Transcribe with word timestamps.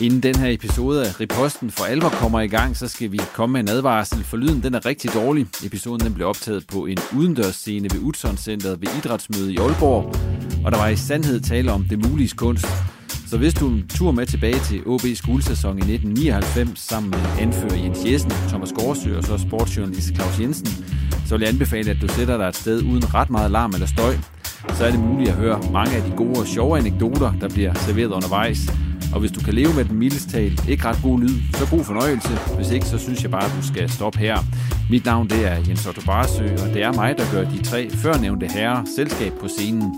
Inden 0.00 0.22
den 0.22 0.34
her 0.34 0.50
episode 0.50 1.06
af 1.06 1.20
Riposten 1.20 1.70
for 1.70 1.84
alvor 1.84 2.08
kommer 2.08 2.40
i 2.40 2.46
gang, 2.46 2.76
så 2.76 2.88
skal 2.88 3.12
vi 3.12 3.20
komme 3.34 3.52
med 3.52 3.60
en 3.60 3.68
advarsel, 3.68 4.24
for 4.24 4.36
lyden 4.36 4.62
den 4.62 4.74
er 4.74 4.86
rigtig 4.86 5.14
dårlig. 5.14 5.46
Episoden 5.64 6.00
den 6.00 6.14
blev 6.14 6.26
optaget 6.26 6.66
på 6.66 6.86
en 6.86 6.98
udendørsscene 7.16 7.88
ved 7.92 8.00
Utzon 8.00 8.36
Centeret 8.36 8.80
ved 8.80 8.88
Idrætsmødet 8.98 9.50
i 9.50 9.56
Aalborg, 9.56 10.04
og 10.64 10.72
der 10.72 10.78
var 10.78 10.88
i 10.88 10.96
sandhed 10.96 11.40
tale 11.40 11.72
om 11.72 11.84
det 11.84 12.08
mulige 12.08 12.28
kunst. 12.36 12.66
Så 13.26 13.38
hvis 13.38 13.54
du 13.54 13.68
en 13.68 13.88
tur 13.88 14.10
med 14.10 14.26
tilbage 14.26 14.58
til 14.58 14.78
OB's 14.78 15.14
skolesæson 15.14 15.78
i 15.78 15.92
1999 15.94 16.80
sammen 16.80 17.10
med 17.10 17.20
anfører 17.40 17.76
Jens 17.76 17.98
Jessen, 18.06 18.30
Thomas 18.48 18.72
Gårdsø 18.72 19.16
og 19.16 19.24
så 19.24 19.38
sportsjournalist 19.38 20.14
Claus 20.14 20.40
Jensen, 20.40 20.66
så 21.26 21.36
vil 21.36 21.40
jeg 21.40 21.52
anbefale, 21.52 21.90
at 21.90 21.96
du 22.02 22.08
sætter 22.08 22.36
dig 22.36 22.48
et 22.48 22.56
sted 22.56 22.82
uden 22.82 23.14
ret 23.14 23.30
meget 23.30 23.50
larm 23.50 23.70
eller 23.70 23.86
støj. 23.86 24.14
Så 24.74 24.84
er 24.84 24.90
det 24.90 25.00
muligt 25.00 25.30
at 25.30 25.36
høre 25.36 25.60
mange 25.72 25.96
af 25.96 26.02
de 26.02 26.16
gode 26.16 26.40
og 26.40 26.46
sjove 26.46 26.78
anekdoter, 26.78 27.32
der 27.40 27.48
bliver 27.48 27.74
serveret 27.74 28.10
undervejs. 28.10 28.58
Og 29.14 29.20
hvis 29.20 29.32
du 29.32 29.40
kan 29.46 29.54
leve 29.54 29.72
med 29.76 29.84
den 29.84 29.98
mildest 29.98 30.28
talt 30.30 30.68
ikke 30.68 30.84
ret 30.84 31.00
god 31.02 31.18
lyd, 31.20 31.36
så 31.58 31.64
god 31.74 31.84
fornøjelse. 31.90 32.32
Hvis 32.56 32.70
ikke, 32.76 32.86
så 32.86 32.98
synes 32.98 33.22
jeg 33.22 33.30
bare, 33.30 33.44
at 33.44 33.54
du 33.58 33.62
skal 33.72 33.88
stoppe 33.88 34.18
her. 34.18 34.36
Mit 34.90 35.04
navn 35.04 35.26
det 35.32 35.40
er 35.52 35.56
Jens 35.68 35.86
Otto 35.86 36.02
Barsø, 36.06 36.46
og 36.64 36.68
det 36.74 36.82
er 36.82 36.92
mig, 36.92 37.10
der 37.18 37.26
gør 37.34 37.44
de 37.52 37.58
tre 37.70 37.80
førnævnte 37.90 38.46
herrer 38.46 38.80
selskab 38.96 39.32
på 39.42 39.48
scenen. 39.48 39.88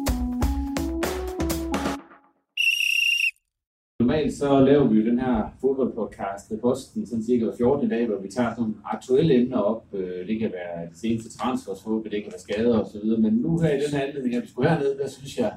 Normalt 4.00 4.32
så 4.32 4.60
laver 4.60 4.86
vi 4.88 4.94
jo 5.00 5.04
den 5.10 5.18
her 5.18 5.36
fodboldpodcast, 5.60 6.52
Posten, 6.62 7.06
sådan 7.06 7.24
cirka 7.24 7.44
14 7.58 7.88
dage, 7.88 8.06
hvor 8.06 8.18
vi 8.24 8.28
tager 8.36 8.50
sådan 8.54 8.76
aktuelle 8.94 9.34
emner 9.40 9.58
op. 9.58 9.84
Øh, 9.94 10.28
det 10.28 10.38
kan 10.40 10.50
være 10.58 10.76
det 10.90 10.98
seneste 10.98 11.38
transfers, 11.38 11.80
det 12.04 12.22
kan 12.22 12.32
være 12.34 12.46
skader 12.46 12.78
osv. 12.82 13.06
Men 13.24 13.32
nu 13.32 13.58
her 13.58 13.72
i 13.72 13.80
den 13.84 13.92
her 13.96 14.02
anledning, 14.06 14.34
at 14.34 14.42
vi 14.42 14.48
skulle 14.48 14.68
herned, 14.68 14.98
der 14.98 15.08
synes 15.08 15.38
jeg, 15.38 15.52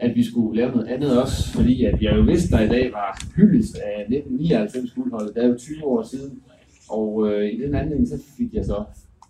at 0.00 0.16
vi 0.16 0.24
skulle 0.24 0.56
lave 0.56 0.70
noget 0.70 0.88
andet 0.88 1.22
også, 1.22 1.52
fordi 1.52 1.84
at 1.84 2.02
jeg 2.02 2.16
jo 2.16 2.22
vidste, 2.22 2.56
der 2.56 2.60
i 2.60 2.68
dag 2.68 2.92
var 2.92 3.22
hyldest 3.36 3.74
af 3.76 4.00
1999 4.00 4.90
guldholdet, 4.90 5.34
det 5.34 5.44
er 5.44 5.48
jo 5.48 5.56
20 5.58 5.84
år 5.84 6.02
siden, 6.02 6.42
og 6.88 7.28
øh, 7.28 7.52
i 7.52 7.62
den 7.62 7.74
anledning 7.74 8.08
så 8.08 8.18
fik 8.36 8.54
jeg 8.54 8.64
så 8.64 8.84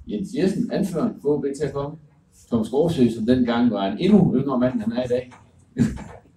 Jens 0.08 0.28
Jessen, 0.36 0.72
anføreren, 0.72 1.14
få 1.22 1.44
til 1.56 1.64
at 1.64 1.72
komme, 1.72 1.96
Thomas 2.48 2.68
Gårdsø, 2.68 3.08
som 3.08 3.26
dengang 3.26 3.70
var 3.70 3.86
en 3.86 3.98
endnu 3.98 4.34
yngre 4.34 4.58
mand, 4.58 4.74
end 4.74 4.82
han 4.82 4.92
er 4.92 5.04
i 5.04 5.08
dag. 5.08 5.32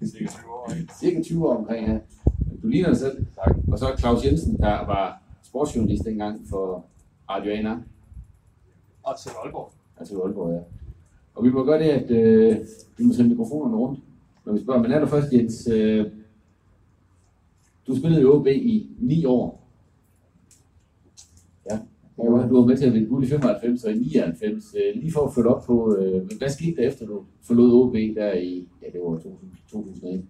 Cirka 0.05 0.25
20 0.27 0.51
år, 0.51 0.73
ikke? 0.79 0.93
Cirka 0.99 1.21
20 1.23 1.47
år 1.49 1.55
omkring, 1.57 1.87
ja. 1.87 1.97
Du 2.63 2.67
ligner 2.67 2.89
dig 2.89 2.97
selv. 2.97 3.25
Tak. 3.35 3.55
Og 3.71 3.79
så 3.79 3.85
Claus 3.99 4.25
Jensen, 4.25 4.57
der 4.57 4.85
var 4.85 5.21
sportsjournalist 5.43 6.05
dengang 6.05 6.41
for 6.49 6.85
Radio 7.29 7.51
ANR, 7.51 7.77
Og 9.03 9.15
til 9.19 9.31
Aalborg. 9.43 9.71
altså 9.99 10.13
i 10.13 10.17
Aalborg, 10.17 10.53
ja. 10.53 10.59
Og 11.35 11.43
vi 11.43 11.49
må 11.49 11.63
gøre 11.63 11.79
det, 11.79 11.89
at 11.89 12.11
øh, 12.11 12.57
vi 12.97 13.03
må 13.03 13.13
sende 13.13 13.29
mikrofonerne 13.29 13.77
rundt, 13.77 13.99
når 14.45 14.53
vi 14.53 14.61
spørger. 14.61 14.81
Men 14.81 14.91
er 14.91 14.99
der 14.99 15.07
først, 15.07 15.33
Jens, 15.33 15.67
øh, 15.67 16.05
du 17.87 17.97
spillede 17.97 18.21
i 18.21 18.25
OB 18.25 18.47
i 18.47 18.89
9 18.99 19.25
år. 19.25 19.67
Ja. 21.71 21.79
Og 22.17 22.49
du 22.49 22.59
var 22.59 22.65
med 22.65 22.77
til 22.77 22.85
at 22.85 22.93
vinde 22.93 23.07
guld 23.07 23.23
i 23.23 23.27
95 23.27 23.83
og 23.83 23.91
i 23.91 23.99
99. 23.99 24.75
Øh, 24.75 25.01
lige 25.01 25.11
for 25.11 25.27
at 25.27 25.33
følge 25.33 25.49
op 25.49 25.63
på, 25.63 25.95
øh, 25.95 26.29
hvad 26.37 26.49
skete 26.49 26.75
der 26.75 26.87
efter 26.87 27.05
du 27.05 27.23
forlod 27.41 27.73
OB 27.73 27.93
der 27.93 28.33
i, 28.33 28.67
ja 28.81 28.87
det 28.93 29.01
var 29.03 29.09
2000, 29.09 29.51
2001? 29.67 30.25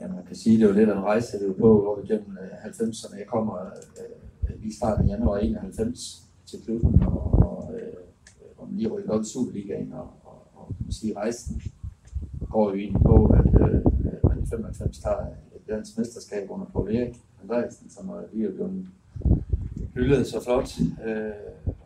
Ja, 0.00 0.08
man 0.08 0.24
kan 0.26 0.36
sige, 0.36 0.58
det 0.58 0.68
var 0.68 0.74
lidt 0.74 0.88
af 0.88 0.96
en 0.96 1.02
rejse, 1.02 1.38
det 1.38 1.48
var 1.48 1.54
på 1.54 1.92
op 1.92 2.04
igennem 2.04 2.38
øh, 2.42 2.64
90'erne. 2.64 3.18
Jeg 3.18 3.26
kommer 3.26 3.56
øh, 3.56 4.56
lige 4.58 4.68
i 4.68 4.72
starten 4.72 5.10
af 5.10 5.16
januar 5.16 5.38
91 5.38 6.22
til 6.46 6.58
klubben, 6.64 7.02
og, 7.02 7.32
og, 7.32 7.74
øh, 7.74 8.76
lige 8.76 8.88
rykket 8.88 9.10
op 9.10 9.22
i 9.22 9.24
Superligaen, 9.24 9.92
og, 9.92 10.08
og, 10.24 10.46
og 10.54 10.66
kan 10.66 10.86
man 10.86 10.92
sige, 10.92 11.16
rejsen 11.16 11.62
går 12.50 12.70
jo 12.70 12.76
ind 12.76 12.94
på, 13.02 13.26
at 13.26 13.46
øh, 13.46 13.80
man 14.28 14.42
i 14.42 14.46
95 14.46 14.98
tager 14.98 15.26
et 15.56 15.68
dansk 15.68 15.98
mesterskab 15.98 16.50
under 16.50 16.66
Paul 16.66 16.96
Erik 16.96 17.16
Andreasen, 17.42 17.90
som 17.90 18.08
er 18.08 18.22
lige 18.32 18.48
er 18.48 18.52
blevet 18.52 18.86
hyldet 19.94 20.26
så 20.26 20.44
flot, 20.44 20.70
øh, 21.06 21.30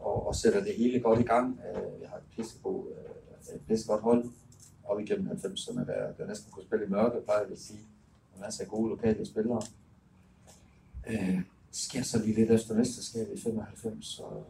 og, 0.00 0.26
og 0.26 0.34
sætter 0.34 0.64
det 0.64 0.74
hele 0.74 1.00
godt 1.00 1.20
i 1.20 1.22
gang. 1.22 1.60
Øh, 1.68 2.00
vi 2.00 2.06
har 2.08 2.16
et 2.16 2.22
pissegod, 2.36 2.84
øh, 2.86 3.54
et 3.54 3.60
pissegodt 3.68 4.02
hold 4.02 4.24
op 4.84 5.00
igennem 5.00 5.28
90'erne, 5.28 5.86
der, 5.86 6.12
der 6.18 6.26
næsten 6.26 6.52
kunne 6.52 6.64
spille 6.64 6.86
i 6.86 6.88
mørke, 6.88 7.20
plejer 7.24 7.40
jeg 7.40 7.52
at 7.52 7.58
sige. 7.58 7.80
En 8.34 8.40
masse 8.40 8.64
gode 8.64 8.88
lokale 8.88 9.26
spillere. 9.26 9.62
Øh, 11.10 11.40
sker 11.70 12.02
så 12.02 12.18
lige 12.18 12.34
lidt 12.34 12.50
efter 12.50 12.74
mesterskabet 12.74 13.38
i 13.38 13.40
95, 13.40 14.18
og, 14.18 14.44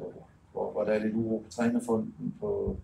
hvor, 0.53 0.73
hvor 0.73 0.85
der 0.85 0.93
er 0.93 0.99
lidt 0.99 1.15
uro 1.15 1.39
på 1.39 1.51
trænerfonden, 1.51 2.35
på 2.41 2.77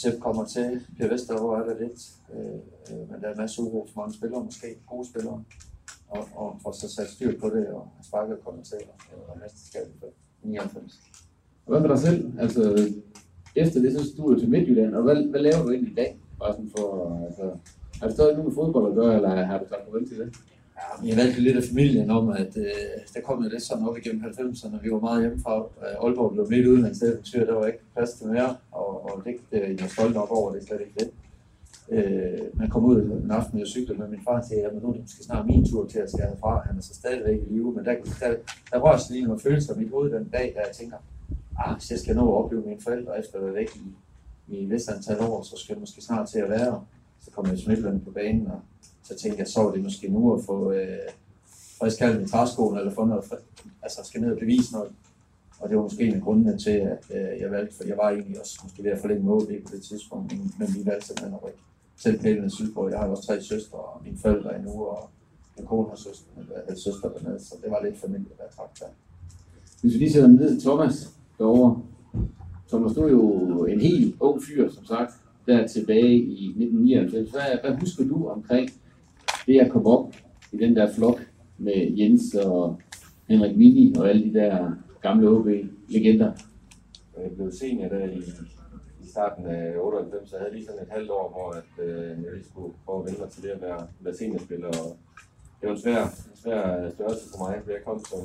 Sepp 0.00 0.20
kommer 0.20 0.44
til, 0.44 0.86
Per 0.98 1.08
Vestergaard 1.08 1.60
er 1.60 1.64
der 1.68 1.80
lidt, 1.84 2.00
øh, 2.34 2.60
øh, 2.90 3.10
men 3.10 3.20
der 3.20 3.26
er 3.28 3.32
en 3.32 3.38
masse 3.38 3.62
uro 3.62 3.88
for 3.92 4.00
mange 4.00 4.14
spillere, 4.14 4.44
måske 4.44 4.66
gode 4.86 5.08
spillere, 5.08 5.44
og, 6.08 6.28
og 6.34 6.58
får 6.62 6.72
så 6.72 6.88
sat 6.94 7.08
styr 7.08 7.40
på 7.40 7.46
det, 7.56 7.66
og 7.68 7.88
sparket 8.02 8.36
og 8.38 8.44
kommer 8.44 8.62
til, 8.62 8.78
og 9.28 9.38
mesterskabet 9.42 9.92
for 10.00 10.06
99. 10.42 11.00
Og 11.66 11.70
hvad 11.72 11.80
med 11.80 11.88
dig 11.88 11.98
selv? 11.98 12.32
Altså, 12.38 12.62
efter 13.56 13.80
det, 13.80 13.92
så 13.92 14.14
du 14.16 14.32
jo 14.32 14.38
til 14.38 14.50
Midtjylland, 14.50 14.94
og 14.94 15.02
hvad, 15.02 15.16
hvad 15.30 15.40
laver 15.40 15.62
du 15.62 15.70
egentlig 15.70 15.92
i 15.92 15.94
dag? 15.94 16.20
Bare 16.38 16.52
sådan 16.52 16.70
for, 16.76 16.88
altså, 17.26 17.44
har 18.00 18.06
det 18.06 18.14
stadig 18.16 18.32
noget 18.32 18.46
med 18.48 18.54
fodbold 18.54 18.90
at 18.90 18.96
gøre, 18.96 19.14
eller 19.16 19.28
har 19.50 19.58
du 19.58 19.64
sagt 19.68 19.84
farvel 19.84 20.08
til 20.08 20.18
det? 20.18 20.36
Ja, 20.78 21.08
jeg 21.08 21.16
valgte 21.16 21.40
lidt 21.40 21.56
af 21.56 21.64
familien 21.72 22.10
om, 22.10 22.28
at 22.28 22.56
øh, 22.56 22.72
der 23.14 23.20
kom 23.20 23.42
jo 23.44 23.48
lidt 23.48 23.62
sådan 23.62 23.88
op 23.88 23.98
igennem 23.98 24.22
90'erne, 24.24 24.82
vi 24.82 24.90
var 24.90 25.00
meget 25.00 25.22
hjemmefra. 25.22 25.54
Øh, 25.58 26.04
Aalborg 26.04 26.32
blev 26.32 26.46
midt 26.50 26.66
udlandseventyr, 26.66 27.46
der 27.46 27.54
var 27.54 27.66
ikke 27.66 27.84
plads 27.94 28.12
til 28.12 28.26
mere, 28.26 28.56
og, 28.72 28.89
og 29.04 29.22
det 29.24 29.36
øh, 29.52 29.76
jeg 29.76 29.84
er 29.84 29.88
stolt 29.88 30.16
op 30.16 30.30
over, 30.30 30.52
det 30.52 30.62
er 30.62 30.66
slet 30.66 30.80
ikke 30.80 30.94
det. 30.98 31.10
Øh, 31.90 32.58
man 32.58 32.70
kom 32.70 32.84
ud 32.84 33.02
en 33.24 33.30
aften 33.30 33.54
med 33.54 33.62
at 33.62 33.68
cykle 33.68 33.94
med 33.94 34.08
min 34.08 34.20
far 34.24 34.38
og 34.38 34.44
sagde, 34.44 34.66
at 34.66 34.82
nu 34.82 34.88
er 34.88 34.92
det 34.92 35.00
måske 35.00 35.24
snart 35.24 35.46
min 35.46 35.66
tur 35.70 35.86
til 35.86 35.98
at 35.98 36.10
skære 36.10 36.36
fra. 36.40 36.62
Han 36.66 36.76
er 36.78 36.82
så 36.82 36.94
stadigvæk 36.94 37.40
i 37.40 37.52
live, 37.52 37.72
men 37.72 37.84
der, 37.84 37.94
der, 38.20 38.34
der 38.72 38.78
rører 38.78 38.98
sådan 38.98 39.14
lige 39.14 39.26
nogle 39.26 39.40
følelser 39.40 39.74
i 39.74 39.78
mit 39.78 39.90
hoved 39.90 40.10
den 40.12 40.28
dag, 40.28 40.52
da 40.56 40.60
jeg 40.66 40.76
tænker, 40.76 40.96
ah, 41.58 41.76
hvis 41.76 41.90
jeg 41.90 41.98
skal 41.98 42.16
nå 42.16 42.32
at 42.32 42.44
opleve 42.44 42.62
mine 42.66 42.80
forældre 42.80 43.18
efter 43.18 43.38
at 43.38 43.44
være 43.44 43.54
væk 43.54 43.76
i, 43.76 43.86
i 44.48 44.62
et 44.62 44.70
vist 44.70 44.88
antal 44.90 45.20
år, 45.20 45.42
så 45.42 45.56
skal 45.56 45.72
jeg 45.74 45.80
måske 45.80 46.02
snart 46.02 46.28
til 46.28 46.38
at 46.38 46.50
være. 46.50 46.84
Så 47.24 47.30
kom 47.30 47.46
jeg 47.46 47.58
til 47.58 48.00
på 48.04 48.10
banen, 48.10 48.46
og 48.46 48.60
så 49.02 49.16
tænkte 49.16 49.38
jeg, 49.40 49.48
så 49.48 49.62
var 49.62 49.70
det 49.70 49.82
måske 49.82 50.08
nu 50.08 50.34
at 50.34 50.44
få, 50.44 50.72
øh, 50.72 50.98
frisk 51.80 51.98
kaldt 51.98 52.28
i 52.28 52.30
træskoen, 52.30 52.78
eller 52.78 52.94
få 52.94 53.04
noget, 53.04 53.24
altså 53.82 54.00
skal 54.04 54.20
ned 54.20 54.32
og 54.32 54.38
bevise 54.38 54.72
noget. 54.72 54.92
Og 55.60 55.68
det 55.68 55.76
var 55.76 55.82
måske 55.82 56.04
en 56.04 56.14
af 56.14 56.22
grundene 56.22 56.58
til, 56.58 56.70
at 56.70 57.04
øh, 57.14 57.40
jeg 57.40 57.50
valgte, 57.50 57.76
for 57.76 57.84
jeg 57.84 57.96
var 57.96 58.10
egentlig 58.10 58.40
også 58.40 58.60
måske 58.62 58.84
ved 58.84 58.90
at 58.90 58.98
forlænge 58.98 59.24
med 59.24 59.32
OB 59.32 59.50
på 59.66 59.70
det 59.74 59.82
tidspunkt, 59.82 60.32
men, 60.32 60.54
men 60.58 60.68
vi 60.76 60.86
valgte 60.86 61.06
simpelthen 61.06 61.34
at 61.34 61.44
rykke 61.44 61.58
selv 61.96 62.20
pælene 62.20 62.50
sydpå. 62.50 62.88
Jeg 62.88 62.98
har 62.98 63.06
jo 63.06 63.12
også 63.12 63.26
tre 63.26 63.42
søstre, 63.42 63.78
og 63.78 64.02
mine 64.04 64.18
forældre 64.18 64.56
endnu, 64.56 64.72
og 64.84 65.10
min 65.56 65.66
kone 65.66 65.88
har 65.88 65.96
søster, 65.96 66.26
eller 66.38 66.80
søster 66.80 67.08
dernede, 67.08 67.44
så 67.44 67.54
det 67.62 67.70
var 67.70 67.84
lidt 67.84 67.98
familie, 67.98 68.32
der 68.38 68.44
trak 68.56 68.78
der. 68.78 68.86
Hvis 69.80 69.94
vi 69.94 69.98
lige 69.98 70.12
sætter 70.12 70.28
ned 70.28 70.60
Thomas 70.60 71.14
derovre. 71.38 71.82
Thomas, 72.68 72.92
du 72.92 73.02
er 73.02 73.10
jo 73.10 73.64
en 73.64 73.80
helt 73.80 74.16
ung 74.20 74.42
fyr, 74.42 74.70
som 74.70 74.84
sagt, 74.84 75.12
der 75.46 75.66
tilbage 75.66 76.14
i 76.14 76.44
1999. 76.46 77.30
Hvad, 77.30 77.40
hvad 77.62 77.80
husker 77.80 78.04
du 78.04 78.28
omkring 78.28 78.70
det 79.46 79.60
at 79.60 79.70
komme 79.70 79.88
op 79.88 80.14
i 80.52 80.56
den 80.56 80.76
der 80.76 80.92
flok 80.92 81.20
med 81.58 81.96
Jens 81.98 82.34
og 82.34 82.78
Henrik 83.28 83.56
Mini 83.56 83.94
og 83.98 84.08
alle 84.08 84.24
de 84.24 84.34
der 84.34 84.70
gamle 85.02 85.28
OB-legender? 85.28 86.32
Jeg 87.16 87.30
blev 87.36 87.52
senior 87.52 87.88
der 87.88 88.04
i, 88.04 88.22
i 89.02 89.06
starten 89.08 89.46
af 89.46 89.78
98, 89.78 90.30
så 90.30 90.36
jeg 90.36 90.42
havde 90.42 90.54
lige 90.54 90.66
sådan 90.66 90.82
et 90.82 90.88
halvt 90.90 91.10
år, 91.10 91.28
hvor 91.30 91.50
at, 91.50 91.84
øh, 91.86 92.24
jeg 92.24 92.32
lige 92.32 92.44
skulle 92.44 92.74
prøve 92.84 92.98
at 92.98 93.06
vende 93.06 93.20
mig 93.20 93.30
til 93.30 93.42
det 93.42 93.48
at 93.48 93.62
være, 93.62 93.86
være 94.00 94.14
seniorspiller. 94.14 94.68
Og 94.68 94.96
det 95.60 95.68
var 95.68 95.74
en 95.74 95.80
svær, 95.80 96.02
en 96.04 96.36
svær 96.42 96.90
størrelse 96.90 97.26
for 97.30 97.38
mig, 97.44 97.60
for 97.64 97.70
jeg 97.70 97.84
kom 97.84 98.04
som 98.04 98.20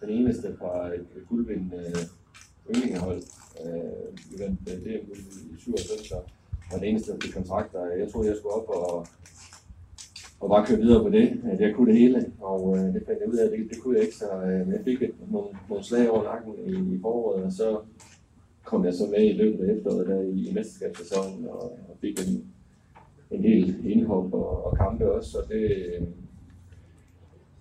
den 0.00 0.10
eneste 0.10 0.56
fra 0.58 0.86
et, 0.86 1.06
et 1.16 1.28
guldvind 1.28 1.74
øh, 1.74 2.02
yndlingehold. 2.70 3.22
Øh, 3.64 4.30
vi 4.30 4.44
vandt 4.44 4.60
øh, 4.70 4.78
DM 4.84 5.12
i 5.12 5.60
97, 5.60 6.12
og 6.12 6.24
var 6.70 6.78
den 6.78 6.86
eneste, 6.86 7.12
der 7.12 7.18
fik 7.22 7.34
kontrakter. 7.34 7.86
Jeg 7.86 8.12
troede, 8.12 8.28
jeg 8.28 8.36
skulle 8.36 8.54
op 8.54 8.68
og, 8.68 9.06
og 10.42 10.48
bare 10.48 10.66
køre 10.66 10.78
videre 10.78 11.02
på 11.02 11.10
det, 11.10 11.40
at 11.44 11.60
jeg 11.60 11.74
kunne 11.74 11.92
det 11.92 12.00
hele, 12.00 12.32
og 12.40 12.76
øh, 12.76 12.94
det 12.94 13.02
fandt 13.06 13.20
jeg 13.20 13.28
ud 13.28 13.36
af, 13.36 13.44
at 13.44 13.52
det, 13.52 13.70
det 13.70 13.78
kunne 13.80 13.94
jeg 13.96 14.04
ikke, 14.04 14.16
så 14.16 14.26
øh, 14.46 14.68
jeg 14.72 14.80
fik 14.84 15.02
et, 15.02 15.14
nogle, 15.30 15.48
nogle 15.68 15.84
slag 15.84 16.10
over 16.10 16.24
nakken 16.24 16.52
i, 16.66 16.94
i 16.94 16.98
foråret, 17.02 17.44
og 17.44 17.52
så 17.52 17.78
kom 18.64 18.84
jeg 18.84 18.94
så 18.94 19.04
med 19.10 19.24
i 19.24 19.32
løbet 19.32 19.64
af 19.64 19.74
efteråret 19.74 20.06
der 20.06 20.20
i, 20.20 20.48
i 20.48 20.52
mesterskabssæsonen, 20.54 21.48
og, 21.48 21.62
og 21.62 21.96
fik 22.00 22.18
en, 22.28 22.44
en 23.30 23.42
del 23.42 23.90
indhop 23.90 24.34
og, 24.34 24.64
og 24.64 24.76
kampe 24.76 25.12
også, 25.12 25.38
og 25.38 25.48
det, 25.48 25.68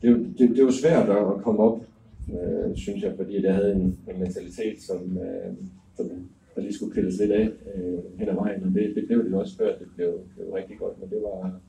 det, 0.02 0.34
det, 0.38 0.50
det 0.56 0.66
var 0.66 0.72
svært 0.72 1.10
at, 1.10 1.18
at 1.18 1.44
komme 1.44 1.64
op, 1.64 1.82
øh, 2.30 2.76
synes 2.76 3.04
jeg, 3.04 3.14
fordi 3.18 3.46
jeg 3.46 3.56
havde 3.56 3.74
en, 3.74 4.00
en 4.10 4.20
mentalitet, 4.20 4.82
som, 4.82 5.18
øh, 5.18 5.54
som 5.98 6.10
der 6.56 6.62
lige 6.62 6.74
skulle 6.74 6.94
pilles 6.94 7.20
lidt 7.20 7.32
af 7.32 7.50
øh, 7.76 8.00
hen 8.20 8.30
ad 8.30 8.36
vejen, 8.36 8.64
og 8.64 8.70
det, 8.74 8.96
det 8.96 9.04
blev 9.08 9.26
det 9.26 9.34
også 9.34 9.58
før, 9.58 9.78
det 9.78 9.88
blev, 9.96 10.08
det 10.08 10.32
blev 10.36 10.52
rigtig 10.54 10.78
godt, 10.78 11.00
men 11.00 11.10
det 11.10 11.22
var, 11.22 11.60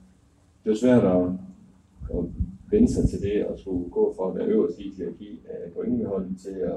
det 0.63 0.69
var 0.69 0.75
svært 0.75 1.03
at, 1.03 1.23
at 2.17 2.25
vende 2.71 2.93
sig 2.93 3.09
til 3.09 3.21
det, 3.21 3.45
og 3.45 3.59
skulle 3.59 3.89
gå 3.89 4.13
fra 4.17 4.29
at 4.29 4.35
være 4.35 4.47
øverst 4.47 4.79
i 4.79 4.93
hierarki 4.97 5.39
af 5.49 5.71
pointbeholdet 5.75 6.37
til 6.43 6.49
at, 6.49 6.73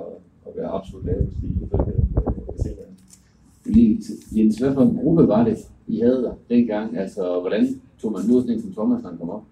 at 0.46 0.52
være 0.56 0.68
absolut 0.68 1.04
lavest 1.06 1.36
i 1.42 1.46
ifølge 1.46 1.92
øh, 2.18 2.58
senere. 2.62 4.00
Til- 4.02 4.38
Jens, 4.38 4.58
hvad 4.58 4.74
for 4.74 4.82
en 4.82 4.96
gruppe 5.02 5.28
var 5.28 5.44
det, 5.44 5.56
I 5.86 6.00
havde 6.00 6.22
der 6.22 6.32
dengang? 6.48 6.96
Altså, 6.98 7.40
hvordan 7.40 7.80
tog 7.98 8.12
man 8.12 8.20
mod 8.28 8.42
sådan 8.42 8.60
som 8.60 8.72
Thomas, 8.72 9.02
når 9.02 9.08
han 9.10 9.18
kom 9.18 9.30
op? 9.30 9.42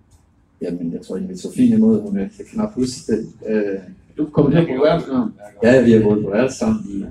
Jamen, 0.60 0.92
jeg 0.92 1.00
tror, 1.02 1.20
så 1.34 1.52
fint 1.52 1.74
imod, 1.74 2.00
hun 2.00 2.16
jeg 2.18 2.30
kan 2.36 2.44
knap 2.44 2.74
huske 2.74 3.12
det. 3.12 3.26
Øh, 3.46 3.78
du 4.18 4.26
kom 4.26 4.50
til 4.50 4.58
at 4.58 4.66
gå 4.66 4.84
værelse 4.84 5.12
ham? 5.12 5.32
Ja, 5.62 5.84
vi 5.84 5.92
har 5.92 6.02
gået 6.02 6.24
på 6.24 6.30
værelse 6.30 6.58
sammen 6.58 6.80
i 6.88 7.04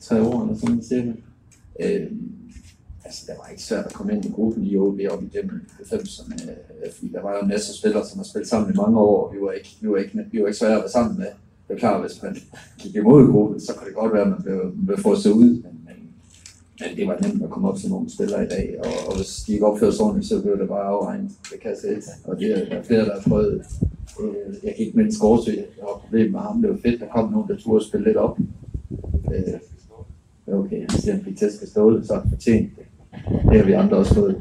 tre 0.00 0.22
år 0.22 0.42
eller 0.42 0.54
sådan 0.56 0.82
cirka. 0.82 1.12
Øh, 1.80 2.12
altså, 3.04 3.24
det 3.26 3.34
var 3.38 3.48
ikke 3.50 3.62
svært 3.62 3.86
at 3.86 3.92
komme 3.92 4.12
ind 4.12 4.24
i 4.24 4.30
gruppen 4.30 4.64
i 4.64 4.76
OB 4.76 4.98
op 5.10 5.22
igennem 5.22 5.60
90'erne, 5.80 6.50
fordi 6.94 7.12
der 7.12 7.22
var 7.22 7.34
jo 7.36 7.42
en 7.42 7.48
masse 7.48 7.78
spillere, 7.78 8.06
som 8.06 8.18
har 8.18 8.24
spillet 8.24 8.48
sammen 8.48 8.72
i 8.72 8.76
mange 8.76 9.00
år, 9.00 9.26
og 9.26 9.34
vi 9.34 9.40
var 9.40 9.52
ikke, 9.52 9.76
vi 9.80 9.88
var 9.88 9.96
ikke, 9.96 10.26
vi 10.32 10.40
var 10.40 10.46
ikke 10.46 10.58
svære 10.58 10.76
at 10.76 10.80
være 10.80 10.90
sammen 10.90 11.18
med. 11.18 11.26
Det 11.68 11.74
er 11.74 11.78
klart, 11.78 12.00
hvis 12.00 12.22
man 12.22 12.36
gik 12.78 12.94
imod 12.94 13.32
gruppen, 13.32 13.60
så 13.60 13.74
kunne 13.74 13.86
det 13.88 13.96
godt 13.96 14.12
være, 14.12 14.22
at 14.22 14.28
man 14.28 14.42
blev, 14.42 14.74
blev 14.86 14.98
frosset 14.98 15.32
ud, 15.32 15.50
men, 15.64 15.74
men, 15.86 15.96
men 16.80 16.96
det 16.96 17.06
var 17.06 17.18
nemt 17.22 17.42
at 17.42 17.50
komme 17.50 17.68
op 17.68 17.78
som 17.78 17.90
nogle 17.90 18.10
spillere 18.10 18.44
i 18.44 18.48
dag, 18.48 18.76
og, 18.84 18.92
og 19.08 19.16
hvis 19.16 19.44
de 19.46 19.52
ikke 19.52 19.66
opførte 19.66 19.96
sig 19.96 20.04
ordentligt, 20.04 20.28
så 20.28 20.42
blev 20.42 20.58
det 20.58 20.68
bare 20.68 20.84
afregnet. 20.84 21.30
Det 21.52 21.60
kan 21.60 21.70
jeg 21.70 21.78
se. 21.78 22.10
Og 22.24 22.38
det 22.38 22.50
er 22.50 22.68
der 22.68 22.76
er 22.76 22.82
flere, 22.82 23.04
der 23.04 23.14
har 23.14 23.22
prøvet. 23.28 23.64
Øh, 24.20 24.54
jeg 24.64 24.74
kan 24.74 24.86
ikke 24.86 24.98
mindst 24.98 25.20
Gårdsø, 25.20 25.52
der 25.52 25.84
var 25.84 25.98
problem 25.98 26.32
med 26.32 26.40
ham. 26.40 26.62
Det 26.62 26.70
var 26.70 26.76
fedt, 26.76 27.00
der 27.00 27.08
kom 27.08 27.32
nogen, 27.32 27.48
der 27.48 27.56
turde 27.56 27.84
spille 27.84 28.06
lidt 28.06 28.16
op. 28.16 28.38
Øh, 29.34 30.54
okay, 30.54 30.80
han 30.80 31.00
siger, 31.00 31.14
han 31.14 31.24
fik 31.24 31.38
tæsk 31.38 31.62
af 31.62 31.68
stålet, 31.68 32.06
så 32.06 32.14
han 32.14 32.30
fortjent 32.30 32.70
det. 32.76 32.83
Det 33.28 33.56
har 33.60 33.64
vi 33.64 33.72
andre 33.72 33.96
også 33.96 34.14
fået. 34.14 34.36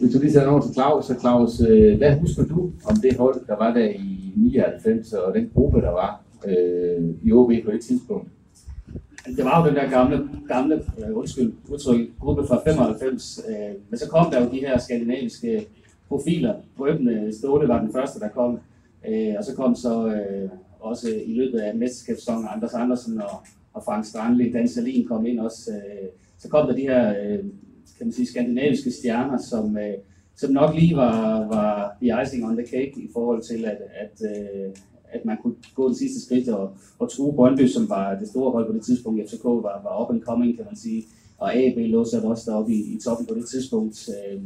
Hvis 0.00 0.12
du 0.12 0.18
lige 0.18 0.32
sætter 0.32 0.48
over 0.48 0.60
til 0.60 0.74
Claus, 0.74 1.04
så 1.04 1.14
Claus, 1.20 1.60
øh, 1.60 1.98
hvad 1.98 2.16
husker 2.16 2.44
du 2.44 2.70
om 2.84 2.96
det 2.96 3.16
hold, 3.16 3.46
der 3.46 3.56
var 3.56 3.72
der 3.74 3.88
i 3.88 4.32
99, 4.36 5.12
og 5.12 5.34
den 5.34 5.50
gruppe, 5.54 5.80
der 5.80 5.90
var 5.90 6.20
øh, 6.46 7.14
i 7.22 7.32
OB 7.32 7.52
på 7.64 7.70
et 7.70 7.80
tidspunkt? 7.80 8.28
Det 9.36 9.44
var 9.44 9.60
jo 9.60 9.68
den 9.68 9.76
der 9.76 9.90
gamle, 9.90 10.28
gamle 10.48 10.74
øh, 10.74 11.16
undskyld, 11.16 11.52
udtryk, 11.68 12.08
gruppe 12.20 12.46
fra 12.46 12.60
95. 12.64 13.40
Øh, 13.48 13.54
men 13.90 13.98
så 13.98 14.08
kom 14.08 14.30
der 14.30 14.44
jo 14.44 14.50
de 14.50 14.58
her 14.58 14.78
skandinaviske 14.78 15.66
profiler. 16.08 16.54
Brøbne 16.76 17.32
Ståle 17.32 17.68
var 17.68 17.80
den 17.80 17.92
første, 17.92 18.20
der 18.20 18.28
kom. 18.28 18.58
Øh, 19.08 19.34
og 19.38 19.44
så 19.44 19.54
kom 19.56 19.74
så 19.74 20.06
øh, 20.06 20.50
også 20.80 21.08
i 21.26 21.34
løbet 21.34 21.58
af 21.58 21.74
mesterskabssæsonen 21.74 22.48
Anders 22.54 22.74
Andersen 22.74 23.20
og, 23.20 23.30
og 23.72 23.82
Frank 23.84 24.04
Strandli, 24.04 24.52
Dan 24.52 24.68
Salin 24.68 25.06
kom 25.06 25.26
ind 25.26 25.40
også. 25.40 25.70
Øh, 25.70 26.08
så 26.40 26.48
kom 26.48 26.66
der 26.66 26.74
de 26.74 26.82
her 26.82 27.10
øh, 27.10 27.38
kan 27.98 28.06
man 28.06 28.12
sige, 28.12 28.26
skandinaviske 28.26 28.90
stjerner, 28.90 29.38
som, 29.38 29.78
øh, 29.78 29.94
som 30.36 30.52
nok 30.52 30.74
lige 30.74 30.96
var, 30.96 31.38
var 31.48 31.96
the 32.02 32.22
icing 32.22 32.46
on 32.46 32.56
the 32.56 32.66
cake 32.66 32.92
i 32.96 33.08
forhold 33.12 33.42
til, 33.42 33.64
at, 33.64 33.78
at, 34.04 34.30
øh, 34.30 34.74
at 35.12 35.24
man 35.24 35.36
kunne 35.42 35.54
gå 35.74 35.88
det 35.88 35.96
sidste 35.96 36.20
skridt 36.24 36.48
og, 36.48 36.76
og 36.98 37.10
true 37.10 37.34
Brøndby, 37.34 37.66
som 37.66 37.88
var 37.88 38.18
det 38.18 38.28
store 38.28 38.50
hold 38.50 38.66
på 38.66 38.72
det 38.72 38.82
tidspunkt. 38.82 39.30
FCK 39.30 39.44
var, 39.44 39.80
var 39.82 40.02
up 40.02 40.14
and 40.14 40.22
coming, 40.22 40.56
kan 40.56 40.64
man 40.64 40.76
sige. 40.76 41.04
Og 41.38 41.56
AB 41.56 41.76
lå 41.78 42.04
så 42.04 42.20
også 42.20 42.50
deroppe 42.50 42.72
i, 42.72 42.94
i 42.94 42.98
toppen 43.04 43.26
på 43.26 43.34
det 43.34 43.46
tidspunkt. 43.46 44.08
Øh, 44.08 44.40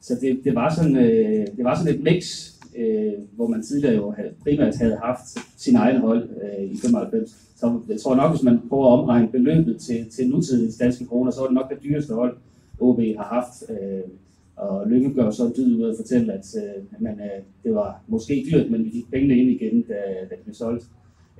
så 0.00 0.14
det, 0.20 0.40
det, 0.44 0.54
var 0.54 0.74
sådan, 0.74 0.96
øh, 0.96 1.46
det 1.56 1.64
var 1.64 1.78
sådan 1.78 1.94
et 1.94 2.02
mix, 2.02 2.52
øh, 2.76 3.12
hvor 3.36 3.46
man 3.46 3.62
tidligere 3.62 3.94
jo 3.94 4.10
havde, 4.10 4.30
primært 4.42 4.76
havde 4.76 4.96
haft 5.02 5.26
sin 5.56 5.76
egen 5.76 6.00
hold 6.00 6.28
øh, 6.42 6.64
i 6.64 6.76
95. 6.76 7.30
Så 7.56 7.80
jeg 7.88 8.00
tror 8.00 8.14
nok, 8.14 8.30
hvis 8.30 8.42
man 8.42 8.60
prøver 8.68 8.86
at 8.86 8.98
omregne 8.98 9.28
beløbet 9.28 9.80
til, 9.80 10.10
til 10.10 10.28
nutidens 10.28 10.76
danske 10.76 11.06
kroner, 11.06 11.30
så 11.30 11.40
var 11.40 11.46
det 11.46 11.54
nok 11.54 11.70
det 11.70 11.82
dyreste 11.82 12.14
hold, 12.14 12.36
OB 12.80 13.00
har 13.16 13.24
haft. 13.24 13.70
Øh, 13.70 14.10
og 14.56 14.88
Lykke 14.88 15.14
gør 15.14 15.30
så 15.30 15.52
dyd 15.56 15.76
ud 15.76 15.90
at 15.90 15.96
fortælle, 15.96 16.32
at 16.32 16.46
øh, 16.56 17.02
man, 17.02 17.20
øh, 17.20 17.42
det 17.64 17.74
var 17.74 18.00
måske 18.08 18.46
dyrt, 18.52 18.70
men 18.70 18.84
vi 18.84 18.90
fik 18.90 19.10
pengene 19.10 19.36
ind 19.36 19.50
igen, 19.50 19.82
da, 19.82 19.94
da 20.30 20.34
det 20.34 20.44
blev 20.44 20.54
solgt. 20.54 20.84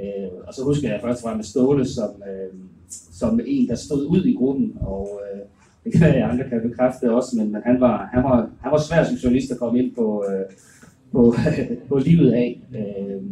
Øh, 0.01 0.29
og 0.47 0.55
så 0.55 0.65
husker 0.65 0.91
jeg 0.91 1.01
først 1.03 1.25
og 1.25 1.29
fremmest 1.29 1.51
Ståle 1.51 1.85
som, 1.87 2.11
øh, 2.31 2.55
som 3.13 3.41
en, 3.47 3.69
der 3.69 3.75
stod 3.75 4.07
ud 4.07 4.25
i 4.25 4.35
gruppen, 4.35 4.77
og 4.81 5.21
øh, 5.25 5.41
det 5.85 5.93
kan 5.93 6.15
jeg 6.15 6.31
andre 6.31 6.49
kan 6.49 6.63
bekræfte 6.69 7.15
også, 7.15 7.37
men, 7.37 7.53
men 7.53 7.63
han, 7.65 7.81
var, 7.81 8.09
han, 8.13 8.23
var, 8.25 8.51
han 8.61 8.73
var 8.73 8.79
svær 8.79 9.05
som 9.05 9.17
journalist 9.17 9.51
at 9.51 9.59
komme 9.59 9.79
ind 9.79 9.95
på, 9.95 10.25
øh, 10.29 10.45
på, 11.13 11.35
på 11.89 11.99
livet 11.99 12.33
af. 12.33 12.63
Øh, 12.75 13.23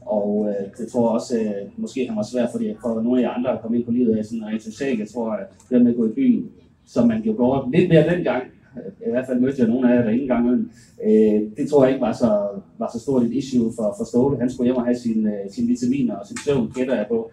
og 0.00 0.48
øh, 0.48 0.66
det 0.78 0.92
tror 0.92 1.08
jeg 1.08 1.14
også, 1.14 1.38
øh, 1.38 1.80
måske 1.80 2.06
han 2.06 2.16
var 2.16 2.22
svært 2.22 2.48
fordi 2.52 2.74
for 2.80 3.00
nogle 3.02 3.20
af 3.20 3.24
jer 3.24 3.30
andre 3.30 3.52
at 3.52 3.60
komme 3.62 3.76
ind 3.76 3.84
på 3.84 3.90
livet 3.90 4.16
af 4.16 4.24
sådan 4.24 4.46
rent 4.46 4.62
socialt. 4.62 5.00
Jeg 5.00 5.08
tror, 5.08 5.30
at 5.30 5.46
det 5.50 5.70
der 5.70 5.82
med 5.82 5.90
at 5.90 5.96
gå 5.96 6.06
i 6.06 6.12
byen, 6.12 6.50
som 6.84 7.08
man 7.08 7.22
jo 7.22 7.32
gjorde 7.32 7.70
lidt 7.70 7.88
mere 7.88 8.10
dengang, 8.10 8.42
øh, 8.76 9.08
i 9.08 9.10
hvert 9.10 9.26
fald 9.26 9.40
mødte 9.40 9.60
jeg 9.62 9.68
nogle 9.68 9.92
af 9.92 9.96
jer 9.96 10.02
der 10.02 10.10
ikke 10.10 10.22
engang, 10.22 10.70
øh, 11.04 11.40
det 11.56 11.68
tror 11.70 11.84
jeg 11.84 11.92
ikke 11.92 12.06
var 12.06 12.12
så, 12.12 12.48
var 12.78 12.90
så 12.92 13.00
stort 13.00 13.22
et 13.22 13.32
issue 13.32 13.72
for, 13.76 13.94
for 13.98 14.04
Ståle. 14.04 14.38
Han 14.38 14.50
skulle 14.50 14.66
hjem 14.66 14.76
og 14.76 14.84
have 14.84 14.96
sine 14.96 15.30
øh, 15.30 15.50
sin 15.50 15.68
vitaminer 15.68 16.16
og 16.16 16.26
sin 16.26 16.36
søvn, 16.44 16.72
gætter 16.74 16.96
jeg 16.96 17.06
på. 17.08 17.30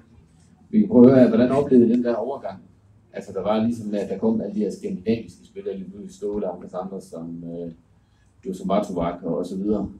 Vi 0.69 0.79
kan 0.79 0.88
prøve 0.88 1.12
at 1.12 1.19
høre, 1.19 1.29
hvordan 1.29 1.51
oplevede 1.51 1.93
den 1.93 2.03
der 2.03 2.15
overgang? 2.15 2.59
Altså, 3.13 3.33
der 3.33 3.41
var 3.41 3.63
ligesom, 3.63 3.93
at 3.93 4.09
der 4.09 4.17
kom 4.17 4.41
alle 4.41 4.55
de 4.55 4.59
her 4.59 4.71
skandinaviske 4.71 5.45
spillere, 5.45 5.77
lige 5.77 5.91
ud 6.00 6.09
i 6.09 6.13
Ståle, 6.13 6.50
og 6.50 6.63
andre, 6.74 7.01
som, 7.01 7.43
øh, 7.43 7.71
Jose 8.46 8.67
Matovak 8.67 9.24
og 9.24 9.46
så 9.46 9.58
videre. 9.58 9.91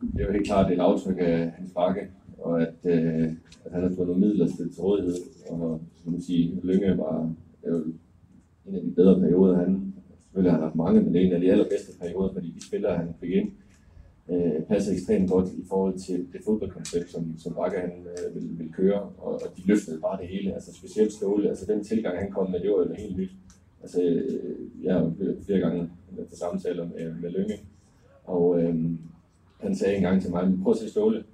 Det 0.00 0.20
er 0.20 0.26
jo 0.26 0.32
helt 0.32 0.46
klart 0.46 0.72
et 0.72 0.78
aftryk 0.78 1.16
af 1.18 1.50
hans 1.50 1.70
bakke, 1.74 2.00
og 2.38 2.62
at, 2.62 2.74
øh, 2.84 3.32
at 3.64 3.72
han 3.72 3.82
har 3.82 3.92
fået 3.96 4.08
nogle 4.08 4.26
midler 4.26 4.46
til 4.46 4.80
rådighed. 4.80 5.14
Og 5.50 5.80
som 6.02 6.12
man 6.12 6.22
sige, 6.22 6.60
Lønge 6.62 6.98
var 6.98 7.32
jo 7.68 7.84
en 8.66 8.74
af 8.74 8.82
de 8.82 8.90
bedre 8.90 9.20
perioder, 9.20 9.56
han 9.56 9.94
selvfølgelig 10.22 10.52
har 10.52 10.60
haft 10.60 10.74
mange, 10.74 11.00
men 11.00 11.16
en 11.16 11.32
af 11.32 11.40
de 11.40 11.52
allerbedste 11.52 11.98
perioder, 12.00 12.32
fordi 12.32 12.50
de 12.50 12.66
spillere, 12.66 12.96
han 12.96 13.08
fik 13.20 13.30
ind, 13.30 13.50
øh, 14.30 14.62
passer 14.68 14.92
ekstremt 14.92 15.30
godt 15.30 15.48
i 15.52 15.64
forhold 15.68 15.98
til 15.98 16.26
det 16.32 16.40
fodboldkoncept, 16.44 17.10
som, 17.10 17.38
som 17.38 17.54
Bakke 17.54 17.80
han 17.80 17.90
øh, 17.90 18.34
ville, 18.34 18.56
ville 18.58 18.72
køre, 18.72 19.00
og, 19.00 19.32
og 19.32 19.56
de 19.56 19.62
løftede 19.66 20.00
bare 20.00 20.20
det 20.20 20.28
hele, 20.28 20.54
altså 20.54 20.74
specielt 20.74 21.12
Ståle, 21.12 21.48
altså 21.48 21.66
den 21.72 21.84
tilgang 21.84 22.18
han 22.18 22.30
kom 22.30 22.50
med, 22.50 22.60
det 22.60 22.70
var 22.70 22.76
jo 22.76 22.94
helt 22.94 23.16
nyt. 23.16 23.30
Altså, 23.82 24.02
øh, 24.02 24.84
jeg 24.84 24.94
har 24.94 25.12
flere 25.46 25.60
gange 25.60 25.90
været 26.10 26.28
til 26.28 26.38
samtaler 26.38 26.84
med, 26.88 27.14
med 27.22 27.30
Lønge, 27.30 27.54
og 28.24 28.62
øh, 28.62 28.74
han 29.60 29.74
sagde 29.74 29.96
engang 29.96 30.22
til 30.22 30.30
mig, 30.30 30.58
prøv 30.62 30.70
at 30.70 30.78
se 30.78 30.90
Ståle, 30.90 31.24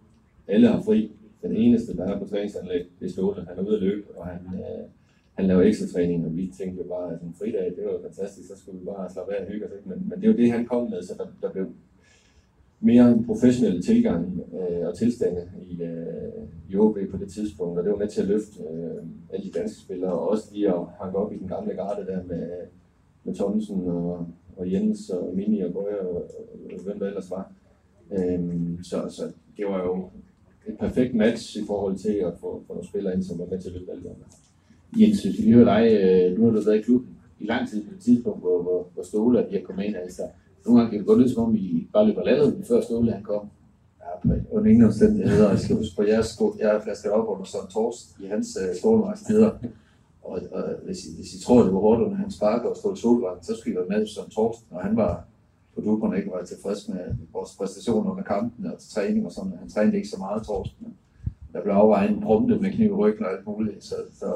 alle 0.48 0.68
har 0.68 0.82
fri, 0.82 1.12
den 1.42 1.56
eneste, 1.56 1.96
der 1.96 2.04
er 2.04 2.18
på 2.18 2.24
træningsanlæg, 2.24 2.86
det 3.00 3.06
er 3.06 3.10
Ståle, 3.10 3.44
han 3.48 3.58
er 3.58 3.62
ude 3.62 3.76
at 3.76 3.82
løbe, 3.82 4.06
og 4.16 4.26
han, 4.26 4.40
øh, 4.54 4.84
han 5.34 5.46
laver 5.46 5.62
ekstra 5.62 5.86
træning, 5.86 6.26
og 6.26 6.36
vi 6.36 6.52
tænkte 6.58 6.84
bare, 6.84 7.12
at 7.12 7.20
en 7.22 7.34
fridag, 7.38 7.72
det 7.76 7.84
var 7.84 7.98
fantastisk, 8.02 8.48
så 8.48 8.58
skulle 8.58 8.78
vi 8.78 8.84
bare 8.84 9.10
slappe 9.10 9.34
af 9.34 9.44
og 9.44 9.50
hygge 9.52 9.66
os, 9.66 9.72
ikke? 9.76 9.88
Men, 9.88 10.08
men 10.08 10.20
det 10.20 10.28
var 10.28 10.36
det, 10.36 10.52
han 10.52 10.66
kom 10.66 10.90
med, 10.90 11.02
så 11.02 11.14
der, 11.18 11.26
der 11.42 11.52
blev 11.52 11.66
mere 12.80 13.12
en 13.12 13.24
professionel 13.24 13.82
tilgang 13.82 14.40
øh, 14.60 14.88
og 14.88 14.98
tilstande 14.98 15.50
i, 15.62 15.82
øh, 15.82 16.42
i 16.68 16.76
OB 16.76 16.98
på 17.10 17.16
det 17.16 17.32
tidspunkt, 17.32 17.78
og 17.78 17.84
det 17.84 17.92
var 17.92 17.98
med 17.98 18.08
til 18.08 18.22
at 18.22 18.28
løfte 18.28 18.62
øh, 18.70 19.02
alle 19.30 19.46
de 19.46 19.58
danske 19.58 19.80
spillere, 19.80 20.12
og 20.12 20.28
også 20.28 20.48
lige 20.52 20.68
at 20.68 20.86
hanke 21.00 21.18
op 21.18 21.32
i 21.32 21.38
den 21.38 21.48
gamle 21.48 21.74
garde 21.74 22.06
der 22.06 22.22
med, 22.22 22.42
øh, 22.42 22.66
med 23.24 23.34
Thomsen 23.34 23.88
og, 23.88 24.26
og 24.60 24.72
Jens 24.72 25.10
og 25.10 25.32
Mini 25.36 25.60
og 25.60 25.72
Bøje 25.72 26.00
og, 26.00 26.14
og 26.72 26.80
hvem 26.84 26.98
der 26.98 27.06
ellers 27.06 27.30
var. 27.30 27.52
Øh, 28.12 28.40
så, 28.82 28.96
så 29.08 29.22
det 29.56 29.66
var 29.66 29.82
jo 29.82 30.08
et 30.66 30.78
perfekt 30.78 31.14
match 31.14 31.56
i 31.56 31.64
forhold 31.66 31.96
til 31.96 32.12
at 32.12 32.32
få, 32.40 32.62
få 32.66 32.72
nogle 32.72 32.88
spillere 32.88 33.14
ind, 33.14 33.22
som 33.22 33.38
var 33.38 33.46
med 33.50 33.60
til 33.60 33.68
at 33.68 33.74
løfte 33.74 33.92
alle 33.92 34.02
Jens, 34.98 35.22
hvis 35.22 35.38
vi 35.38 35.42
lige 35.42 35.64
dig, 35.64 35.98
øh, 36.02 36.38
nu 36.38 36.44
har 36.44 36.52
du 36.52 36.60
været 36.60 36.78
i 36.78 36.82
klubben 36.82 37.16
i 37.40 37.46
lang 37.46 37.68
tid 37.68 37.84
på 37.84 37.94
et 37.94 38.00
tidspunkt, 38.00 38.40
hvor, 38.40 38.62
hvor, 38.62 38.88
hvor 38.94 39.02
Ståle 39.02 39.38
og 39.38 39.44
de 39.50 39.58
her 39.58 39.64
kommet 39.64 39.84
ind, 39.84 39.96
altså 39.96 40.22
nogle 40.66 40.80
gange 40.80 40.90
kan 40.90 40.98
det 40.98 41.06
gå 41.06 41.16
lidt 41.18 41.30
som 41.30 41.42
om, 41.42 41.54
I 41.56 41.88
bare 41.92 42.06
løber 42.06 42.24
landet, 42.24 42.64
før 42.68 42.80
Ståle 42.80 43.12
han 43.12 43.22
kom. 43.22 43.48
Ja, 44.00 44.30
under 44.50 44.70
ingen 44.70 44.84
omstændigheder. 44.84 45.50
Jeg 45.54 45.58
skal 45.58 45.76
huske 45.76 45.96
på, 45.96 46.02
jeg, 46.02 46.24
sko- 46.24 46.56
jeg 46.60 46.76
er 46.76 46.80
flasket 46.80 47.12
op 47.12 47.28
under 47.28 47.44
Søren 47.44 47.70
Torst 47.70 48.16
i 48.20 48.26
hans 48.26 48.58
uh, 48.60 48.76
skålevejsneder. 48.76 49.50
Og, 50.30 50.40
og 50.52 50.64
hvis, 50.84 51.06
I, 51.06 51.14
hvis 51.16 51.34
I 51.34 51.42
tror, 51.44 51.62
det 51.62 51.72
var 51.74 51.80
hårdt 51.80 52.02
under 52.02 52.16
hans 52.16 52.34
sparker 52.34 52.68
og 52.68 52.76
stod 52.76 52.96
solvand, 52.96 53.42
så 53.42 53.56
skulle 53.56 53.74
I 53.74 53.78
være 53.78 53.98
med 53.98 54.06
som 54.06 54.30
Torsten, 54.30 54.66
og 54.70 54.82
han 54.82 54.96
var 54.96 55.24
på 55.74 55.80
duberne 55.80 56.16
ikke 56.16 56.30
var 56.30 56.44
tilfreds 56.44 56.88
med 56.88 57.04
vores 57.32 57.50
præstationer 57.58 58.10
under 58.10 58.24
kampen 58.24 58.66
og 58.66 58.78
til 58.78 58.90
træning 58.90 59.26
og 59.26 59.32
sådan. 59.32 59.52
Han 59.58 59.70
trænede 59.70 59.96
ikke 59.96 60.08
så 60.08 60.18
meget 60.18 60.42
Torsten. 60.42 60.86
der 61.52 61.62
blev 61.62 61.72
afvejet 61.72 62.10
en 62.10 62.20
brumte 62.20 62.58
med 62.58 62.72
kniv 62.72 62.90
i 62.90 62.92
ryggen 62.92 63.24
og 63.24 63.32
alt 63.32 63.46
muligt. 63.46 63.84
Så, 63.84 63.94
så, 64.18 64.34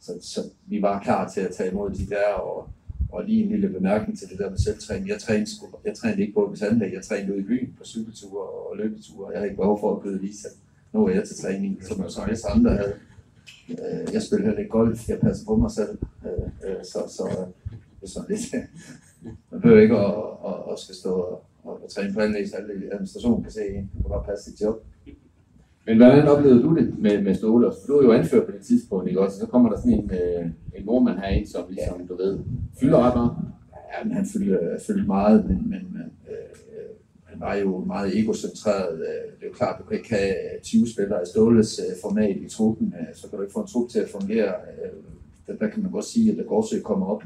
så, 0.00 0.12
så, 0.20 0.40
vi 0.66 0.82
var 0.82 1.02
klar 1.02 1.28
til 1.28 1.40
at 1.40 1.54
tage 1.54 1.70
imod 1.70 1.90
de 1.90 2.06
der, 2.06 2.32
og, 2.34 2.68
og 3.12 3.24
lige 3.24 3.44
en 3.44 3.50
lille 3.50 3.68
bemærkning 3.68 4.18
til 4.18 4.28
det 4.28 4.38
der 4.38 4.50
med 4.50 4.58
selvtræning. 4.58 5.08
Jeg 5.08 5.18
trænede, 5.18 5.50
jeg 5.84 5.94
trænede 5.96 6.20
ikke 6.20 6.34
på 6.34 6.52
et 6.52 6.62
anlæg, 6.62 6.92
jeg 6.92 7.02
trænede 7.02 7.32
ude 7.32 7.40
i 7.40 7.44
byen 7.44 7.74
på 7.78 7.84
cykelture 7.84 8.46
og 8.70 8.76
løbeture. 8.76 9.30
Jeg 9.30 9.38
havde 9.38 9.50
ikke 9.50 9.60
behov 9.60 9.80
for 9.80 9.96
at 9.96 10.02
byde 10.02 10.20
lige 10.20 10.34
at 10.44 10.52
nu 10.92 11.06
er 11.06 11.10
jeg 11.10 11.24
til 11.28 11.36
træning, 11.36 11.84
som, 11.84 12.00
jeg 12.28 12.38
så 12.38 12.48
andre 12.54 12.70
havde. 12.70 12.94
Øh, 13.70 14.14
jeg 14.14 14.22
spiller 14.22 14.46
heller 14.46 14.60
ikke 14.60 14.70
golf, 14.70 15.08
jeg 15.08 15.18
passer 15.20 15.46
på 15.46 15.56
mig 15.56 15.70
selv. 15.70 15.98
Øh, 16.26 16.48
øh, 16.64 16.84
så, 16.84 16.98
så 17.16 17.24
det 18.00 18.06
er 18.06 18.10
sådan 18.10 18.30
lidt. 18.30 18.54
Man 19.50 19.60
behøver 19.60 19.80
ikke 19.80 19.96
at, 19.96 20.14
at, 20.48 20.72
at 20.72 20.78
skal 20.78 20.94
stå 20.94 21.10
og, 21.10 21.44
og 21.64 21.90
træne 21.90 22.14
på 22.14 22.20
anlæg, 22.20 22.48
så 22.48 22.56
alle 22.56 22.72
administration 22.92 23.42
kan 23.42 23.52
se 23.52 23.60
en. 23.76 23.90
Du 23.96 24.02
kan 24.02 24.10
bare 24.10 24.24
passe 24.24 24.50
dit 24.50 24.60
job. 24.60 24.76
Men 25.86 25.96
hvordan 25.96 26.28
oplevede 26.28 26.62
du 26.62 26.76
det 26.76 26.98
med, 26.98 27.22
med 27.22 27.34
Ståle? 27.34 27.70
Du 27.86 27.98
er 27.98 28.02
jo 28.02 28.12
anført 28.12 28.46
på 28.46 28.52
det 28.52 28.60
tidspunkt, 28.60 29.08
ikke 29.08 29.20
også? 29.20 29.38
Så 29.38 29.46
kommer 29.46 29.70
der 29.70 29.76
sådan 29.76 29.92
en, 29.92 30.10
øh, 30.10 30.46
en 30.76 30.84
nordmand 30.84 31.18
herind, 31.18 31.46
som 31.46 31.64
ligesom, 31.68 32.00
ja. 32.00 32.06
du 32.06 32.16
ved, 32.16 32.38
fylder 32.80 32.98
ret 32.98 33.14
meget. 33.14 33.36
Ja, 33.92 34.04
men 34.04 34.12
han 34.12 34.26
fyldte, 34.26 34.58
fyldte 34.86 35.06
meget, 35.06 35.44
men, 35.48 35.70
men, 35.70 35.96
øh, 36.00 36.10
var 37.42 37.54
jo 37.54 37.84
meget 37.84 38.18
egocentreret. 38.18 38.94
Øh, 38.98 39.32
det 39.38 39.42
er 39.42 39.46
jo 39.46 39.52
klart, 39.52 39.78
du 39.78 39.84
kan 39.84 39.96
ikke 39.96 40.14
have 40.14 40.54
øh, 40.54 40.60
20 40.62 40.88
spillere 40.88 41.22
i 41.22 41.26
Ståles 41.26 41.80
øh, 41.88 41.96
format 42.02 42.36
i 42.36 42.48
truppen, 42.48 42.94
så 43.14 43.28
kan 43.28 43.36
du 43.36 43.42
ikke 43.42 43.52
få 43.52 43.60
en 43.60 43.66
trup 43.66 43.90
til 43.90 43.98
at 43.98 44.08
fungere. 44.08 44.54
Der, 45.46 45.56
der 45.56 45.68
kan 45.68 45.82
man 45.82 45.92
godt 45.92 46.04
sige, 46.04 46.30
at 46.30 46.38
der 46.38 46.44
Gårdsø 46.44 46.80
kommer 46.80 47.06
op, 47.06 47.22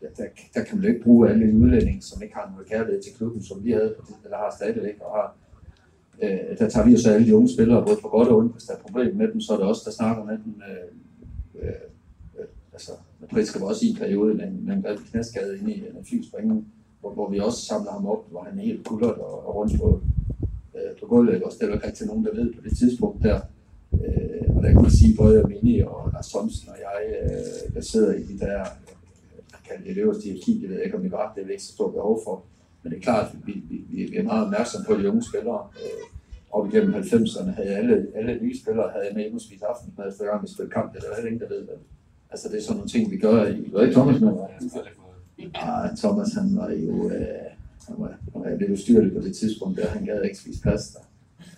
der, 0.00 0.08
der, 0.16 0.24
der 0.54 0.64
kan 0.64 0.76
man 0.76 0.84
jo 0.84 0.90
ikke 0.92 1.04
bruge 1.04 1.30
alle 1.30 1.46
de 1.46 1.58
udlændinge, 1.58 2.02
som 2.02 2.22
ikke 2.22 2.34
har 2.34 2.50
noget 2.52 2.68
kærlighed 2.68 3.02
til 3.02 3.14
klubben, 3.14 3.42
som 3.42 3.64
vi 3.64 3.72
havde, 3.72 3.94
eller 4.24 4.36
har 4.36 4.54
stadigvæk, 4.58 4.96
og 5.00 5.10
har 5.16 5.36
øh, 6.22 6.58
der 6.58 6.68
tager 6.68 6.86
vi 6.86 6.92
jo 6.92 6.98
så 6.98 7.10
alle 7.10 7.26
de 7.26 7.36
unge 7.36 7.48
spillere, 7.48 7.84
både 7.86 7.98
på 8.02 8.08
godt 8.08 8.28
og 8.28 8.36
ondt. 8.36 8.52
Hvis 8.52 8.64
der 8.64 8.74
er 8.74 8.78
problemer 8.78 9.14
med 9.14 9.28
dem, 9.32 9.40
så 9.40 9.52
er 9.52 9.56
det 9.56 9.66
også 9.66 9.82
der 9.84 9.90
snakker 9.90 10.24
med 10.24 10.38
dem. 10.44 10.62
Øh, 10.68 11.68
øh, 11.68 11.74
altså, 12.72 12.92
Madrid 13.20 13.44
skal 13.44 13.62
også 13.62 13.86
i 13.86 13.88
en 13.88 13.96
periode 13.96 14.34
med 14.34 14.44
en, 14.44 14.66
med 14.66 14.74
en 14.74 14.98
knæskade 15.10 15.58
inde 15.58 15.72
i 15.72 15.78
en 15.78 16.04
flyspringen, 16.04 16.66
hvor, 17.02 17.14
hvor 17.14 17.30
vi 17.30 17.38
også 17.38 17.60
samler 17.64 17.92
ham 17.92 18.06
op, 18.06 18.30
hvor 18.30 18.42
han 18.44 18.58
er 18.58 18.62
helt 18.62 18.86
kuldret 18.86 19.14
og, 19.14 19.46
og 19.46 19.54
rundt 19.56 19.72
på, 19.80 20.00
øh, 20.76 20.90
på 21.00 21.06
gulvet. 21.06 21.42
Også 21.42 21.58
det 21.60 21.68
er 21.68 21.74
ikke 21.74 21.86
rigtig 21.86 22.06
nogen, 22.06 22.24
der 22.24 22.34
ved 22.34 22.54
på 22.54 22.60
det 22.64 22.78
tidspunkt 22.78 23.22
der. 23.22 23.40
Øh, 23.92 24.56
og 24.56 24.62
der 24.62 24.68
kan 24.72 24.82
man 24.82 24.90
sige, 24.90 25.16
både 25.16 25.44
Mini 25.48 25.80
og 25.80 26.10
Lars 26.12 26.28
Thomsen 26.28 26.68
og 26.68 26.76
jeg, 26.86 26.98
øh, 27.22 27.74
der 27.74 27.80
sidder 27.80 28.12
i 28.14 28.22
de 28.22 28.38
der 28.38 28.60
øh, 29.70 29.86
det 29.86 29.96
øverste 29.96 30.22
hierarki, 30.24 30.60
det 30.60 30.68
ved 30.68 30.76
jeg 30.76 30.84
ikke, 30.84 30.96
om 30.96 31.04
vi 31.04 31.10
var, 31.10 31.32
det 31.34 31.44
er 31.44 31.50
ikke 31.50 31.62
så 31.62 31.72
stort 31.72 31.92
behov 31.94 32.20
for. 32.24 32.44
Men 32.82 32.92
det 32.92 32.98
er 32.98 33.02
klart, 33.02 33.26
at 33.34 33.46
vi, 33.46 33.52
vi, 33.70 34.04
vi 34.04 34.16
er 34.16 34.22
meget 34.22 34.44
opmærksomme 34.44 34.86
på 34.86 34.94
de 34.94 35.08
unge 35.08 35.22
spillere. 35.22 35.66
Øh, 35.82 36.02
op 36.52 36.66
igennem 36.68 36.94
90'erne 36.94 37.50
havde 37.50 37.68
alle, 37.68 38.06
alle 38.14 38.38
nye 38.42 38.58
spillere 38.58 38.90
havde 38.92 39.04
jeg 39.06 39.14
med 39.14 39.22
hjemme 39.22 39.38
og 39.38 39.40
spise 39.40 39.66
aften, 39.66 39.94
når 39.96 40.04
jeg 40.04 40.12
gang 40.30 40.42
vi 40.42 40.48
spillede 40.48 40.72
kamp. 40.72 40.92
Det 40.92 40.98
er 40.98 41.08
der 41.08 41.14
heller 41.16 41.30
ingen, 41.30 41.42
der 41.48 41.54
ved 41.54 41.60
det. 41.60 41.78
Altså 42.30 42.48
det 42.48 42.58
er 42.58 42.62
sådan 42.62 42.76
nogle 42.76 42.90
ting, 42.90 43.10
vi 43.10 43.18
gør 43.18 43.46
i... 43.46 43.56
Det 43.70 43.74
er 43.74 43.82
ikke 43.82 43.94
Thomas 43.94 44.20
med? 44.20 44.32
Og 45.54 45.98
Thomas 45.98 46.32
han 46.32 46.56
var 46.56 46.70
jo... 46.70 47.10
Øh, 47.10 47.52
han 47.88 47.96
var, 47.98 48.14
han 48.32 48.42
var 48.42 48.56
lidt 48.58 48.70
ustyrlig 48.70 49.12
på 49.12 49.20
det 49.20 49.36
tidspunkt, 49.36 49.78
der 49.78 49.88
han 49.88 50.04
gad 50.04 50.22
ikke 50.22 50.38
spise 50.38 50.62
pasta. 50.62 50.98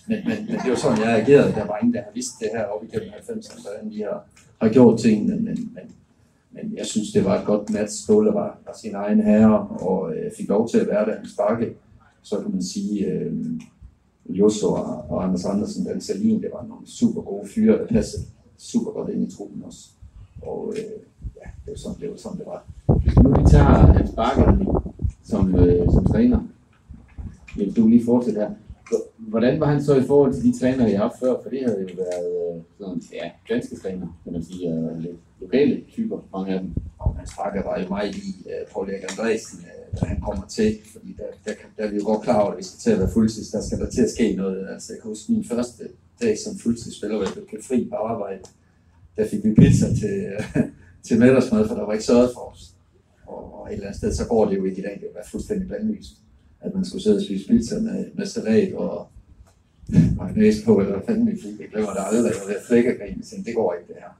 Men, 0.08 0.18
men, 0.26 0.46
men 0.46 0.56
det 0.62 0.70
var 0.70 0.76
sådan, 0.76 0.98
jeg 0.98 1.22
agerede. 1.22 1.52
Der 1.52 1.66
var 1.66 1.78
ingen, 1.78 1.94
der 1.94 2.02
har 2.02 2.10
vidst 2.14 2.32
det 2.40 2.48
her 2.54 2.64
op 2.64 2.84
igennem 2.84 3.08
90'erne, 3.08 3.62
hvordan 3.62 3.90
vi 3.90 4.00
har, 4.00 4.26
har 4.60 4.68
gjort 4.68 5.00
tingene. 5.00 5.36
Men, 5.36 5.72
men, 5.74 5.86
men 6.50 6.74
jeg 6.76 6.86
synes, 6.86 7.12
det 7.12 7.24
var 7.24 7.40
et 7.40 7.46
godt 7.46 7.70
match. 7.70 8.02
Ståle 8.02 8.34
var, 8.34 8.58
var 8.66 8.76
sin 8.82 8.94
egen 8.94 9.20
herre 9.20 9.68
og 9.68 10.16
øh, 10.16 10.30
fik 10.36 10.48
lov 10.48 10.68
til 10.68 10.78
at 10.78 10.88
være 10.88 11.06
der. 11.06 11.16
Han 11.16 11.28
sparkede, 11.28 11.70
så 12.22 12.40
kan 12.40 12.50
man 12.50 12.62
sige, 12.62 13.06
øh, 13.06 13.32
Josso 14.28 14.68
og, 14.68 15.04
og 15.08 15.24
Anders 15.24 15.44
Andersen, 15.44 15.84
Dan 15.84 16.00
Salin, 16.00 16.42
det 16.42 16.50
var 16.52 16.66
nogle 16.68 16.86
super 16.86 17.22
gode 17.22 17.48
fyre, 17.48 17.78
der 17.78 17.86
passede 17.86 18.22
super 18.58 18.90
godt 18.90 19.10
ind 19.10 19.32
i 19.32 19.36
truppen 19.36 19.62
også. 19.66 19.88
Og 20.42 20.74
øh, 20.76 20.84
ja, 21.44 21.50
det 21.64 21.70
var 21.70 21.76
sådan, 21.76 22.00
det 22.00 22.10
var 22.10 22.16
sådan, 22.16 22.38
det 22.38 22.46
var. 22.46 22.60
Hvis 23.02 23.16
nu 23.16 23.28
vi 23.30 23.50
tager 23.50 23.92
Hans 23.96 24.10
Bakker 24.16 24.46
som, 25.24 25.54
øh, 25.54 25.92
som 25.92 26.04
træner, 26.04 26.40
vil 27.56 27.76
du 27.76 27.88
lige 27.88 28.04
fortsætte 28.04 28.40
her. 28.40 28.50
Hvordan 29.18 29.60
var 29.60 29.66
han 29.66 29.82
så 29.84 29.94
i 29.96 30.06
forhold 30.06 30.34
til 30.34 30.44
de 30.44 30.58
trænere, 30.58 30.90
jeg 30.90 30.98
har 30.98 31.08
haft 31.08 31.20
før? 31.20 31.34
For 31.42 31.50
det 31.50 31.60
havde 31.66 31.80
jo 31.80 31.88
været 31.96 32.56
øh, 32.56 32.62
sådan, 32.78 33.02
ja, 33.12 33.30
danske 33.54 33.76
træner, 33.76 34.06
kan 34.24 34.32
man 34.32 34.44
sige, 34.44 34.90
lidt 35.00 35.16
lokale 35.40 35.84
typer, 35.92 36.18
mange 36.32 36.54
af 36.54 36.60
dem. 36.60 36.70
Og 36.98 37.16
Hans 37.16 37.32
Bakker 37.38 37.62
var 37.62 37.80
jo 37.80 37.88
meget 37.88 38.16
i 38.16 38.28
uh, 38.46 38.72
Paul 38.72 38.90
Erik 38.90 39.04
Andresen, 39.10 39.58
øh, 39.60 39.92
uh, 39.92 40.00
da 40.00 40.06
han 40.06 40.20
kommer 40.20 40.46
til, 40.46 40.70
fordi 40.92 41.16
der, 41.18 41.24
der, 41.44 41.52
der, 41.52 41.66
der 41.76 41.84
er 41.84 41.90
vi 41.90 41.96
jo 41.96 42.04
godt 42.04 42.22
klar 42.22 42.40
over, 42.40 42.52
at 42.52 42.58
vi 42.58 42.64
skal 42.64 42.78
til 42.78 42.90
at 42.90 42.98
være 42.98 43.10
fuldtids, 43.16 43.48
der 43.48 43.60
skal 43.62 43.78
der 43.78 43.90
til 43.90 44.02
at 44.02 44.10
ske 44.10 44.36
noget. 44.36 44.68
Altså, 44.72 44.92
jeg 44.92 45.02
kan 45.02 45.08
huske 45.08 45.32
min 45.32 45.44
første 45.44 45.84
dag 46.22 46.38
som 46.38 46.58
fuldtidsspiller, 46.58 47.16
hvor 47.16 47.26
jeg 47.26 47.46
blev 47.48 47.62
fri 47.62 47.88
på 47.90 47.96
arbejde, 47.96 48.40
der 49.16 49.28
fik 49.28 49.44
vi 49.44 49.54
pizza 49.54 49.86
til, 50.00 50.14
uh, 50.38 50.62
til 51.04 51.18
middagsmad, 51.18 51.68
for 51.68 51.74
der 51.74 51.86
var 51.86 51.92
ikke 51.92 52.04
sørget 52.04 52.30
for 52.34 52.40
os. 52.40 52.74
Og, 53.26 53.60
og 53.60 53.68
et 53.68 53.72
eller 53.72 53.86
andet 53.86 53.98
sted, 53.98 54.14
så 54.14 54.26
går 54.28 54.48
det 54.48 54.58
jo 54.58 54.64
ikke 54.64 54.78
i 54.78 54.82
dag, 54.82 54.98
det 55.00 55.08
var 55.14 55.20
fuldstændig 55.30 55.68
bandlyst 55.68 56.14
at 56.64 56.74
man 56.74 56.84
skulle 56.84 57.02
sidde 57.02 57.16
og 57.16 57.22
spise 57.22 57.48
pizza 57.48 57.80
med, 57.80 58.06
med 58.14 58.26
salat 58.26 58.74
og 58.74 59.08
mayonnaise 60.18 60.64
på, 60.64 60.80
eller 60.80 61.00
fanden 61.06 61.26
vi 61.26 61.40
fik. 61.42 61.60
Jeg 61.60 61.68
glemmer 61.68 61.92
det 61.92 62.02
aldrig, 62.06 62.32
og 62.44 62.48
jeg 62.48 62.56
flækkergrin, 62.66 63.18
og 63.20 63.26
tænkte, 63.26 63.46
det 63.46 63.54
går 63.54 63.74
ikke 63.74 63.92
det 63.92 63.96
her. 64.02 64.10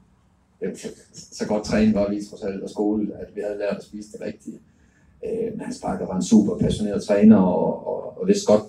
Så 1.14 1.46
godt 1.46 1.64
trænet 1.64 1.94
var 1.94 2.10
vi 2.10 2.24
trods 2.24 2.42
alt 2.42 2.62
og 2.62 2.70
skole, 2.70 3.14
at 3.20 3.26
vi 3.34 3.40
havde 3.40 3.58
lært 3.58 3.76
at 3.76 3.84
spise 3.84 4.12
det 4.12 4.20
rigtige. 4.20 4.58
Øh, 5.26 5.52
men 5.52 5.60
Hans 5.60 5.80
Parker 5.80 6.06
var 6.06 6.16
en 6.16 6.22
super 6.22 6.58
passioneret 6.58 7.04
træner, 7.04 7.36
og, 7.36 7.86
og, 7.86 8.20
og 8.20 8.26
vidste 8.26 8.46
godt, 8.46 8.62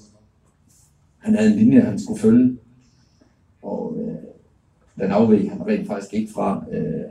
han 1.17 1.35
havde 1.35 1.51
en 1.51 1.57
linje, 1.57 1.81
han 1.81 1.99
skulle 1.99 2.19
følge. 2.19 2.57
Og 3.61 3.97
øh, 3.99 4.15
den 5.03 5.11
afveg 5.11 5.51
han 5.51 5.67
rent 5.67 5.87
faktisk 5.87 6.13
ikke 6.13 6.33
fra. 6.33 6.65
Øh, 6.71 7.03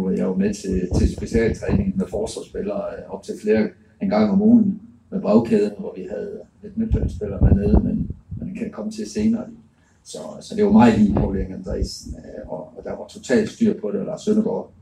nu 0.00 0.06
er 0.06 0.10
jeg 0.10 0.26
jo 0.26 0.34
med 0.34 0.54
til, 0.54 0.88
til 0.98 1.16
specialtræning 1.16 1.96
med 1.96 2.06
forsvarsspillere 2.06 2.82
øh, 2.98 3.14
op 3.14 3.22
til 3.22 3.34
flere 3.42 3.68
en 4.02 4.08
gang 4.08 4.30
om 4.30 4.42
ugen 4.42 4.80
med 5.10 5.20
bagkæden, 5.20 5.72
hvor 5.78 5.94
vi 5.96 6.06
havde 6.10 6.40
lidt 6.62 6.78
midtbanespillere 6.78 7.40
med 7.40 7.52
nede, 7.52 7.80
men 7.84 8.10
man 8.40 8.54
kan 8.54 8.70
komme 8.70 8.90
til 8.92 9.10
senere. 9.10 9.44
Så, 10.04 10.18
så 10.40 10.54
det 10.56 10.64
var 10.64 10.72
meget 10.72 10.98
lige 10.98 11.14
på 11.14 11.34
Erik 11.34 11.50
Andresen, 11.50 12.14
øh, 12.16 12.52
og, 12.52 12.72
og 12.76 12.84
der 12.84 12.90
var 12.90 13.06
totalt 13.06 13.50
styr 13.50 13.80
på 13.80 13.90
det, 13.90 14.00
og 14.00 14.06
Lars 14.06 14.22
Søndergaard 14.22 14.72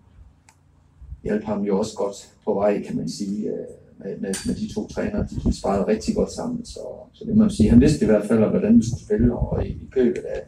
hjalp 1.22 1.44
ham 1.44 1.62
jo 1.62 1.78
også 1.78 1.96
godt 1.96 2.34
på 2.44 2.54
vej, 2.54 2.82
kan 2.82 2.96
man 2.96 3.08
sige, 3.08 3.48
øh, 3.48 3.66
med, 3.98 4.16
med, 4.20 4.34
med 4.46 4.54
de 4.54 4.74
to 4.74 4.88
trænere. 4.88 5.26
De 5.44 5.58
sparede 5.58 5.86
rigtig 5.86 6.14
godt 6.14 6.32
sammen, 6.32 6.64
så, 6.64 6.80
så 7.12 7.24
det 7.24 7.36
må 7.36 7.42
man 7.42 7.50
sige. 7.50 7.70
Han 7.70 7.80
vidste 7.80 8.04
i 8.04 8.06
hvert 8.06 8.26
fald, 8.26 8.38
hvordan 8.38 8.78
vi 8.78 8.82
skulle 8.88 9.04
spille, 9.04 9.34
og 9.34 9.66
i, 9.66 9.68
i 9.68 9.88
købet 9.90 10.18
af 10.18 10.40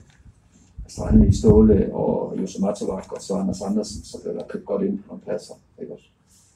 Strandli 0.91 1.33
Ståle 1.33 1.95
og 1.95 2.35
Jose 2.41 2.61
Matovak 2.61 3.13
og 3.13 3.23
så 3.23 3.35
Anders 3.35 3.63
Andersen, 3.63 4.05
så 4.05 4.23
blev 4.23 4.35
der 4.35 4.45
købt 4.49 4.65
godt 4.65 4.83
ind 4.83 4.99
på 4.99 5.05
nogle 5.09 5.23
pladser. 5.23 5.55
Ikke 5.81 5.93
også? 5.93 6.05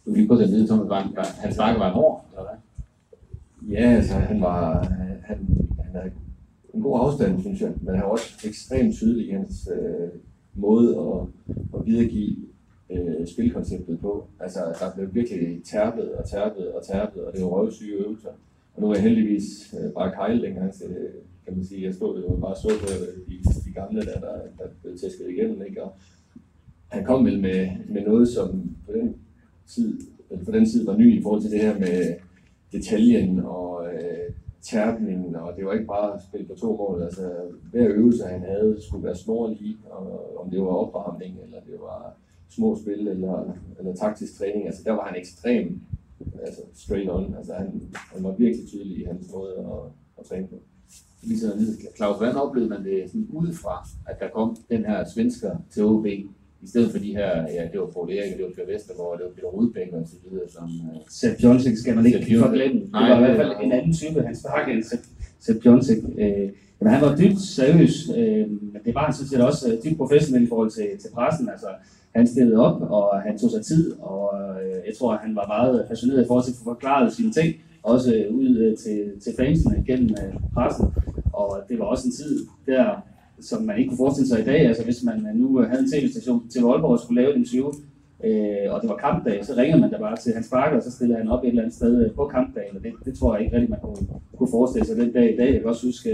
Du 0.04 0.10
vil 0.10 0.18
lige 0.18 0.28
gå 0.28 0.36
til 0.36 0.44
at 0.44 0.50
vide, 0.50 0.66
Thomas, 0.66 0.88
var, 0.88 1.26
hans 1.38 1.58
var 1.58 1.90
en 1.90 1.94
år, 1.94 2.26
eller 2.30 2.44
hvad? 2.48 2.58
Ja, 3.74 3.90
altså 3.96 4.14
han 4.14 4.40
var, 4.40 4.84
han, 5.24 5.38
han 5.84 5.92
havde 5.92 6.10
en 6.74 6.82
god 6.82 7.00
afstand, 7.00 7.40
synes 7.40 7.60
jeg, 7.60 7.72
men 7.80 7.94
han 7.94 8.04
var 8.04 8.10
også 8.10 8.46
ekstremt 8.48 8.94
tydelig 8.94 9.28
i 9.28 9.30
hans 9.30 9.68
øh, 9.72 10.08
måde 10.54 10.88
at, 10.98 11.54
at 11.74 11.86
videregive 11.86 12.36
øh, 12.90 13.26
spilkonceptet 13.26 14.00
på. 14.00 14.26
Altså, 14.40 14.60
der 14.80 14.94
blev 14.94 15.14
virkelig 15.14 15.62
tærpet 15.64 16.12
og 16.12 16.28
tærpet 16.28 16.72
og 16.72 16.86
tærpet, 16.86 17.24
og 17.24 17.32
det 17.32 17.42
var 17.42 17.48
røvsyge 17.48 17.96
øvelser. 17.96 18.28
Og 18.74 18.82
nu 18.82 18.90
er 18.90 18.94
jeg 18.94 19.02
heldigvis 19.02 19.74
øh, 19.78 19.92
bare 19.92 20.12
kejl 20.12 20.42
dengang, 20.42 20.74
så 20.74 20.84
det, 20.88 21.08
kan 21.44 21.56
man 21.56 21.64
sige, 21.64 21.82
jeg 21.82 21.94
stod 21.94 22.22
jo 22.22 22.36
bare 22.36 22.56
så 22.56 22.68
på 22.80 22.86
de, 23.28 23.38
de 23.64 23.72
gamle, 23.74 24.00
der, 24.00 24.20
der, 24.20 24.36
der 24.58 24.66
blev 24.82 24.98
tæsket 24.98 25.30
igennem, 25.30 25.62
ikke? 25.62 25.82
Og 25.82 25.92
han 26.88 27.04
kom 27.04 27.24
vel 27.24 27.40
med, 27.40 27.68
med 27.88 28.02
noget, 28.02 28.28
som 28.28 28.76
på 28.86 28.92
den 28.92 29.16
tid, 29.66 30.00
eller 30.30 30.44
på 30.44 30.52
den 30.52 30.66
tid 30.66 30.86
var 30.86 30.96
ny 30.96 31.18
i 31.18 31.22
forhold 31.22 31.42
til 31.42 31.50
det 31.50 31.60
her 31.60 31.78
med 31.78 32.14
detaljen 32.72 33.40
og 33.40 33.86
øh, 33.94 34.34
tærpningen, 34.62 35.36
og 35.36 35.56
det 35.56 35.66
var 35.66 35.72
ikke 35.72 35.86
bare 35.86 36.14
at 36.14 36.20
spille 36.28 36.46
på 36.46 36.54
to 36.54 36.76
mål. 36.76 37.02
Altså, 37.02 37.30
hver 37.70 37.88
øvelse, 37.88 38.24
han 38.24 38.40
havde, 38.40 38.76
skulle 38.80 39.04
være 39.04 39.16
snorlig, 39.16 39.76
og 39.90 40.38
om 40.40 40.50
det 40.50 40.60
var 40.60 40.66
opvarmning, 40.66 41.38
eller 41.44 41.60
det 41.60 41.80
var 41.80 42.16
små 42.48 42.78
spil, 42.82 43.08
eller, 43.08 43.56
eller 43.78 43.94
taktisk 43.94 44.38
træning. 44.38 44.66
Altså, 44.66 44.82
der 44.84 44.92
var 44.92 45.06
han 45.06 45.20
ekstrem 45.20 45.80
altså, 46.42 46.60
straight 46.74 47.10
on. 47.10 47.34
Altså, 47.34 47.54
han, 47.54 47.82
han 47.94 48.24
var 48.24 48.32
virkelig 48.32 48.68
tydelig 48.68 48.98
i 48.98 49.04
hans 49.04 49.32
måde 49.32 49.56
at, 49.58 49.90
at 50.18 50.24
træne 50.26 50.46
på. 50.46 50.56
Lige 51.22 51.38
så 51.40 51.52
Claus, 51.96 52.16
hvordan 52.16 52.34
oplevede 52.34 52.70
man 52.70 52.84
det 52.84 53.02
sådan 53.06 53.26
udefra, 53.32 53.88
at 54.08 54.16
der 54.20 54.28
kom 54.28 54.56
den 54.70 54.84
her 54.84 55.04
svensker 55.14 55.50
til 55.70 55.84
OB, 55.84 56.06
i 56.64 56.66
stedet 56.66 56.90
for 56.90 56.98
de 56.98 57.12
her, 57.12 57.30
ja, 57.56 57.62
det 57.72 57.80
var 57.80 57.86
Paul 57.86 58.10
Erik, 58.10 58.36
det 58.36 58.44
var 58.44 58.52
Per 58.56 58.72
Vestergaard, 58.72 59.18
det 59.18 59.24
var 59.26 59.32
Peter 59.36 59.48
Rudbæk 59.48 59.92
og 59.92 60.08
så 60.08 60.16
videre, 60.24 60.48
som... 60.48 60.64
Uh, 60.64 61.00
Sepp 61.08 61.42
Jonsik 61.42 61.76
skal 61.76 61.94
man 61.96 62.06
ikke 62.06 62.38
forglemme. 62.38 62.80
Det 62.80 62.92
var 62.92 63.16
i 63.16 63.24
hvert 63.24 63.36
fald 63.36 63.52
en 63.62 63.72
anden 63.72 63.92
type, 63.92 64.22
han 64.22 64.36
spark 64.36 64.68
end 64.68 64.82
Sepp 65.40 65.66
Jonsik. 65.66 65.98
Øh, 66.18 66.48
men 66.80 66.88
han 66.92 67.00
var 67.00 67.16
dybt 67.16 67.40
seriøs, 67.40 68.10
øh, 68.18 68.44
men 68.72 68.80
det 68.84 68.94
var 68.94 69.04
han 69.04 69.14
sådan 69.14 69.28
set 69.28 69.40
også 69.40 69.72
øh, 69.72 69.84
dybt 69.84 69.96
professionel 69.96 70.42
i 70.44 70.48
forhold 70.48 70.70
til, 70.70 70.88
til 71.00 71.10
pressen. 71.14 71.48
Altså, 71.48 71.66
han 72.16 72.26
stillede 72.26 72.58
op, 72.66 72.82
og 72.82 73.22
han 73.22 73.38
tog 73.38 73.50
sig 73.50 73.64
tid, 73.64 73.92
og 74.00 74.30
øh, 74.34 74.76
jeg 74.86 74.94
tror, 74.98 75.16
han 75.16 75.36
var 75.36 75.46
meget 75.46 75.86
passioneret 75.88 76.24
i 76.24 76.26
forhold 76.26 76.44
til 76.44 76.52
at 76.52 76.56
få 76.56 76.64
forklaret 76.64 77.12
sine 77.12 77.32
ting, 77.32 77.54
også 77.84 78.24
ud 78.30 78.56
øh, 78.56 78.76
til, 78.76 79.20
til 79.22 79.32
fansene 79.38 79.84
gennem 79.86 80.10
øh, 80.10 80.34
pressen. 80.54 80.86
Og 81.32 81.50
det 81.68 81.78
var 81.78 81.84
også 81.84 82.08
en 82.08 82.12
tid 82.12 82.46
der, 82.66 82.84
som 83.40 83.62
man 83.62 83.78
ikke 83.78 83.88
kunne 83.88 84.04
forestille 84.04 84.28
sig 84.28 84.40
i 84.40 84.44
dag. 84.44 84.60
Altså 84.66 84.84
hvis 84.84 85.02
man 85.04 85.26
øh, 85.28 85.34
nu 85.40 85.58
havde 85.70 85.82
en 85.82 85.90
tv-station 85.90 86.48
til 86.48 86.58
Aalborg 86.58 86.96
og 86.96 86.98
skulle 86.98 87.20
lave 87.22 87.32
et 87.32 87.38
interview, 87.42 87.68
øh, 88.24 88.66
og 88.72 88.80
det 88.82 88.88
var 88.92 88.96
kampdag, 88.96 89.44
så 89.44 89.52
ringer 89.56 89.76
man 89.76 89.90
da 89.90 89.98
bare 89.98 90.16
til 90.16 90.34
hans 90.34 90.48
Bakker, 90.50 90.76
og 90.76 90.82
så 90.82 90.90
stiller 90.90 91.16
han 91.18 91.28
op 91.28 91.44
et 91.44 91.48
eller 91.48 91.62
andet 91.62 91.74
sted 91.74 92.10
på 92.10 92.24
kampdagen, 92.26 92.76
og 92.76 92.82
det, 92.84 92.92
det 93.04 93.18
tror 93.18 93.34
jeg 93.34 93.44
ikke 93.44 93.56
rigtig, 93.56 93.70
man 93.70 93.80
kunne, 93.82 94.06
kunne 94.38 94.50
forestille 94.50 94.86
sig 94.86 94.96
den 94.96 95.12
dag 95.12 95.34
i 95.34 95.36
dag. 95.36 95.52
Jeg 95.52 95.60
kan 95.60 95.70
også 95.70 95.86
huske, 95.86 96.10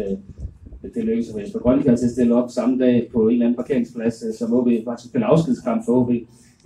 at 0.84 0.90
det 0.94 1.04
lykkedes 1.04 1.32
for 1.32 1.38
Jesper 1.38 1.58
Grønkær 1.58 1.96
til 1.96 2.04
at 2.04 2.10
stille 2.10 2.34
op 2.34 2.50
samme 2.50 2.78
dag 2.78 3.08
på 3.12 3.28
en 3.28 3.32
eller 3.32 3.46
anden 3.46 3.56
parkeringsplads, 3.56 4.38
som 4.38 4.54
OB 4.54 4.68
faktisk 4.84 5.08
spille 5.08 5.26
afskedskamp 5.26 5.84
for 5.86 5.92
OB. 6.00 6.10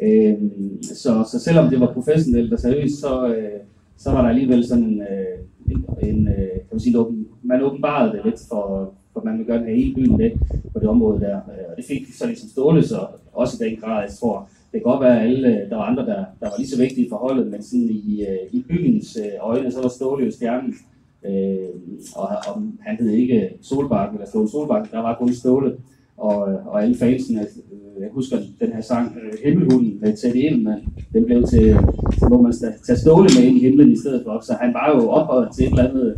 Øh, 0.02 0.34
så, 0.82 1.28
så 1.32 1.38
selvom 1.38 1.70
det 1.70 1.80
var 1.80 1.92
professionelt 1.92 2.52
og 2.52 2.58
seriøst, 2.58 3.00
så, 3.00 3.34
øh, 3.34 3.61
så 3.96 4.10
var 4.10 4.22
der 4.22 4.28
alligevel 4.28 4.66
sådan 4.66 5.00
øh, 5.00 5.38
en, 5.70 6.08
en, 6.08 6.28
øh, 6.28 6.34
kan 6.36 6.72
man 6.72 6.80
sige, 6.80 6.98
åben, 6.98 7.26
man 7.42 7.62
åbenbarede 7.62 8.12
det 8.12 8.24
lidt 8.24 8.40
for, 8.48 8.94
for 9.12 9.22
man 9.24 9.38
vil 9.38 9.46
gerne 9.46 9.64
have 9.64 9.76
hele 9.76 9.94
byen 9.94 10.16
med 10.16 10.30
på 10.72 10.78
det 10.78 10.88
område 10.88 11.20
der. 11.20 11.36
Øh, 11.36 11.64
og 11.70 11.76
det 11.76 11.84
fik 11.84 12.14
så 12.14 12.26
ligesom 12.26 12.48
Ståle 12.48 12.82
så 12.82 13.06
også 13.32 13.64
i 13.64 13.68
den 13.68 13.76
grad, 13.80 14.02
jeg 14.02 14.12
tror, 14.12 14.48
det 14.72 14.82
kan 14.82 14.90
godt 14.92 15.00
være, 15.00 15.20
at 15.20 15.26
alle, 15.26 15.48
øh, 15.48 15.70
der 15.70 15.76
var 15.76 15.84
andre, 15.84 16.06
der, 16.06 16.24
der 16.40 16.46
var 16.48 16.54
lige 16.58 16.68
så 16.68 16.78
vigtige 16.78 17.08
for 17.08 17.16
holdet, 17.16 17.46
men 17.46 17.62
sådan 17.62 17.90
i, 17.90 18.26
i 18.52 18.64
byens 18.68 19.18
øjne, 19.40 19.72
så 19.72 19.82
var 19.82 19.88
Ståle 19.88 20.24
jo 20.24 20.30
stjernen. 20.30 20.74
Øh, 21.26 21.68
og, 22.16 22.28
og 22.48 22.62
han 22.80 22.96
hed 22.96 23.10
ikke 23.10 23.50
Solbakken 23.62 24.16
eller 24.16 24.28
Ståle 24.28 24.48
Solbakken, 24.48 24.90
der 24.92 24.98
var 24.98 25.18
kun 25.18 25.32
Ståle. 25.32 25.76
Og, 26.16 26.37
og 26.66 26.83
alle 26.83 26.97
fansene, 26.97 27.40
øh, 27.40 28.02
jeg 28.02 28.09
husker 28.12 28.37
den 28.61 28.73
her 28.73 28.80
sang, 28.80 29.16
øh, 29.23 29.38
Himmelhunden 29.44 29.99
med 30.00 30.16
Teddy 30.16 30.37
Ingemann, 30.37 30.83
den 31.12 31.25
blev 31.25 31.44
til, 31.44 31.76
til 32.18 32.28
hvor 32.28 32.42
man 32.42 32.52
tage 32.87 32.99
Ståle 32.99 33.28
med 33.37 33.44
ind 33.49 33.56
i 33.56 33.61
himlen 33.61 33.92
i 33.92 33.99
stedet 33.99 34.23
for. 34.26 34.40
Så 34.47 34.52
han 34.61 34.75
var 34.75 34.92
jo 34.94 35.09
ophøjet 35.09 35.49
til 35.54 35.64
et 35.64 35.71
eller 35.71 35.88
andet, 35.88 36.09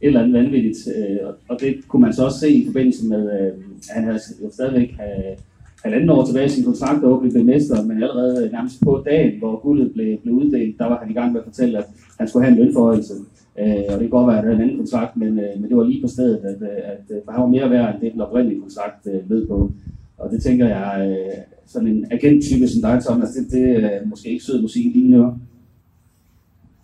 et 0.00 0.06
eller 0.06 0.20
andet 0.20 0.34
vanvittigt. 0.34 0.78
Øh, 0.96 1.18
og 1.48 1.60
det 1.60 1.88
kunne 1.88 2.02
man 2.02 2.12
så 2.12 2.24
også 2.24 2.38
se 2.38 2.52
i 2.52 2.66
forbindelse 2.66 3.06
med, 3.06 3.30
at 3.30 3.52
han 3.90 4.04
havde 4.04 4.20
jo 4.42 4.50
stadigvæk 4.50 4.94
have, 4.98 5.36
halvanden 5.82 6.10
år 6.10 6.26
tilbage 6.26 6.46
i 6.46 6.48
sin 6.48 6.64
kontrakt 6.64 7.04
og 7.04 7.20
blev 7.20 7.44
mester, 7.44 7.82
men 7.82 8.02
allerede 8.02 8.50
nærmest 8.52 8.80
på 8.84 9.02
dagen, 9.04 9.38
hvor 9.38 9.60
guldet 9.60 9.92
blev, 9.92 10.18
blev 10.18 10.34
uddelt, 10.34 10.78
der 10.78 10.86
var 10.86 10.98
han 11.02 11.10
i 11.10 11.14
gang 11.14 11.32
med 11.32 11.40
at 11.40 11.46
fortælle, 11.46 11.78
at 11.78 11.84
han 12.18 12.28
skulle 12.28 12.44
have 12.44 12.58
en 12.58 12.64
lønforhøjelse. 12.64 13.14
Øh, 13.58 13.84
og 13.88 13.92
det 13.92 14.00
kan 14.00 14.10
godt 14.10 14.26
være, 14.26 14.38
at 14.38 14.44
det 14.44 14.50
er 14.50 14.56
en 14.56 14.62
anden 14.62 14.76
kontrakt, 14.76 15.16
men, 15.16 15.38
øh, 15.38 15.60
men 15.60 15.68
det 15.68 15.76
var 15.76 15.84
lige 15.84 16.02
på 16.02 16.08
stedet, 16.08 16.36
at, 16.36 16.62
øh, 16.62 16.68
at, 16.92 17.16
at 17.16 17.34
han 17.34 17.42
var 17.42 17.46
mere 17.46 17.70
værd, 17.70 17.94
end 17.94 18.00
det 18.02 18.12
den 18.12 18.20
oprindelige 18.20 18.60
kontrakt 18.60 19.06
øh, 19.06 19.30
ved 19.30 19.46
på. 19.46 19.72
Og 20.18 20.30
det 20.30 20.42
tænker 20.42 20.66
jeg, 20.68 21.08
øh, 21.10 21.38
sådan 21.66 21.88
en 21.88 22.06
agenttype 22.10 22.68
som 22.68 22.82
dig, 22.82 23.02
Thomas, 23.04 23.30
det, 23.30 23.50
det 23.50 23.84
er 23.84 24.06
måske 24.06 24.28
ikke 24.28 24.44
sød 24.44 24.62
musik 24.62 24.94
dine 24.94 25.16
ører. 25.16 25.38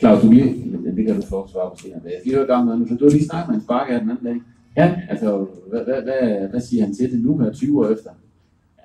Claus, 0.00 0.22
du 0.22 0.31
lige, 0.33 0.54
det 0.96 1.07
kan 1.07 1.16
du 1.16 1.22
få 1.22 1.48
svar 1.52 1.68
på 1.68 1.76
senere. 1.83 2.00
Jeg 2.04 2.20
fik 2.24 2.35
høre 2.35 2.46
gang, 2.46 2.88
for 2.88 2.96
du 2.96 3.04
har 3.04 3.11
lige 3.11 3.24
snakket 3.24 3.48
med 3.48 3.57
en 3.57 3.62
sparker 3.62 4.00
den 4.00 4.11
anden 4.11 4.24
dag. 4.24 4.40
Ja. 4.76 5.00
Altså, 5.11 5.46
hvad, 5.70 5.81
hvad, 5.85 6.02
hvad, 6.02 6.48
hvad 6.50 6.61
siger 6.61 6.85
han 6.85 6.94
til 6.94 7.12
det 7.12 7.24
nu 7.24 7.38
her 7.38 7.52
20 7.52 7.81
år 7.81 7.92
efter? 7.92 8.11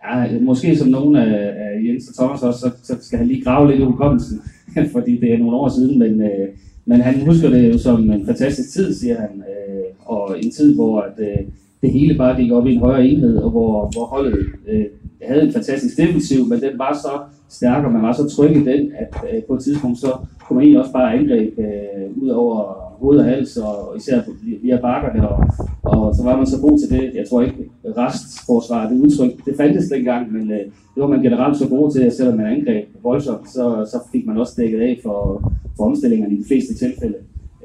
Ja, 0.05 0.39
måske 0.39 0.77
som 0.77 0.87
nogen 0.87 1.15
af, 1.15 1.53
af 1.65 1.81
Jens 1.85 2.09
og 2.09 2.15
Thomas 2.15 2.43
også, 2.43 2.59
så, 2.59 2.71
så 2.83 3.05
skal 3.05 3.19
han 3.19 3.27
lige 3.27 3.43
grave 3.43 3.67
lidt 3.67 3.79
i 3.81 3.83
hukommelsen, 3.83 4.41
fordi 4.95 5.17
det 5.17 5.33
er 5.33 5.37
nogle 5.37 5.57
år 5.57 5.69
siden, 5.69 5.99
men, 5.99 6.21
øh, 6.21 6.47
men 6.85 7.01
han 7.01 7.25
husker 7.25 7.49
det 7.49 7.73
jo 7.73 7.77
som 7.77 8.11
en 8.11 8.25
fantastisk 8.25 8.73
tid, 8.73 8.93
siger 8.93 9.15
han, 9.19 9.43
øh, 9.49 9.83
og 10.05 10.35
en 10.43 10.51
tid, 10.51 10.75
hvor 10.75 10.99
at, 10.99 11.13
øh, 11.19 11.47
det 11.81 11.91
hele 11.91 12.17
bare 12.17 12.41
gik 12.41 12.51
op 12.51 12.67
i 12.67 12.73
en 12.73 12.79
højere 12.79 13.07
enhed, 13.07 13.37
og 13.37 13.51
hvor, 13.51 13.89
hvor 13.93 14.05
holdet 14.05 14.45
øh, 14.67 14.85
havde 15.21 15.43
en 15.43 15.53
fantastisk 15.53 15.97
defensiv, 15.97 16.45
men 16.45 16.61
den 16.61 16.79
var 16.79 16.93
så 16.93 17.19
stærk, 17.49 17.85
og 17.85 17.91
man 17.91 18.01
var 18.01 18.13
så 18.13 18.29
tryg 18.29 18.51
i 18.51 18.63
den, 18.63 18.91
at 18.95 19.15
øh, 19.33 19.43
på 19.43 19.53
et 19.53 19.63
tidspunkt 19.63 19.99
så 19.99 20.11
kunne 20.47 20.55
man 20.55 20.63
egentlig 20.63 20.79
også 20.79 20.91
bare 20.91 21.13
angribe 21.13 21.61
øh, 21.61 22.23
ud 22.23 22.29
over 22.29 22.83
hoved 22.99 23.19
og 23.19 23.25
hals, 23.25 23.57
og, 23.57 23.89
og 23.89 23.97
især 23.97 24.21
via 24.61 24.77
bakkerne, 24.77 25.29
og, 25.29 25.39
og 25.83 26.15
så 26.15 26.23
var 26.23 26.37
man 26.37 26.45
så 26.45 26.61
god 26.61 26.79
til 26.79 26.89
det. 26.97 27.11
Jeg 27.15 27.29
tror 27.29 27.41
ikke, 27.41 27.69
restforsvar, 27.97 28.89
det 28.89 29.01
udtryk, 29.01 29.45
det 29.45 29.53
fandtes 29.57 29.89
dengang, 29.89 30.33
men 30.33 30.51
øh, 30.51 30.59
det 30.95 30.97
var 31.03 31.07
man 31.07 31.21
generelt 31.21 31.57
så 31.57 31.67
god 31.67 31.91
til, 31.91 32.01
at 32.01 32.13
selvom 32.13 32.37
man 32.37 32.45
angreb 32.45 32.87
voldsomt, 33.03 33.49
så, 33.49 33.87
så 33.91 33.97
fik 34.11 34.25
man 34.25 34.37
også 34.37 34.53
dækket 34.57 34.79
af 34.79 34.99
for, 35.03 35.51
for 35.77 35.83
omstillingerne 35.83 36.33
i 36.33 36.37
de 36.37 36.47
fleste 36.47 36.73
tilfælde. 36.73 37.15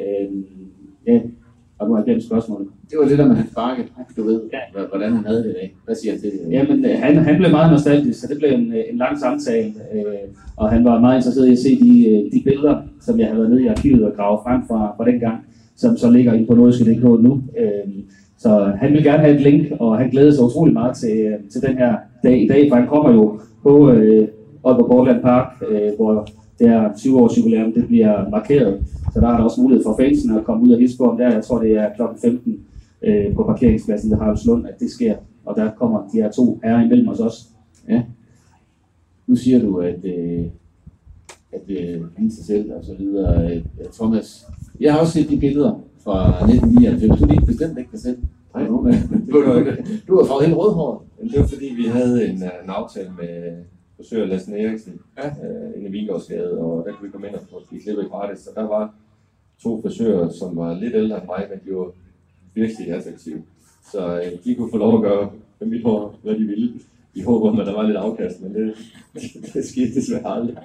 Øh, 0.00 0.28
ja, 1.06 1.20
og 1.78 1.88
nu 1.88 1.94
har 1.94 2.00
jeg 2.00 2.06
glemt 2.06 2.24
spørgsmålet. 2.24 2.68
Det 2.90 2.98
var 2.98 3.08
lidt 3.08 3.20
om 3.20 3.30
hans 3.30 3.50
bakke, 3.54 3.84
du 4.16 4.22
ved, 4.22 4.40
ja. 4.52 4.82
hvordan 4.88 5.12
han 5.12 5.24
havde 5.24 5.42
det 5.44 5.50
i 5.50 5.52
dag. 5.52 5.76
Hvad 5.84 5.94
siger 5.94 6.12
han 6.12 6.20
til 6.20 6.30
det? 6.32 6.40
Jamen, 6.50 6.84
øh, 6.84 6.98
han, 6.98 7.16
han 7.16 7.36
blev 7.36 7.50
meget 7.50 7.72
nostalgisk, 7.72 8.20
så 8.20 8.26
det 8.30 8.38
blev 8.38 8.50
en, 8.50 8.72
en 8.90 8.98
lang 8.98 9.18
samtale, 9.18 9.72
øh, 9.94 10.28
og 10.56 10.70
han 10.70 10.84
var 10.84 11.00
meget 11.00 11.16
interesseret 11.16 11.48
i 11.48 11.52
at 11.52 11.58
se 11.58 11.80
de, 11.84 12.08
øh, 12.08 12.32
de 12.32 12.42
billeder, 12.44 12.76
som 13.00 13.18
jeg 13.18 13.26
havde 13.26 13.38
været 13.38 13.50
nede 13.50 13.64
i 13.64 13.66
arkivet 13.66 14.04
og 14.04 14.12
grave 14.16 14.38
frem 14.42 14.60
fra, 14.68 14.94
fra 14.96 15.04
den 15.04 15.20
gang, 15.20 15.38
som 15.76 15.96
så 15.96 16.10
ligger 16.10 16.32
inde 16.32 16.46
på 16.46 16.54
nordiske.dk 16.54 17.02
nu. 17.02 17.42
Øh, 17.58 17.92
så 18.38 18.72
han 18.80 18.92
vil 18.92 19.04
gerne 19.04 19.18
have 19.18 19.34
et 19.34 19.40
link, 19.40 19.66
og 19.80 19.98
han 19.98 20.10
glæder 20.10 20.32
sig 20.32 20.44
utrolig 20.44 20.74
meget 20.74 20.96
til, 20.96 21.18
øh, 21.20 21.38
til 21.52 21.62
den 21.62 21.76
her 21.78 21.96
dag 22.22 22.42
i 22.42 22.48
dag, 22.48 22.70
for 22.70 22.76
han 22.76 22.88
kommer 22.88 23.12
jo 23.12 23.40
på 23.62 23.90
øh, 23.90 24.28
Aalborg 24.64 24.88
Borgland 24.88 25.22
Park, 25.22 25.62
øh, 25.70 25.90
hvor 25.96 26.28
det 26.58 26.68
her 26.68 26.96
20 26.96 27.20
års 27.20 27.38
jubilæum, 27.38 27.72
det 27.72 27.86
bliver 27.86 28.30
markeret. 28.30 28.82
Så 29.14 29.20
der 29.20 29.28
er 29.28 29.36
der 29.36 29.44
også 29.44 29.60
mulighed 29.60 29.84
for 29.84 29.96
fansen 30.00 30.36
at 30.36 30.44
komme 30.44 30.62
ud 30.62 30.96
på 30.98 31.04
om 31.04 31.16
der. 31.16 31.32
Jeg 31.32 31.44
tror, 31.44 31.62
det 31.62 31.72
er 31.72 31.94
kl. 31.96 32.02
15 32.22 32.60
øh, 33.02 33.34
på 33.34 33.42
parkeringspladsen 33.44 34.10
ved 34.10 34.18
Haraldslund, 34.18 34.66
at 34.66 34.80
det 34.80 34.90
sker. 34.90 35.16
Og 35.44 35.56
der 35.56 35.70
kommer 35.70 36.08
de 36.12 36.22
her 36.22 36.30
to 36.30 36.60
herrer 36.64 36.84
imellem 36.84 37.08
os 37.08 37.20
også. 37.20 37.38
Ja. 37.88 38.02
Nu 39.26 39.36
siger 39.36 39.58
du, 39.58 39.78
at, 39.78 40.04
øh, 40.04 40.44
at 41.52 41.62
øh, 41.68 42.00
han 42.16 42.30
sig 42.30 42.44
selv 42.44 42.72
og 42.72 42.84
så 42.84 42.94
videre. 42.98 43.54
Øh, 43.54 43.62
Thomas, 43.92 44.46
jeg 44.80 44.92
har 44.92 45.00
også 45.00 45.12
set 45.12 45.30
de 45.30 45.40
billeder 45.40 45.80
fra 46.04 46.44
1999. 46.44 47.20
Du 47.20 47.26
lige 47.26 47.46
bestemt 47.46 47.78
ikke 47.78 47.90
dig 47.92 48.00
selv. 48.00 48.18
Nej, 48.54 48.66
du, 48.66 48.90
du 50.08 50.16
har 50.16 50.26
fået 50.26 50.46
helt 50.46 50.56
rødhåret. 50.56 50.98
Det 51.32 51.40
var 51.40 51.46
fordi, 51.46 51.66
vi 51.76 51.86
havde 51.86 52.28
en, 52.28 52.42
øh, 52.42 52.50
en 52.64 52.70
aftale 52.70 53.10
med 53.20 53.52
frisør 53.98 54.26
Lassen 54.26 54.54
Eriksen 54.54 55.00
ja. 55.18 55.26
øh, 55.28 55.76
inde 55.76 55.88
i 55.88 55.92
Vingårdsgade, 55.92 56.58
og 56.58 56.84
der 56.86 56.92
kunne 56.92 57.06
vi 57.06 57.12
komme 57.12 57.28
ind 57.28 57.36
og 57.36 57.42
få 57.50 57.62
blive 57.68 57.82
klippet 57.82 58.10
gratis. 58.10 58.38
Så 58.38 58.50
der 58.54 58.62
var 58.62 58.94
to 59.62 59.82
frisører, 59.82 60.28
som 60.28 60.56
var 60.56 60.74
lidt 60.74 60.94
ældre 60.94 61.18
end 61.18 61.26
mig, 61.26 61.46
men 61.50 61.58
de 61.64 61.76
var 61.76 61.90
virkelig 62.54 62.92
attraktive. 62.92 63.42
Så 63.92 64.20
øh, 64.20 64.44
de 64.44 64.54
kunne 64.54 64.70
få 64.70 64.78
lov 64.78 64.94
at 64.96 65.02
gøre 65.02 65.30
med 65.60 65.68
mit 65.68 65.82
hår, 65.82 66.18
hvad 66.22 66.34
de 66.34 66.44
ville. 66.44 66.72
I 67.14 67.22
håb 67.22 67.42
om, 67.42 67.60
at 67.60 67.66
der 67.66 67.74
var 67.74 67.82
lidt 67.82 67.96
afkast, 67.96 68.42
men 68.42 68.54
det, 68.54 68.74
det 69.54 69.64
skete 69.64 69.94
desværre 69.94 70.36
aldrig. 70.36 70.56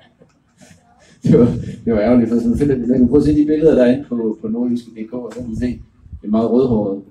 Det 1.23 1.39
var, 1.39 1.45
det 1.85 1.93
var 1.93 1.99
ærgerligt, 1.99 2.29
for 2.29 2.39
sådan 2.39 2.57
fedt, 2.57 2.89
man 2.89 2.99
kan 2.99 3.07
prøve 3.07 3.19
at 3.19 3.25
se 3.25 3.35
de 3.35 3.45
billeder, 3.45 3.75
der 3.75 3.83
er 3.83 3.91
inde 3.93 4.05
på, 4.09 4.37
på 4.41 4.47
nordjyske.dk, 4.47 5.13
og 5.13 5.31
så 5.33 5.39
kan 5.39 5.47
man 5.47 5.57
se 5.57 5.81
en 6.23 6.31
meget 6.31 6.51
rødhåret 6.51 7.03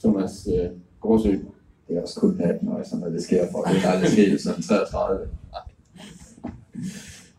Thomas 0.00 0.48
øh, 0.54 0.70
Gårdsø. 1.00 1.30
Det 1.88 1.96
er 1.96 2.02
også 2.02 2.20
kun 2.20 2.40
18 2.40 2.68
år, 2.68 2.82
så 2.82 2.96
når 2.96 3.08
det 3.08 3.22
sker 3.22 3.46
for, 3.52 3.62
det 3.62 3.84
er 3.84 3.90
aldrig 3.90 4.10
sket 4.10 4.40
sådan 4.40 4.62
33. 4.62 5.28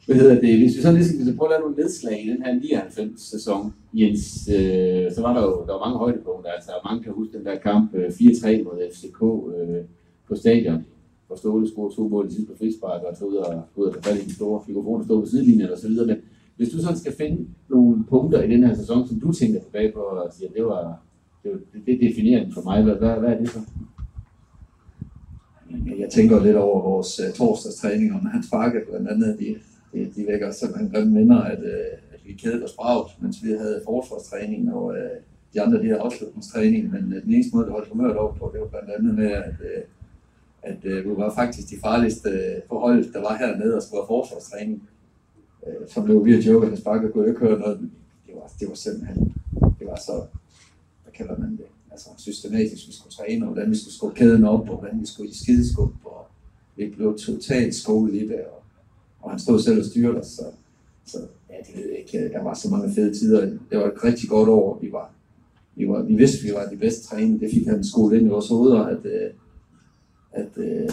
Hvad 0.06 0.16
hedder 0.16 0.42
det? 0.42 0.58
Hvis 0.60 0.78
vi 0.78 0.82
så 0.82 0.92
lige 0.92 1.06
skal 1.06 1.38
prøve 1.38 1.50
at 1.50 1.54
lave 1.54 1.62
nogle 1.62 1.82
nedslag 1.82 2.26
i 2.26 2.30
den 2.30 2.42
her 2.44 2.54
99-sæson, 2.54 3.74
Jens, 3.94 4.50
øh, 4.56 5.12
så 5.16 5.22
var 5.22 5.34
der 5.34 5.42
jo 5.42 5.52
der 5.68 5.74
var 5.74 5.86
mange 5.86 5.98
højdepunkter. 5.98 6.52
Altså, 6.52 6.72
mange 6.86 7.04
kan 7.04 7.14
huske 7.14 7.38
den 7.38 7.46
der 7.46 7.56
kamp 7.56 7.96
øh, 7.96 8.08
4-3 8.08 8.64
mod 8.64 8.78
FCK 8.94 9.22
øh, 9.56 9.84
på 10.28 10.36
stadion, 10.36 10.86
hvor 11.28 11.36
Ståle 11.36 11.68
scorede 11.70 11.96
to 11.96 12.08
mål 12.08 12.28
i 12.28 12.32
sidste 12.32 12.52
på 12.52 12.58
frispark 12.58 13.02
og 13.04 13.20
tog 13.20 13.30
ud 13.30 13.36
og, 13.36 13.64
ud 13.76 13.86
og 13.86 13.94
tage 13.94 14.04
fat 14.04 14.24
i 14.24 14.26
de 14.26 14.36
store 14.36 14.62
figurer, 14.66 14.98
der 14.98 15.06
stod 15.06 15.22
på 15.22 15.28
sidelinjen 15.28 15.70
og 15.70 15.78
så 15.78 15.88
videre. 15.88 16.08
Men 16.08 16.18
hvis 16.58 16.70
du 16.70 16.82
sådan 16.82 16.98
skal 16.98 17.14
finde 17.14 17.48
nogle 17.70 18.04
punkter 18.10 18.42
i 18.44 18.50
den 18.52 18.64
her 18.64 18.76
sæson, 18.76 19.08
som 19.08 19.20
du 19.20 19.32
tænker 19.32 19.60
tilbage 19.60 19.92
på 19.92 20.00
og 20.00 20.34
siger, 20.34 20.50
det 20.52 20.66
var, 20.66 21.00
det, 21.44 21.52
var, 21.52 21.60
det 21.86 22.00
definerer 22.02 22.44
den 22.44 22.54
for 22.54 22.62
mig, 22.62 22.84
hvad, 22.84 22.96
hvad, 22.96 23.16
hvad 23.20 23.30
er 23.30 23.38
det 23.40 23.50
så? 23.50 23.60
Jeg 26.00 26.10
tænker 26.10 26.44
lidt 26.44 26.56
over 26.56 26.82
vores 26.82 27.20
øh, 27.20 27.30
uh, 27.30 27.34
torsdagstræninger 27.34 28.22
med 28.22 28.32
han 28.32 28.44
sparkede 28.44 28.84
blandt 28.90 29.10
andet. 29.10 29.40
De, 29.40 29.56
det, 29.94 30.16
de 30.16 30.28
vækker 30.28 30.52
simpelthen 30.52 30.92
grimme 30.92 31.14
minder, 31.14 31.42
at, 31.42 31.60
øh, 31.60 32.14
at 32.14 32.20
vi 32.26 32.34
kædede 32.34 32.64
os 32.64 32.74
bragt, 32.74 33.22
mens 33.22 33.44
vi 33.44 33.52
havde 33.52 33.82
forsvarstræning, 33.86 34.74
og 34.74 34.98
øh, 34.98 35.10
de 35.54 35.62
andre 35.62 35.80
de 35.80 35.84
havde 35.84 36.00
afslutningstræning, 36.00 36.92
men 36.92 37.14
øh, 37.14 37.24
den 37.24 37.34
eneste 37.34 37.56
måde, 37.56 37.66
det 37.66 37.74
holdt 37.74 37.90
humøret 37.90 38.18
over 38.18 38.34
på, 38.34 38.50
det 38.54 38.62
var 38.62 38.68
blandt 38.68 38.90
andet 38.90 39.16
med, 39.16 39.32
at, 39.32 39.56
øh, 39.62 39.84
at 40.64 40.78
øh, 40.84 41.06
vi 41.06 41.10
var 41.18 41.36
faktisk 41.36 41.70
de 41.70 41.80
farligste 41.82 42.30
øh, 42.30 42.62
på 42.70 42.80
holdet, 42.80 43.14
der 43.14 43.22
var 43.22 43.38
hernede 43.38 43.76
og 43.76 43.82
skulle 43.84 44.02
have 44.02 44.08
forsvarstræning. 44.08 44.90
Øh, 45.68 45.88
så 45.88 46.02
blev 46.02 46.26
vi 46.26 46.36
joke, 46.36 46.68
at 46.68 46.78
Sparker 46.78 47.12
kunne 47.12 47.28
ikke 47.28 47.40
høre 47.40 47.60
noget. 47.60 47.80
Det 48.28 48.36
var, 48.36 48.52
det 48.60 48.70
var 48.70 48.76
simpelthen, 48.76 49.34
det 49.80 49.88
var 49.88 49.96
så, 49.96 50.26
hvad 51.04 51.14
kalder 51.14 51.38
man 51.40 51.52
det, 51.52 51.66
altså 51.92 52.10
systematisk, 52.18 52.88
vi 52.88 52.94
skulle 52.94 53.12
træne, 53.12 53.46
og 53.46 53.54
hvordan 53.54 53.72
vi 53.72 53.76
skulle 53.76 53.94
skubbe 53.94 54.16
kæden 54.16 54.44
op, 54.44 54.70
og 54.70 54.78
hvordan 54.78 55.02
vi 55.02 55.06
skulle 55.06 55.30
i 55.30 55.34
skideskub, 55.34 55.94
og 56.06 56.28
vi 56.76 56.90
blev 56.90 57.18
totalt 57.18 57.76
skolet 57.76 58.14
i 58.14 58.28
det, 58.28 58.42
og, 58.54 58.65
og 59.26 59.32
han 59.32 59.40
stod 59.40 59.60
selv 59.60 59.80
og 59.80 59.86
styrede 59.86 60.18
os, 60.18 60.28
så, 60.28 60.44
så 61.06 61.18
ja, 61.50 61.56
det 61.68 61.76
ved 61.76 61.90
jeg 61.90 62.00
ikke, 62.00 62.34
der 62.34 62.44
var 62.44 62.54
så 62.54 62.70
mange 62.70 62.94
fede 62.96 63.14
tider. 63.14 63.46
Det 63.46 63.78
var 63.80 63.86
et 63.86 64.04
rigtig 64.04 64.30
godt 64.30 64.50
år, 64.50 64.80
vi 64.82 64.92
var, 64.92 65.14
vi, 65.76 65.88
var, 65.88 66.02
vi 66.02 66.16
vidste, 66.16 66.44
vi 66.48 66.54
var 66.54 66.66
de 66.72 66.78
bedste 66.78 67.08
trænede. 67.08 67.40
det 67.40 67.52
fik 67.52 67.68
han 67.68 67.84
skole 67.84 68.18
ind 68.18 68.28
i 68.28 68.30
vores 68.30 68.50
hoveder, 68.50 68.80
at, 68.80 69.06
at, 69.06 69.32
at, 70.32 70.58
øh, 70.58 70.90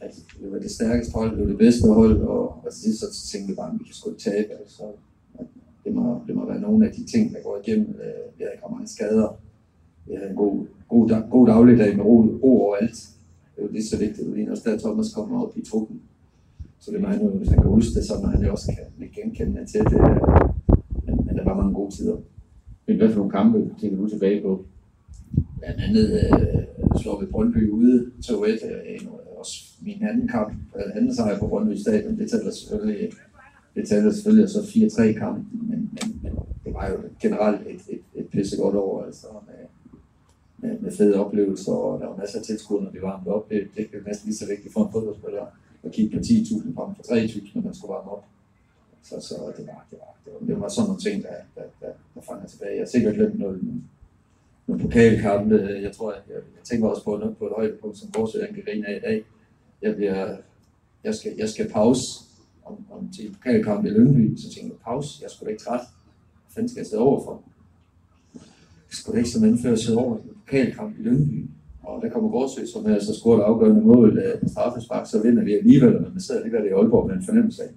at 0.00 0.14
vi 0.40 0.50
var 0.52 0.58
det 0.58 0.70
stærkeste 0.70 1.12
hold, 1.12 1.30
det 1.30 1.40
var 1.40 1.46
det 1.46 1.58
bedste 1.58 1.88
hold, 1.88 2.20
og, 2.22 2.44
og 2.64 2.72
til 2.72 2.82
sidst 2.82 3.00
så 3.00 3.28
tænkte 3.32 3.48
vi 3.48 3.54
bare, 3.54 3.72
at 3.72 3.78
vi 3.78 3.84
kan 3.84 3.94
sgu 3.94 4.10
ikke 4.10 4.22
tabe, 4.22 4.52
altså, 4.60 4.82
det 5.84 5.94
må, 5.94 6.20
det 6.26 6.34
må 6.34 6.46
være 6.46 6.60
nogle 6.60 6.86
af 6.86 6.92
de 6.94 7.04
ting, 7.04 7.32
der 7.34 7.42
går 7.42 7.62
igennem. 7.64 7.88
Øh, 7.88 8.38
vi 8.38 8.42
havde 8.44 8.52
ikke 8.52 8.64
mange 8.70 8.88
skader. 8.88 9.40
Vi 10.06 10.14
havde 10.14 10.30
en 10.30 10.36
god, 10.36 10.66
god, 10.88 11.30
god 11.30 11.46
dagligdag 11.46 11.96
med 11.96 12.04
ro, 12.04 12.20
ro 12.42 12.66
overalt. 12.66 13.08
Det 13.56 13.64
var 13.64 13.70
lige 13.70 13.86
så 13.86 13.98
vigtigt. 13.98 14.28
at 14.38 14.48
også 14.48 14.70
der, 14.70 14.78
Thomas 14.78 15.14
kommer 15.14 15.42
op 15.42 15.56
i 15.56 15.64
truppen. 15.64 16.00
Så 16.82 16.90
det 16.90 17.00
må 17.00 17.06
han 17.06 17.22
jo, 17.22 17.28
hvis 17.28 17.48
han 17.48 17.62
kan 17.62 17.70
huske 17.70 17.94
det, 17.94 18.04
så 18.04 18.14
må 18.22 18.26
han 18.26 18.44
jo 18.44 18.50
også 18.52 18.72
kan 18.98 19.08
genkende 19.14 19.66
til 19.66 19.80
det. 19.80 20.00
Men, 21.06 21.14
men 21.26 21.36
der 21.36 21.44
var 21.44 21.56
mange 21.56 21.74
gode 21.74 21.94
tider. 21.94 22.16
Men 22.86 22.96
hvad 22.96 23.08
for 23.08 23.16
nogle 23.16 23.30
kampe 23.30 23.70
tænker 23.80 23.96
du 23.96 24.08
tilbage 24.08 24.42
på? 24.42 24.64
Blandt 25.58 25.80
andet 25.80 26.06
øh, 26.12 26.98
slår 27.00 27.20
vi 27.20 27.26
Brøndby 27.26 27.70
ude 27.70 28.10
2-1. 28.24 28.66
Øh, 28.66 29.00
også 29.38 29.54
min 29.82 30.02
anden 30.02 30.28
kamp, 30.28 30.52
øh, 30.76 30.96
anden 30.96 31.14
sejr 31.14 31.38
på 31.38 31.46
Brøndby 31.46 31.74
Stadion, 31.74 32.18
det 32.18 32.30
tæller 32.30 32.50
selvfølgelig 32.50 33.10
det 33.74 33.88
talte 33.88 34.12
selvfølgelig 34.14 34.48
så 34.48 34.58
4-3 34.58 35.18
kamp, 35.18 35.46
men, 35.52 35.68
men, 35.70 36.20
men, 36.22 36.32
det 36.64 36.74
var 36.74 36.88
jo 36.90 36.96
generelt 37.20 37.60
et, 37.66 37.80
et, 37.88 38.00
et 38.14 38.26
pissegodt 38.28 38.76
år, 38.76 39.04
altså 39.04 39.26
med, 39.46 39.60
med, 40.70 40.78
med 40.80 40.92
fede 40.92 41.24
oplevelser, 41.24 41.72
og 41.72 42.00
der 42.00 42.06
var 42.06 42.16
masser 42.16 42.38
af 42.38 42.44
tilskuere, 42.44 42.84
når 42.84 42.90
vi 42.90 43.02
varmede 43.02 43.34
op. 43.34 43.50
Det, 43.50 43.68
det 43.76 43.86
er 43.92 44.06
næsten 44.06 44.26
lige 44.26 44.36
så 44.36 44.46
vigtigt 44.46 44.72
for 44.72 44.84
en 44.84 44.92
fodboldspiller 44.92 45.46
at 45.82 45.92
kigge 45.92 46.16
på 46.16 46.22
10.000 46.22 46.74
frem 46.74 46.94
for 46.94 47.02
3.000, 47.02 47.50
når 47.54 47.62
man 47.62 47.74
skulle 47.74 47.92
varme 47.92 48.10
op. 48.10 48.24
Så, 49.02 49.20
så 49.20 49.34
det, 49.56 49.66
var, 49.66 49.86
det, 49.90 49.98
var, 49.98 50.14
det, 50.24 50.32
var, 50.32 50.46
det 50.46 50.60
var 50.60 50.68
sådan 50.68 50.86
nogle 50.88 51.00
ting, 51.00 51.22
der, 51.22 51.36
der, 51.54 51.62
der, 51.80 51.92
der 52.14 52.20
fanger 52.20 52.46
tilbage. 52.46 52.72
Jeg 52.72 52.80
har 52.80 52.86
sikkert 52.86 53.14
glemt 53.14 53.38
noget, 53.38 53.60
nogle 54.66 54.82
pokalkampe. 54.82 55.54
Jeg 55.82 55.92
tror, 55.92 56.12
jeg, 56.12 56.22
jeg 56.28 56.64
tænker 56.64 56.88
også 56.88 57.04
på 57.04 57.16
noget 57.16 57.36
på 57.36 57.46
et 57.46 57.52
højdepunkt, 57.56 57.98
som 57.98 58.10
Borgsøen 58.10 58.54
kan 58.54 58.64
grine 58.64 58.88
af 58.88 58.96
i 58.96 59.00
dag. 59.00 59.24
Jeg, 59.82 59.96
bliver, 59.96 60.36
jeg, 61.04 61.14
skal, 61.14 61.32
jeg 61.38 61.48
skal 61.48 61.70
pause 61.70 62.02
om, 62.64 62.86
om 62.90 63.08
til 63.16 63.32
pokalkamp 63.32 63.86
i 63.86 63.88
Lyngby, 63.88 64.36
så 64.36 64.42
tænkte 64.42 64.72
jeg, 64.72 64.80
pause, 64.84 65.18
jeg 65.22 65.30
skulle 65.30 65.46
da 65.46 65.50
ikke 65.50 65.64
træt. 65.64 65.80
Hvad 65.80 66.54
fanden 66.54 66.68
skal 66.68 66.80
jeg 66.80 66.86
sidde 66.86 67.02
overfor? 67.02 67.42
Jeg 68.34 68.96
skulle 68.98 69.14
da 69.14 69.18
ikke 69.18 69.30
som 69.30 69.44
anfører 69.44 69.76
sidde 69.76 69.98
over 69.98 70.18
i 70.18 70.20
pokalkamp 70.44 70.98
i 70.98 71.02
Lyngby. 71.02 71.46
Og 71.82 72.02
der 72.02 72.10
kommer 72.10 72.30
Gårdsø, 72.30 72.66
som 72.66 72.86
havde 72.86 73.04
så 73.04 73.14
scoret 73.14 73.42
afgørende 73.42 73.80
mål 73.80 74.18
øh, 74.18 74.38
af 74.42 74.50
straffespark, 74.50 75.06
så 75.06 75.22
vinder 75.22 75.44
vi 75.44 75.54
alligevel, 75.54 75.92
men 75.92 76.10
man 76.12 76.20
sidder 76.20 76.40
alligevel 76.40 76.66
i 76.66 76.72
Aalborg 76.72 77.06
med 77.06 77.16
en 77.16 77.24
fornemmelse 77.24 77.62
af, 77.62 77.68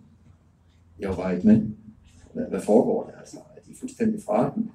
jeg 1.00 1.10
var 1.10 1.32
ikke 1.32 1.48
med. 1.48 1.62
Hvad, 2.34 2.46
hvad 2.50 2.62
foregår 2.62 3.10
der? 3.10 3.20
Altså, 3.20 3.38
er 3.38 3.62
de 3.68 3.76
fuldstændig 3.80 4.22
fra 4.24 4.52
den? 4.56 4.72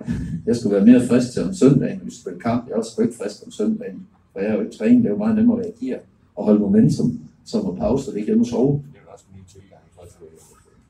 Jeg 0.46 0.56
skulle 0.56 0.76
være 0.76 0.86
mere 0.86 1.06
frisk 1.06 1.32
til 1.32 1.42
om 1.42 1.54
søndagen, 1.54 1.98
når 1.98 2.04
vi 2.04 2.10
spille 2.10 2.40
kamp. 2.40 2.66
Jeg 2.66 2.72
er 2.72 2.78
også 2.78 3.02
ikke 3.02 3.14
frisk 3.14 3.46
om 3.46 3.50
søndagen, 3.50 4.06
for 4.32 4.40
jeg 4.40 4.50
er 4.50 4.54
jo 4.54 4.60
ikke 4.60 4.76
trænet. 4.76 5.02
Det 5.02 5.06
er 5.06 5.10
jo 5.10 5.16
meget 5.16 5.36
nemmere 5.36 5.58
at 5.58 5.64
reagere 5.64 5.98
og 6.34 6.44
holde 6.44 6.60
momentum, 6.60 7.20
som 7.44 7.68
at 7.70 7.76
pause, 7.76 8.04
så 8.04 8.10
det 8.10 8.16
ikke 8.16 8.26
hjemme 8.26 8.46
sove 8.46 8.82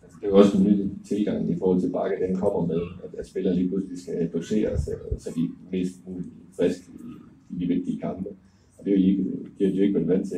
altså, 0.02 0.16
det 0.20 0.26
er 0.26 0.30
jo 0.30 0.36
også 0.36 0.58
en 0.58 0.64
ny 0.64 0.88
tilgang 1.08 1.50
i 1.50 1.56
forhold 1.58 1.80
til 1.80 1.90
Bakke, 1.90 2.26
den 2.26 2.36
kommer 2.36 2.66
med, 2.66 2.80
at, 3.04 3.36
at 3.36 3.56
lige 3.56 3.68
pludselig 3.68 4.02
skal 4.02 4.30
dosere, 4.32 4.78
så, 4.78 4.90
så 5.18 5.30
de 5.36 5.40
er 5.40 5.70
mest 5.70 5.94
muligt 6.06 6.28
friske 6.56 6.84
i, 6.94 6.99
det 7.60 7.72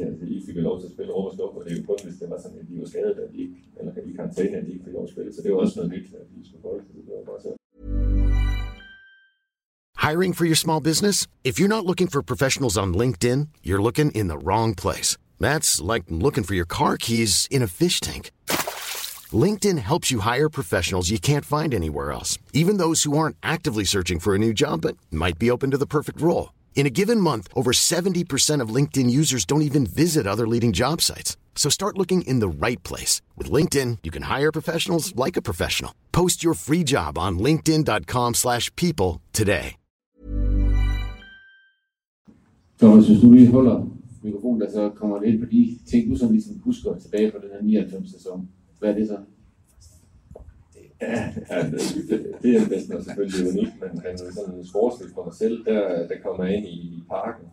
er. 0.02 0.06
Altså, 0.06 0.24
I 0.26 0.42
fik 0.46 0.56
lov 0.56 0.80
til 0.80 0.86
at 0.86 0.92
spille 0.92 1.12
og 1.14 1.64
det 1.64 1.72
er 1.72 1.76
jo 1.76 1.82
kun, 1.86 1.98
hvis 2.04 2.16
det 2.20 2.30
var 2.30 2.38
sådan, 2.42 2.58
at 2.58 2.66
de 2.70 2.80
var 2.80 2.86
skadet, 2.86 3.16
at 3.24 3.32
de 3.32 3.38
ikke, 3.44 3.54
eller 3.78 3.92
i 4.10 4.12
karantæne, 4.16 4.56
at 4.56 4.66
de 4.66 4.72
ikke 4.72 4.84
fik 4.84 4.92
lov 4.92 5.04
at 5.04 5.10
spille. 5.10 5.34
Så 5.34 5.42
det 5.42 5.50
er 5.50 5.56
også 5.56 5.74
noget 5.78 5.90
nyt, 5.92 6.06
at 6.20 6.26
de 6.34 6.48
skulle 6.48 6.62
holde 6.62 6.84
det. 6.88 7.02
var 7.08 7.24
bare 7.30 7.40
så. 7.42 7.50
Hiring 10.06 10.34
for 10.38 10.44
your 10.44 10.60
small 10.64 10.80
business? 10.90 11.26
If 11.44 11.60
you're 11.60 11.74
not 11.76 11.84
looking 11.84 12.08
for 12.12 12.22
professionals 12.22 12.76
on 12.76 12.88
LinkedIn, 13.02 13.40
you're 13.66 13.82
looking 13.88 14.10
in 14.20 14.26
the 14.28 14.38
wrong 14.46 14.74
place. 14.74 15.10
That's 15.40 15.80
like 15.92 16.04
looking 16.08 16.44
for 16.44 16.54
your 16.54 16.70
car 16.78 16.96
keys 16.96 17.46
in 17.50 17.62
a 17.62 17.68
fish 17.80 18.00
tank. 18.00 18.30
LinkedIn 19.44 19.78
helps 19.78 20.10
you 20.10 20.20
hire 20.20 20.48
professionals 20.48 21.10
you 21.10 21.18
can't 21.18 21.44
find 21.44 21.72
anywhere 21.72 22.10
else, 22.12 22.38
even 22.52 22.76
those 22.78 23.04
who 23.04 23.16
aren't 23.16 23.36
actively 23.42 23.84
searching 23.84 24.18
for 24.18 24.34
a 24.34 24.38
new 24.38 24.52
job 24.52 24.80
but 24.82 24.96
might 25.10 25.38
be 25.38 25.50
open 25.50 25.70
to 25.70 25.78
the 25.78 25.86
perfect 25.86 26.20
role. 26.20 26.50
In 26.74 26.86
a 26.86 26.90
given 26.90 27.20
month, 27.20 27.48
over 27.54 27.70
70% 27.72 28.60
of 28.60 28.74
LinkedIn 28.74 29.08
users 29.08 29.44
don't 29.44 29.62
even 29.62 29.86
visit 29.86 30.26
other 30.26 30.48
leading 30.48 30.72
job 30.72 31.00
sites. 31.00 31.36
So 31.54 31.70
start 31.70 31.96
looking 31.96 32.22
in 32.22 32.40
the 32.40 32.66
right 32.66 32.82
place. 32.82 33.22
With 33.36 33.52
LinkedIn, 33.52 33.98
you 34.02 34.10
can 34.10 34.22
hire 34.22 34.50
professionals 34.50 35.14
like 35.14 35.36
a 35.36 35.42
professional. 35.42 35.94
Post 36.10 36.42
your 36.42 36.54
free 36.54 36.82
job 36.82 37.16
on 37.18 37.38
linkedin.com 37.38 38.34
slash 38.34 38.74
people 38.74 39.20
today. 39.32 39.76
Thomas, 42.78 43.06
hvis 43.06 43.20
du 43.20 43.32
lige 43.32 43.50
holder 43.50 43.86
mikrofonen, 44.22 44.60
der 44.60 44.70
så 44.70 44.90
kommer 44.96 45.18
det 45.18 45.28
ind 45.28 45.40
på 45.40 45.46
de 45.50 45.78
ting, 45.90 46.10
du 46.10 46.16
som 46.16 46.32
ligesom 46.32 46.58
husker 46.58 46.98
tilbage 46.98 47.30
fra 47.32 47.38
den 47.38 47.48
her 47.52 47.62
99 47.62 48.10
sæson. 48.12 48.48
Hvad 48.78 48.90
er 48.90 48.94
det 48.94 49.08
så? 49.08 49.16
Ja, 51.50 51.62
det, 51.70 51.80
det, 52.08 52.18
det 52.42 52.56
er 52.56 52.68
næsten 52.70 53.04
selvfølgelig 53.04 53.48
unikt, 53.52 53.74
men, 53.80 53.90
men 54.04 54.18
sådan 54.18 54.64
sportsligt 54.64 55.14
for 55.14 55.24
mig 55.24 55.34
selv, 55.34 55.64
der, 55.64 56.06
der 56.08 56.14
kommer 56.24 56.44
jeg 56.44 56.56
ind 56.56 56.66
i 56.66 57.02
parken 57.08 57.46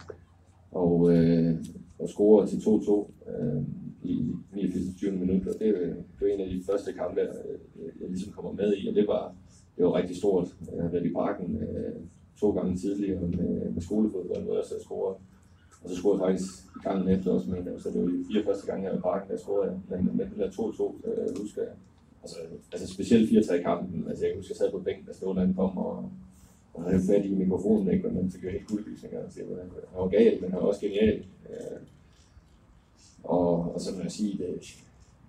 og, 0.71 1.13
øh, 1.13 1.55
og 1.99 2.09
scorer 2.09 2.45
til 2.45 2.57
2-2 2.57 3.11
øh, 3.31 3.63
i 4.03 4.35
89. 4.53 5.19
minutter. 5.19 5.53
Det, 5.53 5.65
øh, 5.65 5.95
det 5.95 6.21
var 6.21 6.27
en 6.27 6.41
af 6.41 6.49
de 6.49 6.63
første 6.69 6.93
kampe, 6.93 7.19
jeg, 7.19 7.27
øh, 7.27 8.01
jeg 8.01 8.09
ligesom 8.09 8.33
kommer 8.33 8.51
med 8.51 8.73
i, 8.77 8.87
og 8.87 8.95
det 8.95 9.07
var, 9.07 9.35
det 9.77 9.85
var 9.85 9.95
rigtig 9.95 10.17
stort. 10.17 10.47
Jeg 10.75 10.83
har 10.83 10.89
været 10.89 11.05
i 11.05 11.13
parken 11.13 11.55
øh, 11.55 11.95
to 12.39 12.51
gange 12.51 12.77
tidligere 12.77 13.21
med, 13.21 13.71
med 13.71 13.81
skolefodbold, 13.81 14.43
hvor 14.43 14.55
jeg 14.55 14.65
så 14.65 14.75
scorede 14.83 15.17
og 15.83 15.89
så 15.89 15.95
scorede 15.95 16.23
jeg 16.23 16.29
faktisk 16.29 16.49
i 16.75 16.79
gangen 16.83 17.07
efter 17.09 17.31
også, 17.31 17.49
men 17.49 17.79
så 17.79 17.89
det 17.89 18.01
var 18.01 18.07
de 18.07 18.25
fire 18.31 18.43
første 18.45 18.67
gange, 18.67 18.83
jeg 18.83 18.91
var 18.91 18.97
i 18.97 19.01
parken, 19.01 19.29
der 19.31 19.37
scorede 19.37 19.71
jeg. 19.71 19.79
Men, 19.89 20.17
men 20.17 20.29
det 20.29 20.37
der 20.37 20.49
2-2, 20.49 21.09
øh, 21.09 21.41
husker 21.41 21.61
jeg. 21.61 21.71
Altså, 22.23 22.37
altså 22.71 22.93
specielt 22.93 23.29
4-3 23.29 23.61
kampen. 23.61 24.05
Altså, 24.09 24.25
jeg 24.25 24.35
husker, 24.35 24.53
jeg 24.53 24.57
sad 24.57 24.71
på 24.71 24.79
bænken, 24.79 25.05
der 25.07 25.13
stod 25.13 25.35
derinde 25.35 25.53
kom, 25.53 25.77
og, 25.77 26.11
og 26.73 26.83
havde 26.83 27.03
fat 27.07 27.25
i 27.25 27.33
mikrofonen, 27.33 27.93
ikke? 27.93 28.07
Og 28.07 28.13
man 28.13 28.31
fik 28.31 28.43
jo 28.43 28.49
helt 28.49 28.67
guldlysninger. 28.67 29.19
Altså, 29.23 29.39
han 29.93 30.01
var 30.01 30.07
gal, 30.07 30.41
men 30.41 30.51
han 30.51 30.61
var 30.61 30.67
også 30.67 30.81
genial. 30.81 31.25
Øh, 31.49 31.79
og, 33.23 33.73
og 33.73 33.81
så 33.81 33.95
må 33.95 34.01
jeg 34.01 34.11
sige, 34.11 34.37
det, 34.37 34.75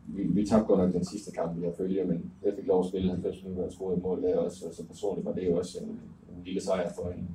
vi, 0.07 0.23
vi 0.23 0.47
tabte 0.47 0.67
godt 0.67 0.81
nok 0.81 0.93
den 0.93 1.05
sidste 1.05 1.33
kamp, 1.33 1.61
vi 1.61 1.65
har 1.65 1.73
følger, 1.73 2.07
men 2.07 2.33
jeg 2.45 2.53
fik 2.57 2.67
lov 2.67 2.81
at 2.81 2.89
spille 2.89 3.11
90 3.11 3.43
minutter 3.43 3.65
og 3.65 3.73
scorede 3.73 3.97
et 3.97 4.03
mål 4.03 4.23
der 4.23 4.37
også, 4.37 4.67
og 4.67 4.75
så 4.75 4.87
personligt 4.87 5.27
var 5.27 5.33
det 5.33 5.47
jo 5.47 5.57
også 5.57 5.79
en, 5.79 6.01
en 6.37 6.45
lille 6.45 6.61
sejr 6.61 6.93
for 6.93 7.11
en, 7.11 7.29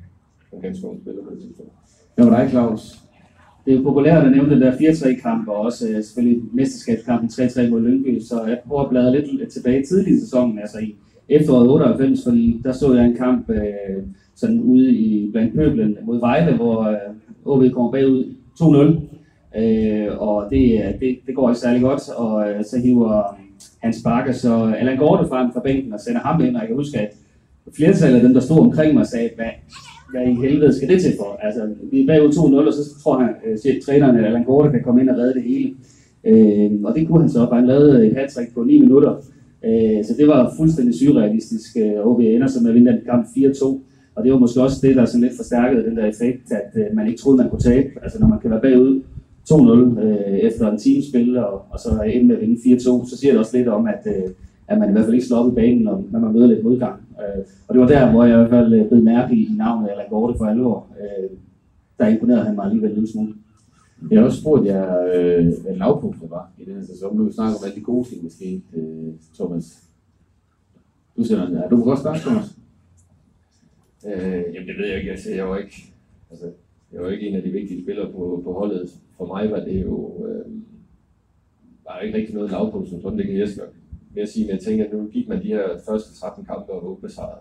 en 0.51 0.61
ganske 0.61 0.87
ung 0.87 1.01
spiller 1.01 1.23
på 1.23 1.29
det 1.29 1.41
tidspunkt. 1.41 1.71
Hvad 2.15 2.25
var 2.25 2.41
dig, 2.41 2.49
Claus? 2.49 3.04
Det 3.65 3.73
er 3.73 3.77
jo 3.77 3.83
populært 3.83 4.25
at 4.25 4.31
nævne 4.31 4.49
den 4.49 4.61
der 4.61 4.71
4-3-kamp, 4.71 5.47
og 5.47 5.55
også 5.55 5.87
øh, 5.89 6.03
selvfølgelig 6.03 6.41
mesterskabskampen 6.53 7.29
3-3 7.29 7.69
mod 7.69 7.81
Lyngby, 7.81 8.19
så 8.19 8.45
jeg 8.47 8.59
prøver 8.67 8.83
at 8.83 8.89
bladre 8.89 9.11
lidt, 9.11 9.51
tilbage 9.53 9.85
tidligt 9.85 10.17
i 10.17 10.19
sæsonen, 10.19 10.59
altså 10.59 10.79
i 10.79 10.95
efteråret 11.29 11.69
98, 11.69 12.23
fordi 12.23 12.61
der 12.63 12.71
så 12.71 12.93
jeg 12.93 13.05
en 13.05 13.15
kamp 13.15 13.49
øh, 13.49 14.03
sådan 14.35 14.59
ude 14.59 14.91
i 14.91 15.31
blandt 15.31 15.55
pøblen 15.55 15.97
mod 16.03 16.19
Vejle, 16.19 16.55
hvor 16.55 16.81
øh, 16.83 16.97
OB 17.45 17.71
kommer 17.73 17.91
bagud 17.91 18.33
2-0, 18.61 19.59
øh, 19.59 20.07
og 20.17 20.47
det, 20.49 20.73
øh, 20.73 20.99
det, 20.99 21.17
det 21.27 21.35
går 21.35 21.49
ikke 21.49 21.59
særlig 21.59 21.81
godt, 21.81 22.09
og 22.09 22.49
øh, 22.49 22.63
så 22.63 22.79
hiver 22.79 23.17
øh, 23.17 23.39
Hans 23.79 24.03
Bakker 24.03 24.33
så 24.33 24.65
øh, 24.65 24.79
Allan 24.79 24.97
Gorte 24.97 25.27
frem 25.29 25.53
fra 25.53 25.59
bænken 25.59 25.93
og 25.93 25.99
sender 25.99 26.21
ham 26.21 26.41
ind, 26.41 26.55
og 26.55 26.61
jeg 26.61 26.67
kan 26.67 26.77
huske, 26.77 26.99
at 26.99 27.13
flertallet 27.77 28.17
af 28.17 28.23
dem, 28.23 28.33
der 28.33 28.41
stod 28.41 28.59
omkring 28.59 28.93
mig, 28.93 29.07
sagde, 29.07 29.29
hvad, 29.35 29.49
hvad 30.15 30.27
i 30.27 30.47
helvede 30.47 30.75
skal 30.75 30.89
det 30.89 31.01
til 31.01 31.13
for? 31.17 31.39
Altså, 31.41 31.61
vi 31.91 32.01
er 32.01 32.07
bagud 32.07 32.29
2-0, 32.29 32.67
og 32.67 32.73
så 32.73 33.03
tror 33.03 33.19
han, 33.19 33.29
øh, 33.45 33.53
at 33.53 33.81
træneren 33.85 34.17
Allan 34.17 34.43
Gorte 34.43 34.69
kan 34.69 34.83
komme 34.83 35.01
ind 35.01 35.09
og 35.09 35.17
redde 35.17 35.33
det 35.33 35.43
hele. 35.43 35.73
Øh, 36.29 36.71
og 36.83 36.95
det 36.95 37.07
kunne 37.07 37.21
han 37.21 37.29
så, 37.29 37.45
for 37.47 37.55
han 37.55 37.67
lavede 37.67 38.07
et 38.07 38.15
hat 38.17 38.29
på 38.53 38.63
9 38.63 38.79
minutter. 38.79 39.13
Øh, 39.65 40.05
så 40.05 40.13
det 40.17 40.27
var 40.27 40.53
fuldstændig 40.57 40.95
surrealistisk. 40.95 41.77
Øh, 41.77 41.93
og 41.97 42.11
OB 42.11 42.19
ender 42.19 42.47
så 42.47 42.59
med 42.61 42.69
at 42.69 42.75
vinde 42.75 42.91
den 42.91 42.99
kamp 43.05 43.25
4-2. 43.25 43.65
Og 44.15 44.23
det 44.23 44.31
var 44.31 44.39
måske 44.39 44.61
også 44.61 44.87
det, 44.87 44.95
der 44.95 45.05
sådan 45.05 45.21
lidt 45.21 45.35
forstærkede 45.35 45.83
den 45.83 45.97
der 45.97 46.05
effekt, 46.05 46.51
at 46.51 46.71
øh, 46.75 46.95
man 46.95 47.07
ikke 47.07 47.19
troede, 47.19 47.37
man 47.37 47.49
kunne 47.49 47.61
tabe. 47.71 47.89
Altså 48.03 48.19
når 48.19 48.27
man 48.27 48.39
kan 48.39 48.51
være 48.51 48.61
bagud 48.61 49.01
2-0 49.51 49.99
øh, 49.99 50.37
efter 50.39 50.71
en 50.71 50.79
teamspil, 50.79 51.37
og, 51.37 51.61
og 51.69 51.79
så 51.79 51.89
ende 52.13 52.27
med 52.27 52.35
at 52.35 52.41
vinde 52.41 52.75
4-2, 52.75 53.09
så 53.09 53.17
siger 53.19 53.31
det 53.31 53.39
også 53.39 53.57
lidt 53.57 53.67
om, 53.67 53.87
at, 53.87 54.07
øh, 54.07 54.29
at 54.67 54.79
man 54.79 54.89
i 54.89 54.91
hvert 54.91 55.05
fald 55.05 55.13
ikke 55.13 55.25
slår 55.25 55.37
op 55.37 55.51
i 55.51 55.55
banen, 55.55 55.83
når, 55.83 56.03
når 56.11 56.19
man 56.19 56.33
møder 56.33 56.47
lidt 56.47 56.63
modgang. 56.63 57.01
Øh, 57.19 57.45
og 57.67 57.73
det 57.73 57.81
var 57.81 57.87
der, 57.87 58.11
hvor 58.11 58.23
jeg 58.23 58.33
i 58.33 58.37
hvert 58.37 58.49
fald 58.49 58.73
øh, 58.73 58.87
blev 58.87 59.03
mærke 59.03 59.35
i 59.35 59.49
navnet 59.57 59.89
Allan 59.89 60.09
Gorte 60.09 60.37
for 60.37 60.45
alvor. 60.45 60.87
Øh, 61.01 61.29
der 61.99 62.07
imponerede 62.07 62.45
han 62.45 62.55
mig 62.55 62.65
alligevel 62.65 62.89
en 62.89 62.95
lille 62.95 63.11
smule. 63.11 63.33
Jeg 64.11 64.19
har 64.19 64.25
også 64.25 64.41
spurgt 64.41 64.65
jer, 64.65 64.85
øh, 65.13 65.53
hvad 65.61 65.75
lavpunktet 65.75 66.29
var 66.29 66.51
i 66.57 66.65
denne 66.65 66.87
sæson. 66.87 67.17
Nu 67.17 67.23
vi 67.23 67.33
snakker 67.33 67.57
om 67.57 67.65
alle 67.65 67.75
de 67.75 67.81
gode 67.81 68.09
ting, 68.09 68.23
der 68.23 68.29
skete, 68.29 68.61
øh, 68.73 69.13
Thomas. 69.35 69.89
Du 71.17 71.23
sender 71.23 71.45
den 71.45 71.57
her. 71.57 71.69
Du 71.69 71.77
må 71.77 71.83
godt 71.83 71.99
starte, 71.99 72.19
Thomas. 72.19 72.57
Øh, 74.05 74.43
jamen 74.53 74.67
det 74.67 74.77
ved 74.77 74.87
jeg 74.87 74.97
ikke. 74.97 75.11
Altså, 75.11 75.31
jeg 75.35 75.49
var 75.49 75.57
ikke, 75.57 75.93
altså, 76.31 76.45
jeg 76.93 77.01
var 77.01 77.09
ikke 77.09 77.27
en 77.27 77.35
af 77.35 77.41
de 77.41 77.49
vigtige 77.49 77.83
spillere 77.83 78.11
på, 78.11 78.41
på 78.43 78.53
holdet. 78.53 78.89
For 79.17 79.25
mig 79.25 79.51
var 79.51 79.59
det 79.59 79.81
jo 79.81 80.25
øh, 80.27 80.45
var 81.85 81.99
ikke 81.99 82.17
rigtig 82.17 82.35
noget 82.35 82.51
lavpunkt 82.51 82.89
som 82.89 83.01
sådan. 83.01 83.17
Det 83.17 83.27
kan 83.27 83.39
Jesper 83.39 83.63
mere 84.15 84.27
sige, 84.27 84.45
men 84.45 84.55
jeg 84.55 84.63
tænker, 84.63 84.85
at 84.85 84.93
nu 84.93 85.07
gik 85.07 85.27
man 85.27 85.43
de 85.43 85.47
her 85.47 85.67
første 85.89 86.19
13 86.19 86.45
kampe 86.45 86.71
og 86.71 86.83
var 86.83 86.89
ubesejret. 86.89 87.39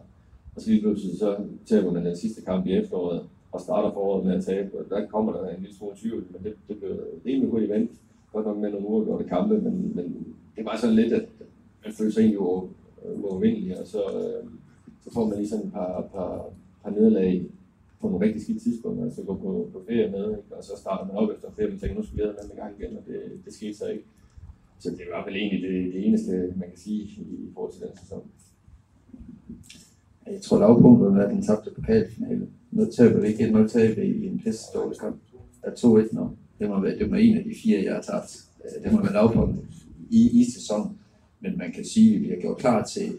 Og 0.54 0.62
så 0.62 0.70
lige 0.70 0.82
pludselig 0.82 1.18
så 1.18 1.36
taber 1.66 1.92
man 1.92 2.06
den 2.06 2.16
sidste 2.16 2.42
kamp 2.42 2.66
i 2.66 2.72
efteråret 2.72 3.22
og 3.52 3.60
starter 3.60 3.92
foråret 3.92 4.26
med 4.26 4.34
at 4.34 4.44
tabe. 4.44 4.78
Og 4.78 4.84
der 4.90 5.06
kommer 5.06 5.32
der 5.32 5.48
en 5.48 5.60
lille 5.60 5.76
smule 5.76 5.96
tvivl, 5.96 6.24
men 6.30 6.44
det, 6.44 6.54
det 6.68 6.78
blev 6.78 7.00
rimelig 7.26 7.50
hurtigt 7.50 7.72
vendt. 7.72 7.90
Godt 8.32 8.46
nok 8.46 8.56
med 8.56 8.70
nogle 8.70 8.86
uafgjorte 8.86 9.24
kampe, 9.24 9.54
men, 9.58 9.92
men 9.94 10.26
det 10.56 10.64
var 10.64 10.76
sådan 10.76 10.96
lidt, 10.96 11.12
at 11.12 11.26
man 11.84 11.92
følte 11.92 12.12
sig 12.12 12.20
egentlig 12.20 12.40
uovervindelig, 12.40 13.80
og 13.80 13.86
så, 13.86 13.98
øh, 13.98 14.48
så 15.04 15.10
får 15.14 15.26
man 15.26 15.38
lige 15.38 15.48
sådan 15.48 15.66
et 15.66 15.72
par, 15.72 16.08
par, 16.14 16.44
par 16.82 16.90
nederlag 16.90 17.46
på 18.00 18.08
nogle 18.08 18.26
rigtig 18.26 18.42
skidt 18.42 18.62
tidspunkter, 18.62 19.04
altså 19.04 19.22
gå 19.22 19.34
på, 19.34 19.70
på 19.72 19.82
ferie 19.86 20.10
med, 20.10 20.30
ikke? 20.30 20.56
og 20.56 20.64
så 20.64 20.72
starter 20.76 21.06
man 21.06 21.16
op 21.16 21.30
efter 21.30 21.48
ferie, 21.56 21.74
og 21.74 21.80
tænker, 21.80 21.96
nu 21.96 22.02
skal 22.02 22.16
vi 22.16 22.22
have 22.22 22.34
den 22.42 22.56
gang 22.56 22.74
igen, 22.78 22.96
og 22.96 23.02
det, 23.06 23.20
det 23.44 23.54
skete 23.54 23.76
så 23.76 23.86
ikke. 23.86 24.04
Så 24.78 24.90
det 24.90 25.06
var 25.12 25.24
vel 25.24 25.36
egentlig 25.36 25.62
det, 25.62 25.94
det 25.94 26.06
eneste, 26.06 26.52
man 26.56 26.68
kan 26.68 26.78
sige 26.78 27.02
i, 27.02 27.20
i 27.20 27.50
forhold 27.54 27.72
til 27.72 27.82
den 27.82 27.98
sæson. 28.02 28.22
Jeg 30.26 30.42
tror, 30.42 30.58
lavpunktet 30.58 31.14
var 31.14 31.28
den 31.28 31.42
tabte 31.42 31.70
pokalfinale. 31.70 32.48
Nu 32.70 32.90
taber 32.90 33.20
vi 33.20 33.28
ikke 33.28 33.44
et 33.44 33.70
tab 33.70 33.98
i 33.98 34.26
en 34.26 34.40
pisse 34.44 34.64
dårlig 34.74 34.98
kamp. 34.98 35.16
Der 35.62 35.70
er 35.70 35.74
2-1 35.74 36.14
nu. 36.14 36.30
Det 36.58 36.68
må, 36.68 36.80
være, 36.80 36.98
det 36.98 37.10
må 37.10 37.16
en 37.16 37.36
af 37.36 37.44
de 37.44 37.54
fire, 37.62 37.84
jeg 37.84 37.94
har 37.94 38.02
tabt. 38.02 38.44
Øh, 38.64 38.84
det 38.84 38.92
må 38.92 39.02
være 39.02 39.12
lavpunktet 39.12 39.64
i, 40.10 40.40
i 40.40 40.44
sæsonen. 40.44 40.98
Men 41.40 41.58
man 41.58 41.72
kan 41.72 41.84
sige, 41.84 42.14
at 42.16 42.22
vi 42.22 42.28
har 42.28 42.36
gjort 42.36 42.58
klar 42.58 42.84
til, 42.84 43.18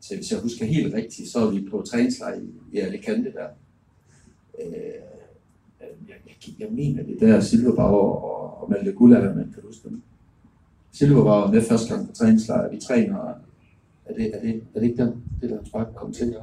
til, 0.00 0.16
hvis 0.16 0.32
jeg 0.32 0.40
husker 0.40 0.66
helt 0.66 0.94
rigtigt, 0.94 1.28
så 1.28 1.38
er 1.38 1.50
vi 1.50 1.68
på 1.70 1.82
træningslejr 1.86 2.40
i, 2.40 2.48
i 2.72 2.78
Alicante 2.78 3.32
der. 3.32 3.48
Øh, 4.60 4.66
jeg, 5.80 6.16
jeg, 6.26 6.60
jeg 6.60 6.68
mener, 6.72 7.02
det 7.02 7.20
der 7.20 7.40
Silverbauer 7.40 8.16
og, 8.16 8.62
og 8.62 8.70
Malte 8.70 8.92
Gullager, 8.92 9.34
man 9.34 9.52
kan 9.52 9.62
huske 9.62 9.88
dem. 9.88 10.02
Silverbauer 10.94 11.52
med 11.52 11.62
første 11.62 11.94
gang 11.94 12.08
på 12.08 12.14
træningslejr. 12.14 12.70
Vi 12.70 12.80
træner, 12.80 13.16
er 14.04 14.14
det, 14.16 14.36
er 14.36 14.40
det, 14.40 14.62
er 14.74 14.80
det 14.80 14.90
ikke 14.90 15.02
den, 15.02 15.12
det 15.40 15.50
der 15.50 15.56
Hans 15.56 15.70
Bakke 15.70 15.92
kom 15.94 16.12
til? 16.12 16.36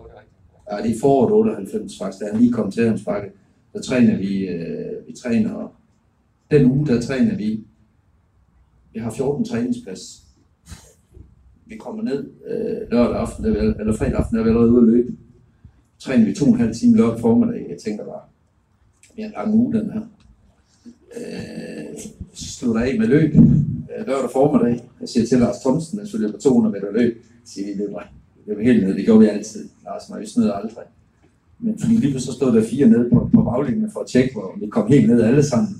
Ja, 0.71 0.83
det 0.83 0.91
er 0.91 0.99
foråret 1.01 1.33
98 1.33 1.97
faktisk, 1.97 2.21
da 2.21 2.31
han 2.31 2.39
lige 2.41 2.53
kom 2.53 2.71
til 2.71 2.87
Hans 2.87 3.03
Bakke. 3.03 3.31
Der 3.73 3.81
træner 3.81 4.17
vi, 4.17 4.47
øh, 4.47 5.07
vi 5.07 5.13
træner, 5.13 5.75
den 6.51 6.71
uge 6.71 6.87
der 6.87 7.01
træner 7.01 7.35
vi, 7.35 7.63
vi 8.93 8.99
har 8.99 9.11
14 9.11 9.45
træningsplads. 9.45 10.27
Vi 11.65 11.75
kommer 11.75 12.03
ned 12.03 12.29
øh, 12.47 12.91
lørdag 12.91 13.15
aften, 13.15 13.45
eller, 13.45 13.73
eller 13.73 13.93
fredag 13.93 14.15
aften, 14.15 14.35
der 14.35 14.41
er 14.41 14.43
vi 14.43 14.49
allerede 14.49 14.71
ude 14.71 14.81
at 14.81 14.87
løbe. 14.87 15.17
Træner 15.99 16.25
vi 16.25 16.33
to 16.33 16.45
og 16.45 16.51
en 16.51 16.59
halv 16.59 16.75
time 16.75 16.97
lørdag 16.97 17.19
formiddag. 17.19 17.65
Jeg 17.69 17.77
tænker 17.77 18.05
bare, 18.05 18.21
vi 19.15 19.21
har 19.21 19.29
en 19.29 19.35
lang 19.35 19.55
uge 19.55 19.73
den 19.73 19.91
her. 19.91 20.01
Øh, 21.17 21.99
slutter 22.33 22.81
af 22.81 22.99
med 22.99 23.07
løb 23.07 23.35
Øh, 24.01 24.07
lørdag 24.07 24.31
formiddag. 24.31 24.83
Jeg 25.01 25.09
siger 25.09 25.25
til 25.25 25.37
Lars 25.37 25.59
Thomsen, 25.59 25.99
at 25.99 26.13
jeg 26.13 26.19
løber 26.19 26.37
200 26.37 26.73
meter 26.73 26.91
løb. 26.91 27.15
Jeg 27.15 27.45
siger, 27.45 27.67
vi 27.67 27.81
løber, 27.81 27.99
vi 28.35 28.41
løber 28.51 28.63
helt 28.63 28.87
ned. 28.87 28.95
Det 28.95 29.05
gjorde 29.05 29.19
vi 29.19 29.27
altid. 29.27 29.69
Lars 29.85 30.09
mig, 30.09 30.21
vi 30.21 30.25
snød 30.25 30.51
aldrig. 30.55 30.85
Men 31.59 31.79
fordi 31.79 31.93
lige 31.95 32.19
så 32.19 32.33
stod 32.33 32.55
der 32.55 32.63
fire 32.63 32.87
nede 32.87 33.09
på, 33.09 33.29
på 33.33 33.43
baglinjen 33.43 33.91
for 33.91 33.99
at 33.99 34.07
tjekke, 34.07 34.33
hvor 34.33 34.55
vi 34.59 34.67
kom 34.67 34.87
helt 34.87 35.09
ned 35.09 35.21
alle 35.21 35.43
sammen. 35.43 35.75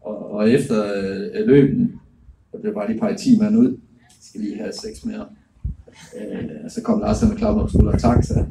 Og, 0.00 0.30
og 0.30 0.50
efter 0.50 0.84
øh, 0.84 1.46
løbene, 1.46 1.88
der 2.52 2.58
blev 2.58 2.74
bare 2.74 2.88
lige 2.88 3.00
peget 3.00 3.18
10 3.18 3.38
mand 3.38 3.56
ud. 3.56 3.68
Jeg 3.68 4.20
skal 4.20 4.40
lige 4.40 4.56
have 4.56 4.72
seks 4.72 5.04
mere. 5.04 5.26
Øh, 6.18 6.70
så 6.70 6.82
kom 6.82 7.00
Lars 7.00 7.22
og 7.22 7.28
med 7.28 7.42
op 7.42 7.70
skulder 7.70 7.92
og 7.92 8.00
Tak, 8.00 8.24
så 8.24 8.44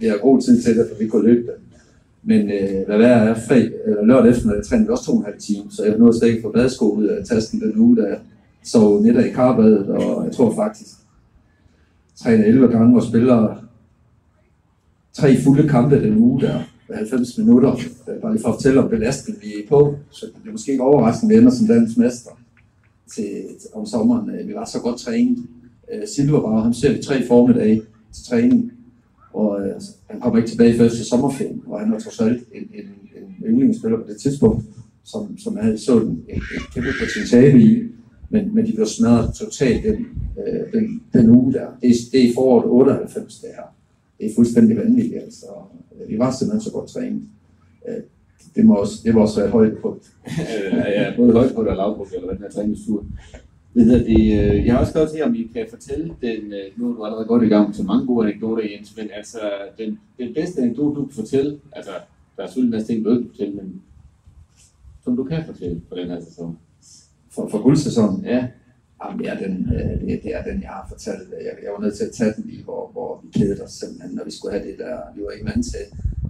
vi 0.00 0.06
har 0.06 0.16
god 0.16 0.42
tid 0.42 0.62
til 0.62 0.76
det, 0.76 0.86
for 0.90 1.02
vi 1.02 1.08
kunne 1.08 1.26
løbe 1.28 1.46
det. 1.46 1.54
Men 2.22 2.50
øh, 2.50 2.86
hvad 2.86 2.98
værre 2.98 3.28
er, 3.28 3.34
fred, 3.34 3.70
øh, 3.86 4.06
lørdag 4.06 4.30
efter, 4.30 4.54
jeg 4.54 4.64
trænede 4.64 4.90
også 4.90 5.04
to 5.04 5.12
og 5.12 5.18
en 5.18 5.24
halv 5.24 5.38
time, 5.38 5.64
så 5.70 5.84
jeg 5.84 5.98
nåede 5.98 6.18
slet 6.18 6.28
ikke 6.28 6.42
få 6.42 6.52
badesko 6.52 6.90
ud 6.90 7.04
af 7.04 7.24
tasken 7.26 7.60
den 7.60 7.76
uge, 7.76 7.96
der 7.96 8.16
så 8.66 9.00
netter 9.00 9.24
i 9.24 9.30
karbadet, 9.30 9.88
og 9.88 10.24
jeg 10.24 10.32
tror 10.32 10.54
faktisk, 10.54 10.88
3-11 12.20 12.72
gange 12.72 12.96
og 12.96 13.02
spiller 13.02 13.66
tre 15.12 15.36
fulde 15.42 15.68
kampe 15.68 16.02
den 16.02 16.16
uge 16.16 16.40
der, 16.40 16.60
90 16.94 17.38
minutter, 17.38 17.72
øh, 18.08 18.20
bare 18.22 18.32
lige 18.32 18.42
for 18.42 18.48
at 18.48 18.54
fortælle 18.54 18.82
om 18.82 18.88
belastningen, 18.88 19.42
vi 19.42 19.48
er 19.48 19.68
på, 19.68 19.94
så 20.10 20.26
det 20.26 20.48
er 20.48 20.52
måske 20.52 20.72
ikke 20.72 20.84
overraskende, 20.84 21.34
at 21.34 21.36
vi 21.36 21.40
ender 21.40 21.52
som 21.52 21.66
dansk 21.66 21.98
mester 21.98 22.30
til, 23.14 23.42
om 23.74 23.86
sommeren. 23.86 24.30
Øh, 24.30 24.48
vi 24.48 24.54
var 24.54 24.64
så 24.64 24.80
godt 24.80 25.00
trænet. 25.00 25.38
Øh, 25.92 26.08
Silverbauer, 26.16 26.62
han 26.62 26.74
ser 26.74 26.92
vi 26.92 27.02
tre 27.02 27.26
formiddage 27.26 27.82
til 28.12 28.24
træning, 28.24 28.72
og 29.32 29.60
øh, 29.60 29.74
altså, 29.74 29.90
han 30.10 30.20
kommer 30.20 30.38
ikke 30.38 30.50
tilbage 30.50 30.78
først 30.78 30.96
til 30.96 31.06
sommerferien, 31.06 31.62
og 31.66 31.80
han 31.80 31.92
var 31.92 31.98
trods 31.98 32.20
alt 32.20 32.42
en, 32.54 32.62
en, 32.74 32.88
en 33.16 33.44
yndlingsspiller 33.46 33.98
på 33.98 34.04
det 34.08 34.20
tidspunkt, 34.20 34.64
som, 35.04 35.38
som 35.38 35.56
havde 35.56 35.78
så 35.78 36.00
en, 36.00 36.08
en, 36.08 36.34
en 36.34 36.62
kæmpe 36.74 36.88
potentiale 37.00 37.62
i, 37.62 37.82
men, 38.30 38.54
men 38.54 38.66
de 38.66 38.72
blev 38.72 38.86
smadret 38.86 39.34
totalt 39.34 39.84
den, 39.84 40.06
øh, 40.46 40.72
den, 40.72 41.02
den 41.12 41.30
uge 41.30 41.52
der. 41.52 41.66
Det, 41.80 41.90
er, 41.90 41.94
det 42.12 42.24
er 42.24 42.28
i 42.28 42.32
foråret 42.34 42.64
98, 42.66 43.40
det 43.40 43.50
her. 43.56 43.62
Det 44.18 44.26
er 44.26 44.34
fuldstændig 44.34 44.76
vanvittigt, 44.76 45.22
altså. 45.22 45.46
Vi 46.08 46.18
var 46.18 46.30
simpelthen 46.30 46.60
så 46.60 46.72
godt 46.72 46.90
trænet. 46.90 47.22
Øh, 47.88 48.02
det, 48.56 48.64
må 48.64 48.74
også, 48.74 48.94
det 49.04 49.14
må 49.14 49.20
også 49.20 49.40
være 49.40 49.50
højt 49.50 49.78
på. 49.78 50.00
ja, 50.72 51.02
ja, 51.02 51.16
både 51.16 51.32
højt 51.32 51.54
på 51.54 51.60
og 51.60 51.76
lavpunkt, 51.76 52.14
eller 52.14 52.28
den 52.28 52.38
her 52.38 52.50
træningstur. 52.50 53.06
Ved 53.74 54.04
det, 54.04 54.08
øh, 54.08 54.66
jeg 54.66 54.74
har 54.74 54.80
også 54.80 54.90
skrevet 54.90 55.10
til, 55.10 55.24
om 55.24 55.34
I 55.34 55.50
kan 55.54 55.66
fortælle 55.70 56.14
den, 56.22 56.52
øh, 56.52 56.66
nu 56.76 56.90
er 56.90 56.96
du 56.96 57.04
allerede 57.04 57.26
godt 57.26 57.42
i 57.42 57.48
gang 57.48 57.74
så 57.74 57.82
mange 57.82 58.06
gode 58.06 58.28
anekdoter, 58.28 58.62
Jens, 58.70 58.96
men 58.96 59.08
altså, 59.14 59.38
den, 59.78 59.98
den 60.18 60.34
bedste 60.34 60.62
anekdote, 60.62 61.00
du 61.00 61.06
kan 61.06 61.14
fortælle, 61.14 61.60
altså, 61.72 61.90
der 62.36 62.42
er 62.42 62.46
selvfølgelig 62.46 62.68
en 62.68 62.76
masse 62.76 62.92
ting, 62.92 63.04
du 63.04 63.10
ikke 63.10 63.22
kan 63.22 63.30
fortælle, 63.30 63.54
men 63.54 63.82
som 65.04 65.16
du 65.16 65.24
kan 65.24 65.44
fortælle 65.46 65.80
på 65.88 65.96
den 65.96 66.08
her 66.08 66.20
sæson. 66.20 66.58
For, 67.36 67.48
for 67.48 67.62
guldsæsonen? 67.62 68.24
Ja. 68.24 68.46
Jamen, 69.04 69.18
det 69.18 69.28
er, 69.28 69.38
den, 69.38 69.68
det, 70.00 70.22
det 70.22 70.34
er 70.34 70.42
den, 70.42 70.62
jeg 70.62 70.68
har 70.68 70.86
fortalt. 70.88 71.30
Jeg, 71.30 71.54
jeg 71.64 71.72
var 71.72 71.80
nødt 71.80 71.96
til 71.96 72.04
at 72.04 72.12
tage 72.12 72.32
den 72.36 72.44
lige, 72.46 72.64
hvor, 72.64 72.90
hvor 72.92 73.20
vi 73.22 73.38
kedede 73.38 73.62
os 73.64 73.72
simpelthen, 73.72 74.10
når 74.14 74.24
vi 74.24 74.30
skulle 74.30 74.52
have 74.54 74.68
det 74.68 74.78
der. 74.78 74.96
Vi 75.16 75.22
var 75.24 75.30
ikke 75.30 75.46
vant 75.46 75.64
til 75.64 75.84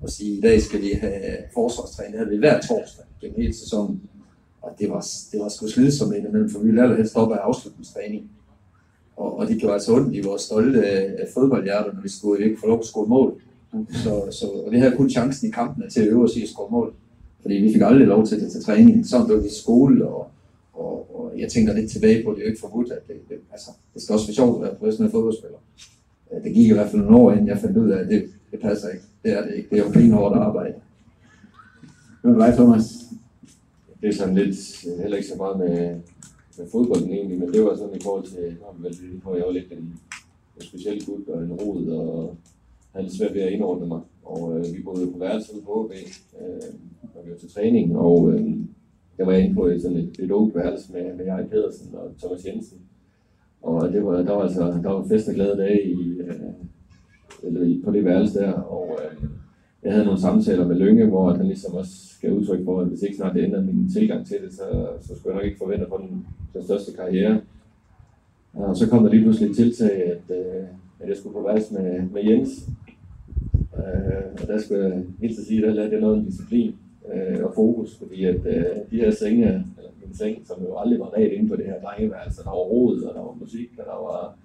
at 0.04 0.10
sige, 0.10 0.38
i 0.38 0.40
dag 0.40 0.62
skal 0.62 0.80
vi 0.80 0.90
have 1.00 1.36
forsvarstræning. 1.54 2.12
Det 2.12 2.18
havde 2.18 2.30
vi 2.30 2.38
hver 2.38 2.60
torsdag 2.60 3.04
gennem 3.20 3.36
hele 3.40 3.54
sæsonen. 3.54 4.00
Og 4.62 4.70
det 4.78 4.90
var, 4.90 5.06
det 5.32 5.40
var 5.40 5.48
sgu 5.48 5.68
slidsomt 5.68 6.14
indimellem, 6.14 6.50
for 6.50 6.58
vi 6.58 6.66
ville 6.66 6.82
allerhelst 6.82 7.10
stoppe 7.10 7.34
af 7.34 7.38
afslutningstræning. 7.38 8.30
Og, 9.16 9.38
og 9.38 9.48
det 9.48 9.58
gjorde 9.60 9.74
altså 9.74 9.92
ondt 9.94 10.14
i 10.14 10.20
vores 10.20 10.42
stolte 10.42 10.86
af 10.86 11.28
fodboldhjerter, 11.34 11.92
når 11.92 12.02
vi 12.02 12.08
skulle 12.08 12.44
ikke 12.44 12.60
få 12.60 12.66
lov 12.66 12.78
at 12.78 12.84
score 12.84 13.06
mål. 13.06 13.40
Så, 13.92 14.26
så, 14.30 14.46
og 14.66 14.72
vi 14.72 14.78
havde 14.78 14.96
kun 14.96 15.10
chancen 15.10 15.48
i 15.48 15.50
kampene 15.50 15.90
til 15.90 16.00
at 16.00 16.08
øve 16.08 16.24
os 16.24 16.36
i 16.36 16.42
at 16.42 16.48
score 16.48 16.70
mål. 16.70 16.94
Fordi 17.42 17.54
vi 17.54 17.72
fik 17.72 17.82
aldrig 17.82 18.06
lov 18.06 18.26
til 18.26 18.40
det 18.40 18.52
til 18.52 18.64
træning. 18.64 19.06
Sådan 19.06 19.26
blev 19.26 19.42
vi 19.42 19.46
i 19.46 19.60
skole, 19.62 20.08
og, 20.08 20.30
og, 20.76 21.16
og 21.16 21.32
jeg 21.38 21.48
tænker 21.52 21.72
lidt 21.72 21.90
tilbage 21.90 22.24
på, 22.24 22.30
at 22.30 22.36
det 22.36 22.42
er 22.42 22.46
jo 22.46 22.50
ikke 22.50 22.60
forbudt, 22.60 22.90
at 22.92 23.08
det, 23.08 23.16
det, 23.28 23.36
altså, 23.52 23.70
det 23.94 24.02
skal 24.02 24.12
også 24.12 24.26
være 24.26 24.34
sjovt 24.34 24.56
at 24.56 24.62
være 24.62 24.74
professionel 24.74 25.10
fodboldspiller. 25.10 25.58
Det 26.44 26.54
gik 26.54 26.68
i 26.68 26.72
hvert 26.72 26.90
fald 26.90 27.02
nogle 27.02 27.16
år, 27.16 27.32
inden 27.32 27.48
jeg 27.48 27.58
fandt 27.58 27.76
ud 27.76 27.90
af, 27.90 27.98
at 28.00 28.08
det, 28.08 28.24
det 28.50 28.60
passer 28.60 28.88
ikke. 28.88 29.04
Det 29.24 29.32
er 29.32 29.46
det 29.46 29.54
ikke. 29.54 29.68
Det 29.70 29.78
er 29.78 29.84
jo 29.84 30.00
en 30.00 30.12
hårdt 30.12 30.36
arbejde. 30.36 30.74
Hvad 32.22 32.32
med 32.32 32.46
dig, 32.46 32.54
Thomas? 32.54 33.06
det 34.00 34.08
er 34.08 34.18
sådan 34.18 34.34
lidt, 34.34 34.84
heller 35.00 35.16
ikke 35.16 35.28
så 35.28 35.36
meget 35.36 35.58
med, 35.58 36.00
med 36.58 36.70
fodbolden 36.72 37.12
egentlig, 37.12 37.38
men 37.38 37.52
det 37.52 37.64
var 37.64 37.76
sådan 37.76 37.96
i 37.96 38.02
forhold 38.02 38.24
til, 38.24 38.56
vel, 38.78 39.20
hvor 39.22 39.36
jeg 39.36 39.44
var 39.46 39.52
lidt 39.52 39.72
en, 39.72 40.00
en 40.56 40.62
speciel 40.62 41.06
gut 41.06 41.28
og 41.28 41.42
en 41.42 41.52
rod, 41.52 41.86
og 41.86 42.36
havde 42.92 43.06
lidt 43.06 43.16
svært 43.16 43.34
ved 43.34 43.42
at 43.42 43.52
indordne 43.52 43.86
mig. 43.86 44.00
Og 44.24 44.58
øh, 44.58 44.76
vi 44.76 44.82
boede 44.82 45.12
på 45.12 45.18
værelset 45.18 45.54
på 45.64 45.82
HB, 45.82 45.92
øh, 46.40 46.74
når 47.14 47.22
vi 47.24 47.30
var 47.30 47.36
til 47.36 47.52
træning, 47.52 47.96
og 47.96 48.32
øh, 48.32 48.56
jeg 49.18 49.26
var 49.26 49.32
inde 49.32 49.54
på 49.54 49.66
et, 49.66 49.82
sådan 49.82 49.96
et, 49.96 50.16
et 50.18 50.30
åbent 50.30 50.54
værelse 50.54 50.92
med, 50.92 51.16
med 51.16 51.24
Jarl 51.24 51.48
Pedersen 51.48 51.94
og 51.94 52.10
Thomas 52.18 52.46
Jensen. 52.46 52.78
Og 53.62 53.92
det 53.92 54.04
var, 54.04 54.22
der 54.22 54.32
var 54.32 54.42
altså 54.42 54.80
der 54.82 54.90
var 54.90 55.06
fest 55.08 55.28
og 55.28 55.34
glade 55.34 55.56
dage 55.56 55.82
i, 55.82 56.18
øh, 56.20 56.34
eller 57.42 57.84
på 57.84 57.90
det 57.90 58.04
værelse 58.04 58.38
der, 58.38 58.52
og 58.52 58.98
øh, 59.02 59.28
jeg 59.82 59.92
havde 59.92 60.04
nogle 60.04 60.20
samtaler 60.20 60.66
med 60.66 60.76
Lønge, 60.76 61.06
hvor 61.06 61.32
han 61.32 61.46
ligesom 61.46 61.74
også 61.74 62.20
gav 62.20 62.32
udtryk 62.32 62.64
for, 62.64 62.80
at 62.80 62.86
hvis 62.86 63.02
ikke 63.02 63.16
snart 63.16 63.34
det 63.34 63.44
ændrer 63.44 63.62
min 63.62 63.92
tilgang 63.92 64.26
til 64.26 64.36
det, 64.44 64.52
så, 64.52 64.88
så 65.00 65.14
skulle 65.16 65.34
jeg 65.34 65.34
nok 65.34 65.46
ikke 65.46 65.58
forvente 65.58 65.86
for 65.88 65.96
den, 65.96 66.26
den 66.54 66.62
største 66.62 66.92
karriere. 66.92 67.40
Og 68.54 68.76
så 68.76 68.88
kom 68.88 69.02
der 69.02 69.10
lige 69.10 69.22
pludselig 69.22 69.50
et 69.50 69.56
tiltag, 69.56 70.02
at, 70.02 70.36
øh, 70.36 70.64
at 71.00 71.08
jeg 71.08 71.16
skulle 71.16 71.34
på 71.34 71.42
værelse 71.42 71.74
med, 71.74 72.02
med 72.12 72.24
Jens. 72.24 72.68
Øh, 73.76 74.42
og 74.42 74.48
der 74.48 74.58
skulle 74.58 74.84
jeg 74.84 75.02
helt 75.20 75.36
til 75.36 75.46
sige, 75.46 75.58
at 75.58 75.68
der 75.68 75.74
lærte 75.74 75.92
jeg 75.92 76.00
noget 76.00 76.18
om 76.18 76.24
disciplin 76.24 76.74
øh, 77.14 77.44
og 77.44 77.52
fokus, 77.54 77.96
fordi 77.98 78.24
at 78.24 78.46
øh, 78.46 78.64
de 78.90 78.96
her 78.96 79.10
senge, 79.10 79.46
eller 79.46 79.90
min 80.04 80.14
seng, 80.14 80.46
som 80.46 80.62
jo 80.62 80.78
aldrig 80.78 81.00
var 81.00 81.16
ret 81.16 81.32
inde 81.32 81.48
på 81.48 81.56
det 81.56 81.64
her 81.64 81.80
drengeværelse, 81.80 82.42
der 82.42 82.50
var 82.50 82.56
rod, 82.56 83.02
og 83.02 83.14
der 83.14 83.20
var 83.20 83.36
musik, 83.40 83.70
og 83.78 83.84
der 83.84 83.92
var 83.92 84.36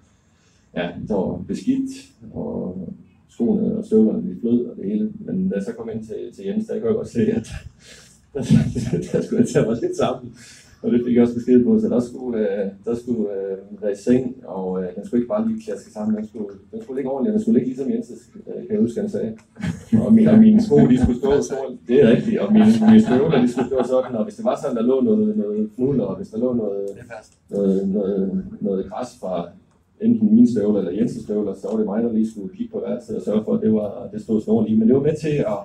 ja, 0.76 0.90
der 1.08 1.14
var 1.14 1.44
beskidt, 1.48 1.90
og 2.32 2.88
skoene 3.28 3.76
og 3.76 3.84
støvlerne 3.84 4.30
de 4.30 4.40
flød 4.40 4.66
og 4.66 4.76
det 4.76 4.84
hele. 4.84 5.12
Men 5.18 5.48
da 5.48 5.54
jeg 5.54 5.64
så 5.64 5.72
kom 5.72 5.90
ind 5.90 6.04
til, 6.04 6.32
til 6.34 6.44
Jens, 6.44 6.66
der 6.66 6.78
kunne 6.78 6.88
jeg 6.88 6.94
godt 6.94 7.08
se, 7.08 7.20
at 7.20 7.48
der, 8.34 8.42
der, 8.92 8.98
der 9.12 9.22
skulle 9.22 9.40
jeg 9.40 9.48
tage 9.48 9.66
mig 9.66 9.78
lidt 9.82 9.96
sammen. 9.96 10.34
Og 10.82 10.92
det 10.92 11.00
fik 11.06 11.14
jeg 11.14 11.22
også 11.22 11.34
besked 11.34 11.64
på, 11.64 11.78
så 11.80 11.88
der 11.88 12.00
skulle, 12.00 12.38
øh, 12.38 12.66
der 12.84 12.94
skulle 12.94 13.24
øh, 13.36 13.82
være 13.82 13.92
i 13.92 14.00
seng, 14.06 14.24
og 14.44 14.82
øh, 14.82 14.88
den 14.96 15.06
skulle 15.06 15.20
ikke 15.20 15.28
bare 15.34 15.48
lige 15.48 15.62
klaske 15.66 15.92
sammen, 15.92 16.16
den 16.16 16.26
skulle, 16.26 16.48
den 16.72 16.82
skulle 16.82 16.96
ligge 16.98 17.10
ordentligt, 17.10 17.32
den 17.34 17.42
skulle 17.42 17.56
ligge 17.58 17.68
ligesom 17.70 17.90
Jens, 17.90 18.10
øh, 18.10 18.62
kan 18.66 18.72
jeg 18.74 18.80
huske, 18.80 19.00
han 19.00 19.10
sagde. 19.10 19.32
Og 20.04 20.12
mine, 20.14 20.30
og 20.30 20.38
mine 20.38 20.62
sko, 20.62 20.76
de 20.92 20.98
skulle 21.02 21.18
stå 21.18 21.30
sådan, 21.42 21.78
det 21.88 21.96
er 22.02 22.06
rigtigt, 22.14 22.38
og 22.40 22.52
mine, 22.52 22.70
mine 22.88 23.02
støvler, 23.06 23.42
de 23.42 23.48
skulle 23.52 23.68
stå 23.72 23.78
sådan, 23.92 24.16
og 24.18 24.24
hvis 24.24 24.36
det 24.38 24.44
var 24.44 24.56
sådan, 24.62 24.76
der 24.76 24.82
lå 24.82 25.00
noget, 25.00 25.36
noget 25.36 25.70
fnul, 25.74 26.00
og 26.00 26.16
hvis 26.16 26.28
der 26.28 26.38
lå 26.38 26.52
noget, 26.62 26.86
noget, 27.50 27.88
noget, 27.88 28.44
noget 28.60 28.86
græs 28.90 29.10
fra 29.20 29.34
enten 30.00 30.34
mine 30.34 30.50
støvler 30.50 30.78
eller 30.80 30.92
Jens' 30.92 31.22
støvler, 31.24 31.54
så 31.54 31.68
var 31.70 31.76
det 31.76 31.86
mig, 31.86 32.02
der 32.02 32.12
lige 32.12 32.30
skulle 32.30 32.56
kigge 32.56 32.72
på 32.72 32.80
værelset 32.86 33.16
og 33.16 33.22
sørge 33.22 33.44
for, 33.44 33.54
at 33.54 33.62
det, 33.62 33.72
var, 33.72 34.08
det 34.12 34.22
stod 34.22 34.40
sådan 34.40 34.64
lige. 34.64 34.78
Men 34.78 34.88
det 34.88 34.96
var 34.96 35.02
med 35.02 35.16
til 35.20 35.28
at 35.52 35.58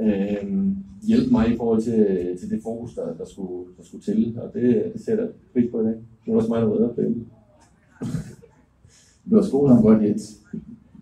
øh, 0.00 0.66
hjælpe 1.02 1.30
mig 1.30 1.52
i 1.52 1.56
forhold 1.56 1.82
til, 1.82 2.36
til 2.40 2.50
det 2.50 2.62
fokus, 2.62 2.94
der, 2.94 3.14
der, 3.14 3.24
skulle, 3.24 3.70
der 3.78 3.84
skulle 3.84 4.04
til, 4.04 4.38
og 4.42 4.54
det, 4.54 4.90
det 4.94 5.04
sætter 5.04 5.24
jeg 5.24 5.32
pris 5.52 5.70
på 5.70 5.80
i 5.80 5.84
dag. 5.84 5.94
Det 5.94 6.34
var 6.34 6.36
også 6.36 6.48
mig, 6.48 6.60
der 6.60 6.68
var 6.68 6.92
på 6.92 7.02
det. 7.02 7.26
Du 9.30 9.34
har 9.36 9.42
skolet 9.42 9.74
ham 9.74 9.82
godt, 9.82 10.02
Jens. 10.02 10.40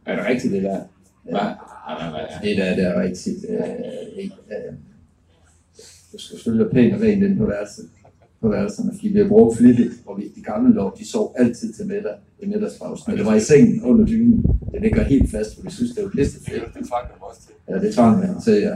Er 0.06 0.16
det 0.16 0.26
rigtigt, 0.26 0.52
det 0.52 0.62
der? 0.62 0.80
Ja. 1.26 1.54
Det 2.42 2.56
der, 2.56 2.76
der 2.76 2.88
er 2.88 3.02
rigtigt. 3.02 3.46
Øh, 3.48 3.58
øh, 3.58 4.74
du 6.12 6.18
skal 6.18 6.36
selvfølgelig 6.36 6.66
være 6.66 6.74
pæn 6.74 6.94
og 6.94 7.00
ren 7.00 7.22
den 7.22 7.38
på 7.38 7.46
værelset 7.46 7.90
på 8.44 8.48
værelserne, 8.48 8.90
fordi 8.94 9.08
vi 9.08 9.18
har 9.18 9.28
brugt 9.28 9.56
flittigt, 9.58 9.94
og 10.06 10.12
vi, 10.18 10.22
de 10.36 10.42
gamle 10.42 10.74
lov, 10.74 10.88
de 10.98 11.08
sov 11.08 11.34
altid 11.38 11.72
til 11.72 11.86
middag 11.86 12.16
i 12.42 12.46
middagspausen. 12.46 13.04
Men 13.08 13.18
det 13.18 13.26
var 13.26 13.34
i 13.34 13.40
sengen 13.40 13.82
under 13.82 14.04
dynen. 14.06 14.44
Det 14.72 14.80
ligger 14.82 15.02
helt 15.02 15.30
fast, 15.30 15.54
for 15.54 15.62
vi 15.62 15.70
synes, 15.70 15.90
det 15.94 16.04
var 16.04 16.10
pisse 16.10 16.38
fedt. 16.48 16.64
Det 16.74 16.86
tvang 16.88 17.06
også 17.20 17.40
til. 17.46 17.54
Ja, 17.68 17.74
det 17.82 17.94
tvang 17.94 18.18
man 18.18 18.40
til, 18.44 18.56
ja. 18.68 18.74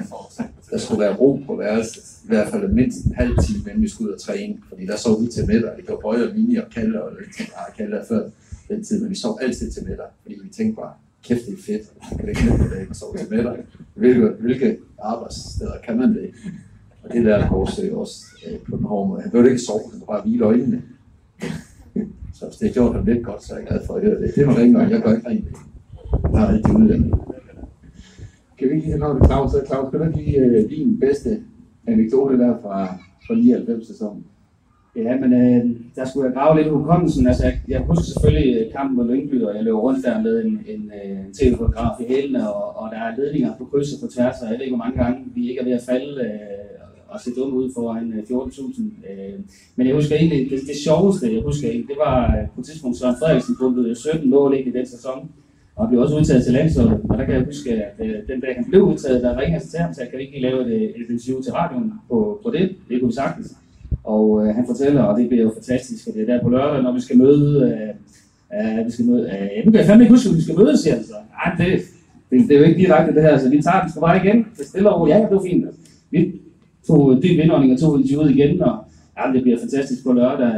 Der 0.71 0.79
skulle 0.79 1.01
være 1.01 1.15
ro 1.17 1.41
på 1.47 1.57
værelset, 1.57 2.05
i 2.25 2.29
hvert 2.29 2.49
fald 2.49 2.73
mindst 2.73 2.99
en 3.07 3.15
halv 3.15 3.35
time, 3.47 3.65
inden 3.69 3.83
vi 3.83 3.89
skulle 3.89 4.09
ud 4.09 4.15
og 4.15 4.21
træne. 4.21 4.57
Fordi 4.69 4.87
der 4.87 4.97
sov 4.97 5.23
vi 5.23 5.27
til 5.27 5.47
middag. 5.47 5.71
Det 5.77 5.85
var 5.89 5.99
Bøje 6.03 6.29
og 6.29 6.37
Mini 6.37 6.57
og 6.57 6.69
Kalle 6.75 7.03
og 7.03 7.11
lidt 7.19 7.37
ting. 7.37 7.49
Ah, 7.59 7.77
Kalle 7.77 8.01
før 8.09 8.23
den 8.69 8.85
tid, 8.85 9.01
men 9.01 9.11
vi 9.11 9.19
sov 9.25 9.39
altid 9.43 9.71
til 9.71 9.83
middag, 9.89 10.07
fordi 10.23 10.35
vi 10.43 10.49
tænkte 10.49 10.77
bare, 10.83 10.93
kæft, 11.25 11.47
det 11.47 11.55
er 11.59 11.63
fedt. 11.67 11.85
Kan 12.17 12.27
det 12.27 12.29
ikke 12.29 12.59
på 12.59 12.65
det, 12.75 12.97
sove 12.97 13.17
til 13.17 13.27
middag? 13.31 13.57
Hvilke, 13.95 14.27
hvilke 14.41 14.77
arbejdssteder 15.03 15.79
kan 15.87 15.97
man 15.97 16.09
det? 16.15 16.31
Og 17.09 17.15
det 17.15 17.25
der 17.25 17.49
Korsø 17.49 17.95
også 17.95 18.27
øh, 18.47 18.59
på 18.59 18.77
den 18.77 18.85
hårde 18.85 19.09
måde. 19.09 19.21
Han 19.21 19.31
behøvede 19.31 19.51
ikke 19.51 19.63
sove, 19.63 19.81
han 19.91 20.01
kunne 20.01 20.07
bare 20.07 20.23
hvile 20.23 20.45
øjnene. 20.45 20.83
så 22.37 22.47
hvis 22.47 22.57
det 22.57 22.75
gjorde 22.75 22.95
ham 22.95 23.05
lidt 23.07 23.25
godt, 23.25 23.43
så 23.45 23.55
er 23.55 23.59
jeg 23.59 23.67
glad 23.67 23.81
for 23.87 23.95
at 23.95 24.03
høre 24.03 24.21
det. 24.21 24.33
Det 24.37 24.47
var 24.47 24.59
rengøring, 24.59 24.91
jeg 24.91 25.03
gør 25.03 25.15
ikke 25.17 25.29
rent. 25.29 25.45
Jeg 26.33 26.41
har 26.41 26.49
altid 26.49 26.75
uddannet. 26.75 27.15
Kan 28.59 28.69
vi 28.69 28.75
ikke 28.75 28.87
lige 28.87 28.99
have 28.99 29.25
Claus? 29.27 29.51
Så 29.51 29.63
Claus, 29.67 29.91
kan 29.91 30.01
du 30.01 30.11
give 30.19 30.65
uh, 30.65 30.71
din 30.71 31.01
bedste 31.01 31.43
anekdote 31.87 32.39
der 32.39 32.59
fra, 32.63 32.87
fra 33.27 33.35
99-sæsonen? 33.35 34.25
Ja, 34.97 35.17
men 35.21 35.33
øh, 35.33 35.77
der 35.97 36.05
skulle 36.05 36.27
jeg 36.27 36.35
grave 36.35 36.57
lidt 36.59 36.73
hukommelsen. 36.73 37.27
Altså, 37.27 37.45
jeg, 37.45 37.61
jeg 37.69 37.81
husker 37.81 38.05
selvfølgelig 38.05 38.73
kampen 38.73 38.97
mod 38.97 39.09
Lyngby, 39.09 39.43
og 39.43 39.57
jeg 39.57 39.65
løber 39.65 39.79
rundt 39.79 40.05
der 40.05 40.23
med 40.23 40.45
en, 40.45 40.53
en, 40.67 40.93
øh, 40.99 41.11
en 41.11 41.33
tv-fotograf 41.35 42.01
i 42.01 42.05
hælene, 42.09 42.53
og, 42.55 42.83
og 42.83 42.91
der 42.93 42.99
er 42.99 43.17
ledninger 43.17 43.53
på 43.59 43.65
kryds 43.65 43.93
og 43.93 44.01
på 44.03 44.13
tværs, 44.15 44.43
og 44.43 44.49
jeg 44.49 44.55
ved 44.59 44.65
ikke, 44.65 44.77
hvor 44.77 44.85
mange 44.85 45.05
gange 45.05 45.19
vi 45.35 45.49
ikke 45.49 45.61
er 45.61 45.65
ved 45.65 45.73
at 45.73 45.87
falde 45.89 46.21
øh, 46.21 46.58
og 47.09 47.21
se 47.21 47.31
dum 47.37 47.53
ud 47.55 47.73
foran 47.75 48.13
øh, 48.13 48.19
14.000. 48.19 48.83
Øh, 49.11 49.41
men 49.77 49.87
jeg 49.87 49.95
husker 49.95 50.17
egentlig, 50.17 50.51
det, 50.51 50.61
det 50.67 50.77
sjoveste, 50.77 51.35
jeg 51.35 51.43
husker 51.43 51.69
egentlig, 51.69 51.89
det 51.89 51.97
var 52.07 52.37
øh, 52.37 52.49
på 52.55 52.61
et 52.61 52.67
tidspunkt 52.67 52.99
Søren 52.99 53.17
Frederiksen 53.21 53.57
pumpede 53.61 53.95
17 53.95 54.31
mål 54.31 54.55
ind 54.59 54.67
i 54.67 54.79
den 54.79 54.87
sæson, 54.87 55.31
og 55.77 55.89
blev 55.89 56.01
også 56.01 56.17
udtaget 56.19 56.45
til 56.45 56.53
landsholdet. 56.53 57.01
Og 57.09 57.19
der 57.19 57.25
kan 57.25 57.35
jeg 57.35 57.45
huske, 57.45 57.71
at 57.71 58.07
øh, 58.07 58.15
den 58.29 58.41
dag 58.41 58.55
han 58.57 58.65
blev 58.71 58.83
udtaget, 58.83 59.23
der 59.23 59.39
ringede 59.39 59.59
han 59.59 59.69
til 59.69 59.79
ham 59.79 59.95
så 59.95 60.01
kan 60.11 60.19
vi 60.19 60.25
ikke 60.25 60.41
lave 60.41 60.61
et, 60.67 60.73
øh, 60.73 60.83
et 60.83 61.11
interview 61.11 61.43
til 61.43 61.53
radioen 61.53 61.93
på, 62.09 62.41
på 62.45 62.51
det? 62.51 62.77
Det 62.89 63.01
kunne 63.01 63.09
vi 63.09 63.15
sagtens. 63.15 63.57
Og 64.05 64.47
øh, 64.47 64.55
han 64.55 64.65
fortæller, 64.67 65.03
og 65.03 65.19
det 65.19 65.29
bliver 65.29 65.45
jo 65.45 65.53
fantastisk, 65.55 66.09
og 66.09 66.15
det 66.15 66.23
er 66.23 66.27
der 66.27 66.43
på 66.43 66.49
lørdag, 66.49 66.83
når 66.83 66.93
vi 66.93 67.01
skal 67.01 67.19
møde, 67.19 67.49
øh, 67.69 68.79
øh, 68.79 68.87
vi 68.87 68.91
skal 68.91 69.05
møde, 69.05 69.23
øh, 69.23 69.65
nu 69.65 69.71
kan 69.71 69.81
jeg 69.81 69.87
fandme 69.87 70.05
ikke 70.05 70.15
huske, 70.15 70.31
at 70.31 70.37
vi 70.37 70.43
skal 70.43 70.57
mødes, 70.59 70.81
siger 70.81 70.95
han 70.95 71.05
så. 71.05 71.15
Nej, 71.39 71.49
det, 71.59 71.81
det, 72.31 72.49
det, 72.49 72.55
er 72.55 72.61
jo 72.61 72.65
ikke 72.65 72.79
direkte 72.79 73.15
det 73.15 73.23
her, 73.23 73.39
så 73.39 73.49
vi 73.51 73.63
tager 73.63 73.81
den 73.81 73.91
skal 73.91 74.01
bare 74.01 74.17
igen. 74.25 74.47
Det 74.59 74.67
stiller 74.67 74.91
over, 74.91 75.09
ja, 75.09 75.19
det 75.23 75.37
var 75.37 75.43
fint. 75.43 75.67
Altså. 75.67 75.81
Vi 76.11 76.38
tog 76.89 77.23
dyb 77.23 77.39
indånding 77.43 77.73
og 77.73 77.81
tog 77.81 77.93
ud 77.93 78.31
igen, 78.31 78.63
og 78.63 78.75
ja, 79.19 79.33
det 79.35 79.43
bliver 79.43 79.59
fantastisk 79.59 80.05
på 80.05 80.13
lørdag. 80.13 80.53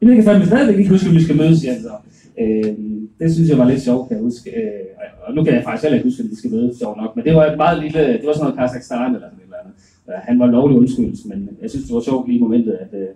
Jeg 0.00 0.14
kan 0.14 0.24
fandme 0.24 0.46
stadigvæk 0.46 0.78
ikke 0.78 0.90
huske, 0.90 1.08
at 1.08 1.14
vi 1.14 1.22
skal 1.22 1.36
mødes, 1.36 1.64
igen. 1.64 1.82
så. 1.82 1.94
Øh, 2.40 2.74
det 3.20 3.34
synes 3.34 3.50
jeg 3.50 3.58
var 3.58 3.68
lidt 3.68 3.82
sjovt, 3.82 4.08
kan 4.08 4.16
jeg 4.16 4.24
huske. 4.24 4.50
Øh, 4.50 4.82
og 5.26 5.34
nu 5.34 5.44
kan 5.44 5.54
jeg 5.54 5.64
faktisk 5.64 5.82
heller 5.82 5.98
ikke 5.98 6.08
huske, 6.08 6.22
at 6.22 6.30
vi 6.30 6.36
skal 6.36 6.50
mødes, 6.50 6.78
sjovt 6.78 6.96
nok. 7.02 7.16
Men 7.16 7.24
det 7.24 7.34
var 7.34 7.44
et 7.46 7.56
meget 7.56 7.82
lille, 7.82 8.00
det 8.20 8.26
var 8.26 8.32
sådan 8.32 8.44
noget 8.44 8.58
Kazakhstan 8.58 9.14
eller 9.14 9.28
sådan 9.28 9.38
et 9.38 9.44
eller 9.44 9.60
andet. 9.62 9.74
Han 10.28 10.38
var 10.38 10.46
lovlig 10.46 10.78
undskyldt, 10.78 11.28
men 11.30 11.48
jeg 11.62 11.70
synes, 11.70 11.86
det 11.86 11.94
var 11.94 12.00
sjovt 12.00 12.28
lige 12.28 12.38
i 12.38 12.42
momentet, 12.42 12.72
at, 12.72 13.00
øh, 13.00 13.08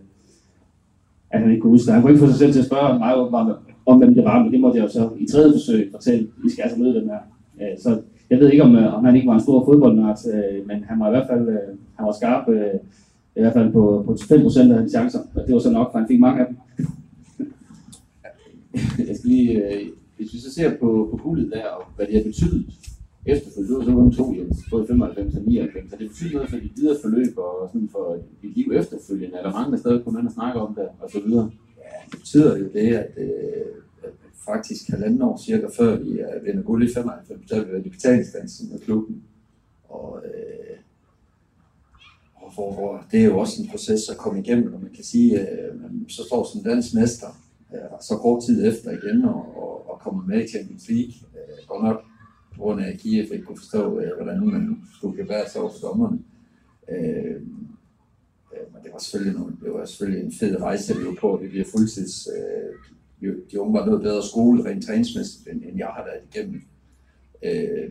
at 1.30 1.40
han 1.40 1.50
ikke 1.50 1.60
kunne 1.60 1.70
huske 1.70 1.86
det. 1.86 1.94
Han 1.94 2.02
kunne 2.02 2.12
ikke 2.12 2.24
få 2.24 2.30
sig 2.30 2.38
selv 2.38 2.52
til 2.52 2.60
at 2.60 2.66
spørge 2.66 2.98
mig 2.98 3.14
om, 3.14 3.54
om 3.86 3.98
hvem 3.98 4.14
det 4.14 4.24
var, 4.24 4.42
men 4.42 4.52
det 4.52 4.60
måtte 4.60 4.78
jeg 4.78 4.84
jo 4.84 4.90
så 4.90 5.10
i 5.18 5.26
tredje 5.26 5.52
forsøg 5.52 5.88
fortælle. 5.90 6.28
I 6.46 6.50
skal 6.50 6.62
altså 6.62 6.78
møde 6.78 6.94
dem 6.94 7.08
her. 7.08 7.22
Øh, 7.60 7.78
så 7.78 7.90
jeg 8.30 8.40
ved 8.40 8.50
ikke, 8.52 8.64
om, 8.64 8.76
øh, 8.76 8.94
om 8.98 9.04
han 9.04 9.16
ikke 9.16 9.28
var 9.28 9.34
en 9.34 9.46
stor 9.46 9.64
fodboldnørd, 9.64 10.18
øh, 10.34 10.66
men 10.68 10.84
han 10.88 11.00
var 11.00 11.06
i 11.06 11.10
hvert 11.10 11.28
fald 11.30 11.48
øh, 11.48 11.72
han 11.96 12.06
var 12.06 12.12
skarp, 12.12 12.48
i 13.36 13.40
hvert 13.40 13.52
fald 13.52 13.72
på, 13.72 14.02
på 14.06 14.12
5% 14.12 14.70
af 14.70 14.78
hans 14.78 14.92
chancer. 14.92 15.18
Og 15.34 15.46
det 15.46 15.54
var 15.54 15.60
så 15.60 15.70
nok, 15.70 15.92
for 15.92 15.98
han 15.98 16.08
fik 16.08 16.20
mange 16.20 16.40
af 16.40 16.46
dem. 16.46 16.56
jeg 19.08 19.16
skal 19.16 19.30
lige, 19.30 19.62
hvis 20.16 20.32
vi 20.32 20.38
så 20.38 20.54
ser 20.54 20.70
på, 20.70 21.08
på 21.10 21.20
guldet 21.22 21.52
der, 21.52 21.66
og 21.66 21.84
hvad 21.96 22.06
det 22.06 22.14
har 22.14 22.22
betydet 22.22 22.66
efterfølgende, 23.26 23.92
du 23.92 24.02
har 24.02 24.10
så 24.10 24.16
to 24.16 24.34
Jens, 24.34 24.58
både 24.70 24.86
95 24.86 25.34
og 25.34 25.42
99, 25.42 25.90
så 25.90 25.96
det 25.96 26.08
betyder 26.08 26.32
noget 26.32 26.50
for 26.50 26.56
dit 26.56 26.76
videre 26.76 26.96
forløb 27.02 27.38
og 27.38 27.70
sådan 27.72 27.88
for 27.88 28.18
dit 28.42 28.56
liv 28.56 28.72
efterfølgende. 28.74 29.36
Er 29.36 29.42
der 29.42 29.52
mange, 29.52 29.72
der 29.72 29.78
stadig 29.78 30.04
kommer 30.04 30.20
ind 30.20 30.28
og 30.28 30.34
snakker 30.34 30.60
om 30.60 30.74
det, 30.74 30.88
og 31.00 31.10
så 31.10 31.20
videre? 31.26 31.50
Ja, 31.78 31.96
det 32.10 32.18
betyder 32.18 32.58
jo 32.58 32.68
det, 32.72 32.94
at, 32.94 33.10
øh, 33.16 33.72
at 34.02 34.10
faktisk 34.44 34.88
halvanden 34.88 35.22
år 35.22 35.40
cirka 35.46 35.66
før 35.76 35.96
vi 35.96 36.18
er 36.18 36.42
vinder 36.44 36.62
guld 36.62 36.90
i 36.90 36.94
95, 36.94 37.48
så 37.48 37.54
har 37.54 37.64
vi 37.64 37.72
været 37.72 37.86
i 37.86 37.88
betalingsdansen 37.88 38.68
med 38.72 38.80
klubben. 38.80 39.22
Og, 39.88 40.22
øh, 40.24 40.71
foregår. 42.54 43.06
det 43.10 43.20
er 43.20 43.24
jo 43.24 43.38
også 43.38 43.62
en 43.62 43.68
proces 43.68 44.08
at 44.08 44.16
komme 44.16 44.40
igennem, 44.40 44.74
og 44.74 44.80
man 44.80 44.92
kan 44.94 45.04
sige, 45.04 45.40
øh, 45.40 45.82
man 45.82 46.04
så 46.08 46.22
står 46.24 46.48
som 46.52 46.62
dansk 46.62 46.94
mester 46.94 47.26
øh, 47.74 47.80
så 48.00 48.16
kort 48.16 48.42
tid 48.46 48.68
efter 48.68 48.90
igen 48.90 49.24
og, 49.24 49.56
og, 49.56 49.90
og 49.90 50.00
kommer 50.00 50.26
med 50.26 50.44
i 50.44 50.48
Champions 50.48 50.88
League. 50.88 51.14
Øh, 51.34 51.66
godt 51.68 51.84
nok 51.84 52.04
på 52.54 52.62
grund 52.62 52.80
af, 52.80 52.88
at 52.88 52.98
Kiev 52.98 53.32
ikke 53.32 53.44
kunne 53.44 53.58
forstå, 53.58 54.00
øh, 54.00 54.10
hvordan 54.16 54.46
man 54.46 54.82
skulle 54.94 55.22
gebære 55.22 55.48
sig 55.48 55.60
over 55.60 55.70
for 55.70 55.86
dommerne. 55.88 56.18
Øh, 56.88 57.36
øh, 58.52 58.66
men 58.72 58.82
det 58.84 58.92
var 58.92 58.98
selvfølgelig, 58.98 59.40
nogle, 59.40 59.56
det 59.64 59.72
var 59.72 59.84
selvfølgelig 59.84 60.24
en 60.24 60.32
fed 60.32 60.60
rejse, 60.60 60.98
vi 60.98 61.06
var 61.06 61.16
på. 61.20 61.38
Vi 61.42 61.48
bliver 61.48 61.64
fuldtids... 61.70 62.28
Øh, 62.36 62.74
de 63.50 63.60
unge 63.60 63.78
var 63.78 63.86
noget 63.86 64.02
bedre 64.02 64.22
skole 64.22 64.64
rent 64.64 64.86
træningsmæssigt, 64.86 65.48
end, 65.48 65.62
end 65.64 65.78
jeg 65.78 65.86
har 65.86 66.04
været 66.04 66.22
igennem. 66.30 66.62
Øh, 67.42 67.90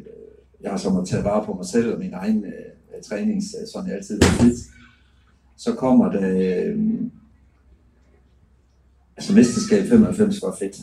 jeg 0.62 0.72
har 0.72 0.78
så 0.78 0.90
måttet 0.90 1.10
tage 1.10 1.24
vare 1.24 1.46
på 1.46 1.54
mig 1.54 1.66
selv 1.66 1.94
og 1.94 2.00
min 2.00 2.14
egen 2.14 2.46
øh, 2.46 2.71
Øh, 2.96 3.04
trænings, 3.04 3.46
sådan 3.74 3.90
jeg 3.90 3.96
altid 3.96 4.20
var 4.20 4.44
lidt, 4.46 4.60
Så 5.58 5.76
kommer 5.76 6.12
det... 6.12 6.66
Øh, 6.66 6.80
altså 9.18 9.34
mesterskab 9.36 9.84
95 9.90 10.42
var 10.42 10.56
fedt. 10.60 10.78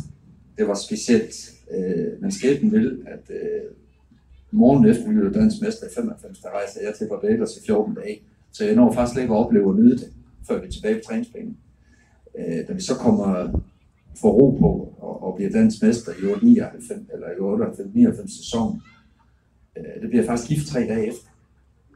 Det 0.58 0.68
var 0.68 0.74
specielt. 0.74 1.50
Øh, 1.70 2.22
men 2.22 2.32
skæbnen 2.32 2.72
vil, 2.72 3.02
at 3.06 3.30
øh, 3.30 3.70
morgen 4.50 4.86
efter 4.86 5.08
vi 5.08 5.14
blev 5.14 5.34
dansk 5.34 5.62
mester 5.62 5.86
i 5.86 5.90
95, 5.94 6.38
der 6.38 6.48
rejser 6.48 6.80
jeg 6.82 6.94
til 6.94 7.08
Barbados 7.08 7.56
i 7.56 7.66
14 7.66 7.94
dage. 7.94 8.20
Så 8.52 8.64
jeg 8.64 8.74
når 8.74 8.92
faktisk 8.92 9.20
ikke 9.20 9.34
at 9.34 9.38
opleve 9.38 9.68
og 9.70 9.76
nyde 9.76 9.98
det, 9.98 10.12
før 10.48 10.60
vi 10.60 10.66
er 10.66 10.70
tilbage 10.70 10.94
på 10.94 11.00
træningsbanen. 11.06 11.56
Øh, 12.38 12.68
da 12.68 12.72
vi 12.72 12.80
så 12.80 12.94
kommer 12.94 13.60
for 14.20 14.30
ro 14.30 14.50
på 14.50 14.94
og, 14.98 15.22
og 15.22 15.36
bliver 15.36 15.50
dansk 15.50 15.82
mester 15.82 16.12
i 16.22 16.24
98, 16.24 17.02
eller 17.12 17.28
i 17.30 17.40
98, 17.40 17.94
99 17.94 18.36
sæson, 18.36 18.82
øh, 19.78 20.02
det 20.02 20.10
bliver 20.10 20.24
faktisk 20.24 20.48
gift 20.48 20.66
tre 20.66 20.80
dage 20.80 21.06
efter. 21.06 21.27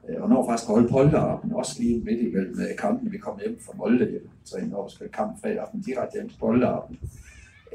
Øh, 0.09 0.23
og 0.23 0.29
når 0.29 0.47
faktisk 0.49 0.69
holde 0.69 0.89
polterappen, 0.89 1.53
også 1.53 1.83
lige 1.83 2.01
midt 2.05 2.21
i 2.21 2.35
med 2.35 2.69
øh, 2.71 2.77
kampen, 2.79 3.13
vi 3.13 3.19
kom 3.19 3.39
hjem 3.45 3.59
fra 3.61 3.73
Molde, 3.77 4.11
hjem, 4.11 4.29
træne 4.45 4.77
op 4.77 4.85
og 4.85 4.91
spille 4.91 5.13
kamp 5.13 5.41
fredag 5.41 5.59
aften, 5.59 5.81
direkte 5.81 6.15
hjem 6.15 6.29
til 6.29 6.39
polterappen. 6.39 6.99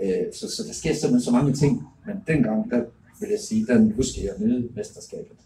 Øh, 0.01 0.33
så, 0.33 0.51
så 0.55 0.63
der 0.67 0.73
sker 0.73 0.93
simpelthen 0.93 1.21
så 1.21 1.31
mange 1.31 1.53
ting, 1.53 1.83
men 2.05 2.15
dengang, 2.27 2.71
der 2.71 2.83
vil 3.19 3.29
jeg 3.29 3.39
sige, 3.39 3.65
den 3.65 3.91
husker 3.91 4.21
jeg 4.23 4.33
nyde 4.39 4.69
mesterskabet. 4.75 5.37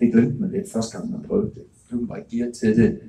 Det 0.00 0.12
glemte 0.12 0.40
man 0.40 0.50
lidt 0.50 0.72
første 0.72 0.98
gang, 0.98 1.10
man 1.10 1.22
prøvede 1.22 1.50
det. 1.54 1.62
Du 1.90 2.06
var 2.06 2.16
ikke 2.16 2.36
gear 2.36 2.50
til 2.50 2.76
det. 2.76 3.00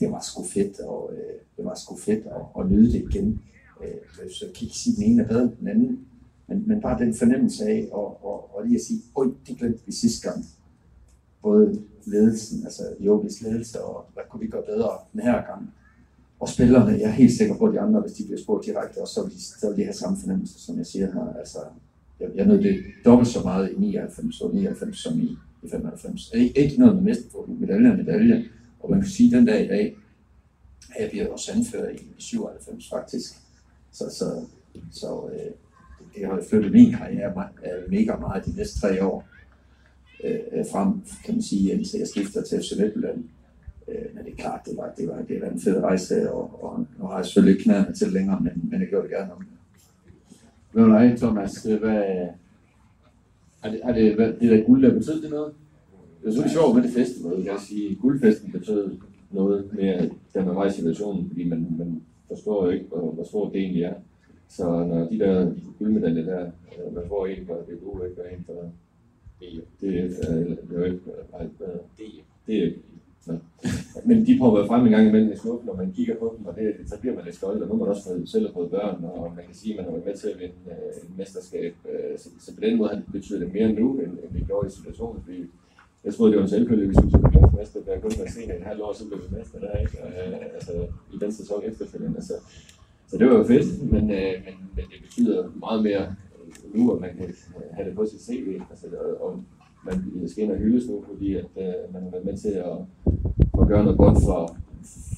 Det 0.00 0.10
var 0.10 0.20
sgu 0.20 0.44
fedt, 0.44 0.80
og 0.80 1.12
det 1.56 1.64
var 1.64 1.74
sgu 1.74 1.96
fedt 1.96 2.26
at, 2.26 2.60
at 2.60 2.70
nyde 2.70 2.92
det 2.92 3.06
igen. 3.10 3.42
Så 4.30 4.44
jeg 4.44 4.54
kan 4.54 4.64
ikke 4.64 4.76
sige, 4.76 4.92
at 4.92 4.96
den 4.96 5.12
ene 5.12 5.22
er 5.22 5.28
bedre 5.28 5.42
end 5.42 5.52
den 5.60 5.68
anden, 5.68 6.06
men, 6.46 6.64
men 6.66 6.80
bare 6.80 6.98
den 6.98 7.14
fornemmelse 7.14 7.64
af, 7.64 7.88
og, 7.92 8.24
og, 8.24 8.56
og 8.56 8.66
lige 8.66 8.76
at 8.76 8.82
sige, 8.82 9.00
oj, 9.14 9.26
det 9.46 9.58
glemte 9.58 9.80
vi 9.86 9.92
sidste 9.92 10.28
gang. 10.28 10.44
Både 11.42 11.82
ledelsen, 12.04 12.64
altså 12.64 12.82
Jogis 13.00 13.42
ledelse, 13.42 13.84
og 13.84 14.10
hvad 14.14 14.22
kunne 14.30 14.40
vi 14.40 14.46
gøre 14.46 14.62
bedre 14.62 14.90
den 15.12 15.20
her 15.20 15.46
gang. 15.46 15.72
og 16.40 16.48
spillerne, 16.48 16.92
jeg 16.92 17.02
er 17.02 17.10
helt 17.22 17.32
sikker 17.32 17.56
på, 17.56 17.64
at 17.64 17.74
de 17.74 17.80
andre, 17.80 18.00
hvis 18.00 18.12
de 18.12 18.24
bliver 18.24 18.40
spurgt 18.40 18.66
direkte, 18.66 18.98
og 18.98 19.08
så 19.08 19.22
vil 19.22 19.32
de, 19.32 19.40
så 19.40 19.68
vil 19.68 19.76
de 19.76 19.84
have 19.84 19.94
samme 19.94 20.18
fornemmelse, 20.20 20.60
som 20.60 20.78
jeg 20.78 20.86
siger 20.86 21.06
her. 21.12 21.34
Altså, 21.38 21.58
jeg, 22.20 22.28
jeg 22.34 22.46
nød 22.46 22.62
det 22.62 22.84
dobbelt 23.04 23.28
så 23.28 23.40
meget 23.44 23.72
i 23.72 23.80
99 23.80 24.40
og 24.40 24.54
99 24.54 24.98
som 24.98 25.20
i, 25.20 25.36
i 25.62 25.70
95. 25.70 26.30
Ikke, 26.34 26.58
ikke 26.58 26.78
noget 26.78 26.94
med 26.94 27.02
mesterfoden, 27.02 27.60
medalje 27.60 27.90
og 27.90 27.96
medalje. 27.96 28.44
Og 28.80 28.90
man 28.90 29.00
kan 29.00 29.10
sige, 29.10 29.26
at 29.26 29.38
den 29.38 29.46
dag 29.46 29.64
i 29.64 29.68
dag, 29.68 29.96
at 30.96 31.02
jeg 31.02 31.10
bliver 31.10 31.28
også 31.28 31.52
anført 31.52 31.94
i, 31.94 31.96
i 31.96 32.14
97 32.18 32.90
faktisk. 32.90 33.32
Så, 33.92 34.04
så, 34.10 34.44
så 34.92 35.30
øh, 35.32 35.50
det 36.14 36.26
har 36.26 36.42
flyttet 36.50 36.72
min 36.72 36.92
karriere 36.92 37.48
mega 37.88 38.16
meget 38.16 38.46
de 38.46 38.56
næste 38.56 38.80
tre 38.80 39.04
år 39.04 39.29
Øh, 40.24 40.40
øh, 40.52 40.64
frem, 40.72 40.88
kan 41.24 41.34
man 41.34 41.42
sige, 41.42 41.72
indtil 41.72 41.98
jeg 41.98 42.08
skifter 42.08 42.42
til 42.42 42.58
FC 42.58 42.72
Midtjylland. 42.78 43.24
Øh, 43.88 44.14
men 44.14 44.24
det 44.24 44.32
er 44.32 44.36
klart, 44.36 44.60
det 44.66 44.76
var, 44.76 44.92
det 44.98 45.08
var, 45.08 45.22
det 45.28 45.40
var 45.40 45.48
en 45.48 45.60
fed 45.60 45.82
rejse, 45.82 46.32
og, 46.32 46.64
og 46.64 46.86
nu 46.98 47.06
har 47.06 47.16
jeg 47.16 47.24
selvfølgelig 47.24 47.52
ikke 47.52 47.64
knæerne 47.64 47.94
til 47.94 48.12
længere, 48.12 48.40
men, 48.40 48.68
men 48.70 48.80
jeg 48.80 48.88
gør 48.88 49.02
det 49.02 49.10
gerne 49.10 49.32
om. 49.32 49.46
Hvad 50.72 50.86
med 50.86 51.00
dig, 51.00 51.18
Thomas? 51.18 51.62
Hvad, 51.62 52.28
har 53.60 53.70
det, 53.70 53.80
har 53.84 53.92
det, 53.92 54.14
hvad, 54.14 54.32
det 54.32 54.50
der 54.50 54.64
guld, 54.64 54.82
der 54.82 54.94
betød 54.94 55.22
det 55.22 55.30
noget? 55.30 55.52
Det 56.20 56.26
er 56.26 56.30
selvfølgelig 56.30 56.52
sjovt 56.52 56.74
med 56.74 56.82
det 56.82 56.92
festival, 56.92 57.36
jeg 57.36 57.44
kan 57.44 57.60
sige, 57.68 57.94
guldfesten 57.94 58.52
betød 58.52 58.96
noget 59.30 59.70
mere, 59.72 60.10
da 60.34 60.44
man 60.44 60.56
var 60.56 60.66
i 60.66 60.72
situationen, 60.72 61.28
fordi 61.28 61.48
man, 61.48 61.76
man 61.78 62.02
forstår 62.28 62.64
jo 62.64 62.70
ikke, 62.70 62.86
hvor, 62.86 63.12
hvor 63.12 63.24
stort 63.24 63.52
det 63.52 63.60
egentlig 63.60 63.82
er. 63.82 63.94
Så 64.48 64.64
når 64.64 65.08
de 65.08 65.18
der 65.18 65.52
guldmedaljer 65.78 66.24
der, 66.24 66.40
øh, 66.86 66.94
man 66.94 67.04
får 67.08 67.26
en 67.26 67.46
fra 67.46 67.54
gode, 67.84 68.08
ikke, 68.08 68.22
og 68.22 68.32
en 68.32 68.44
fra 68.46 68.52
DF, 69.40 69.66
det 69.80 69.88
er 69.88 70.78
jo 70.78 70.84
ikke, 70.84 71.00
det 72.46 72.64
er 72.64 72.70
så. 73.20 73.38
Men 74.04 74.26
de 74.26 74.38
prøver 74.38 74.66
frem 74.66 74.86
en 74.86 74.92
gang 74.92 75.08
imellem 75.08 75.32
i 75.32 75.36
snuppen, 75.36 75.66
når 75.66 75.76
man 75.76 75.92
kigger 75.92 76.16
på 76.16 76.34
dem, 76.36 76.46
og 76.46 76.54
det, 76.56 76.74
så 76.86 77.00
bliver 77.00 77.14
man 77.14 77.24
lidt 77.24 77.36
stolt, 77.36 77.62
og 77.62 77.68
nu 77.68 77.74
har 77.74 77.80
man 77.84 77.88
også 77.88 78.04
fået, 78.04 78.28
selv 78.28 78.46
har 78.46 78.52
fået 78.52 78.70
børn, 78.70 79.04
og 79.04 79.32
man 79.36 79.44
kan 79.44 79.54
sige, 79.54 79.72
at 79.72 79.76
man 79.76 79.84
har 79.84 79.92
været 79.92 80.06
med 80.06 80.16
til 80.16 80.28
at 80.28 80.40
vinde 80.40 80.54
øh, 80.70 81.10
et 81.10 81.18
mesterskab. 81.18 81.74
Øh, 81.92 82.18
så, 82.18 82.28
så, 82.38 82.54
på 82.54 82.60
den 82.60 82.78
måde 82.78 83.02
betyder 83.12 83.38
det 83.38 83.52
mere 83.54 83.72
nu, 83.72 83.98
end, 83.98 84.12
end 84.22 84.32
det 84.34 84.46
gjorde 84.46 84.68
i 84.68 84.70
situationen, 84.70 85.22
fordi 85.22 85.40
jeg 86.04 86.14
troede, 86.14 86.32
det 86.32 86.38
var 86.38 86.44
en 86.44 86.50
selvfølge, 86.56 86.86
hvis 86.86 87.04
vi 87.04 87.10
skulle 87.10 87.30
blive 87.30 87.52
mester. 87.58 87.80
der 87.86 88.00
kun 88.00 88.12
var 88.18 88.30
senere 88.30 88.56
et 88.56 88.64
halvt 88.64 88.82
år, 88.82 88.92
så 88.92 89.08
blev 89.08 89.18
vi 89.24 89.36
mester 89.38 89.58
der, 89.60 89.78
ikke? 89.78 89.96
Uh, 90.04 90.54
altså, 90.56 90.72
i 91.14 91.16
den 91.20 91.32
sæson 91.32 91.62
efterfølgende. 91.64 92.22
Så, 92.22 92.34
så 93.08 93.18
det 93.18 93.26
var 93.26 93.36
jo 93.38 93.44
fedt, 93.44 93.92
men, 93.92 94.04
øh, 94.10 94.32
men, 94.44 94.54
men 94.76 94.84
det 94.92 94.98
betyder 95.02 95.50
meget 95.64 95.82
mere 95.82 96.14
nu, 96.74 96.92
at 96.92 97.00
man 97.00 97.10
kan 97.16 97.34
have 97.72 97.88
det 97.88 97.96
på 97.96 98.06
sit 98.06 98.22
CV. 98.22 98.60
Altså, 98.70 98.86
og, 99.20 99.44
man 99.84 100.28
skal 100.28 100.44
ind 100.44 100.52
og 100.52 100.58
hyldes 100.58 100.88
nu, 100.88 101.04
fordi 101.08 101.34
at, 101.34 101.44
øh, 101.56 101.94
man 101.94 102.02
har 102.02 102.10
været 102.10 102.24
med 102.24 102.36
til 102.36 102.48
at, 102.48 102.76
at 103.60 103.68
gøre 103.68 103.84
noget 103.84 103.98
godt 103.98 104.18
for, 104.24 104.56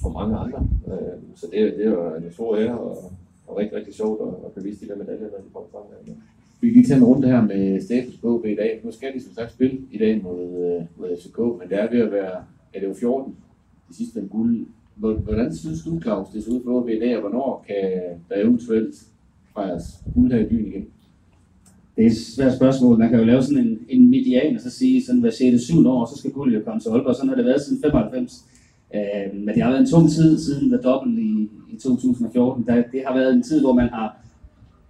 for 0.02 0.10
mange 0.12 0.36
andre. 0.36 0.68
Øh, 0.86 1.18
så 1.34 1.46
det, 1.52 1.74
det 1.78 1.90
var 1.90 2.16
en 2.16 2.32
stor 2.32 2.56
ære 2.56 2.78
og, 2.78 3.12
og 3.46 3.56
rigtig, 3.56 3.78
rigtig 3.78 3.94
sjovt 3.94 4.20
at, 4.20 4.46
at 4.46 4.54
kan 4.54 4.64
vise 4.64 4.84
de 4.84 4.90
der 4.90 4.96
medaljer, 4.96 5.30
når 5.30 5.38
de 5.38 5.52
kommer 5.52 5.68
frem. 5.72 5.82
Ja. 6.06 6.12
Vi 6.60 6.72
kan 6.72 6.84
tage 6.84 6.98
en 6.98 7.04
runde 7.04 7.28
her 7.28 7.42
med 7.42 7.80
status 7.80 8.16
på 8.16 8.44
i 8.44 8.54
dag. 8.54 8.80
Nu 8.84 8.90
skal 8.92 9.14
de 9.14 9.20
som 9.20 9.34
sagt 9.34 9.52
spille 9.52 9.80
i 9.90 9.98
dag 9.98 10.22
mod, 10.22 10.42
øh, 10.42 10.84
mod 10.96 11.16
FCK, 11.16 11.38
men 11.38 11.68
det 11.68 11.78
er 11.80 11.90
ved 11.90 12.00
at 12.00 12.12
være, 12.12 12.44
er 12.74 12.80
det 12.80 12.88
jo 12.88 12.94
14, 12.94 13.36
de 13.88 13.96
sidste 13.96 14.20
en 14.20 14.28
guld. 14.28 14.66
Hvordan 14.96 15.54
synes 15.54 15.84
du, 15.84 16.00
Claus, 16.00 16.28
det 16.28 16.44
ser 16.44 16.52
ud 16.52 16.64
for 16.64 16.80
OB 16.80 16.88
i 16.88 16.98
dag, 16.98 17.16
og 17.16 17.20
hvornår 17.20 17.64
kan 17.66 18.00
der 18.28 18.42
eventuelt 18.42 18.94
fejres 19.54 19.84
guld 20.14 20.32
her 20.32 20.40
i 20.40 20.48
byen 20.48 20.66
igen? 20.66 20.86
Det 21.96 22.06
er 22.06 22.10
et 22.10 22.16
svært 22.16 22.56
spørgsmål. 22.56 22.98
Man 22.98 23.10
kan 23.10 23.18
jo 23.18 23.24
lave 23.24 23.42
sådan 23.42 23.58
en, 23.66 23.78
en 23.88 24.10
median, 24.10 24.54
og 24.54 24.60
så 24.60 24.70
sige, 24.70 25.04
sådan 25.04 25.20
hver 25.20 25.30
6. 25.30 25.62
7. 25.62 25.86
år, 25.86 26.06
så 26.06 26.18
skal 26.18 26.30
guldet 26.30 26.54
jo 26.58 26.64
komme 26.64 26.80
til 26.80 26.88
Aalborg. 26.88 27.14
Sådan 27.14 27.28
har 27.28 27.36
det 27.36 27.44
været 27.44 27.62
siden 27.62 27.82
95. 27.82 28.44
Øh, 28.94 29.40
men 29.44 29.54
det 29.54 29.62
har 29.62 29.70
været 29.70 29.80
en 29.80 29.90
tung 29.90 30.10
tid 30.10 30.38
siden 30.38 30.68
The 30.70 30.78
Double 30.78 31.22
i, 31.22 31.48
i 31.72 31.76
2014. 31.76 32.64
Der, 32.66 32.74
det 32.74 33.02
har 33.06 33.14
været 33.18 33.34
en 33.34 33.42
tid, 33.42 33.60
hvor 33.60 33.72
man 33.72 33.88
har 33.88 34.22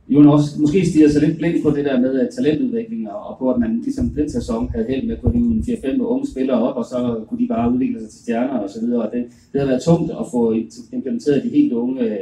jo 0.09 0.33
også 0.33 0.61
måske 0.61 0.87
stiger 0.87 1.09
sig 1.09 1.23
lidt 1.23 1.39
blind 1.39 1.63
på 1.63 1.71
det 1.71 1.85
der 1.85 2.01
med 2.01 2.29
talentudvikling, 2.37 3.11
og 3.11 3.39
på 3.39 3.51
at 3.51 3.61
man 3.61 3.81
ligesom 3.81 4.11
den 4.11 4.31
sæson 4.31 4.69
havde 4.69 4.87
held 4.89 5.07
med 5.07 5.17
at 5.17 5.23
kunne 5.23 5.63
hive 5.65 5.77
4-5 5.79 6.01
unge 6.01 6.27
spillere 6.27 6.59
op, 6.59 6.77
og 6.77 6.85
så 6.85 7.25
kunne 7.29 7.41
de 7.41 7.49
bare 7.49 7.73
udvikle 7.73 8.01
sig 8.01 8.11
til 8.11 8.19
stjerner 8.19 8.59
og 8.59 8.71
så 8.71 8.81
videre. 8.81 9.03
Og 9.03 9.13
det, 9.13 9.25
det 9.53 9.61
har 9.61 9.69
været 9.69 9.83
tungt 9.83 10.11
at 10.11 10.27
få 10.31 10.53
implementeret 10.93 11.43
de 11.45 11.49
helt 11.49 11.73
unge 11.73 12.01
øh, 12.01 12.17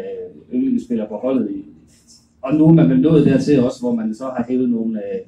yndlingsspillere 0.54 1.08
på 1.08 1.14
holdet 1.16 1.50
i, 1.50 1.64
og 2.42 2.54
nu 2.54 2.66
er 2.66 2.72
man 2.72 2.90
vel 2.90 3.00
nået 3.00 3.26
dertil 3.26 3.64
også, 3.64 3.80
hvor 3.80 3.94
man 3.94 4.14
så 4.14 4.24
har 4.24 4.44
hævet 4.48 4.70
nogle, 4.70 4.98
øh, 4.98 5.20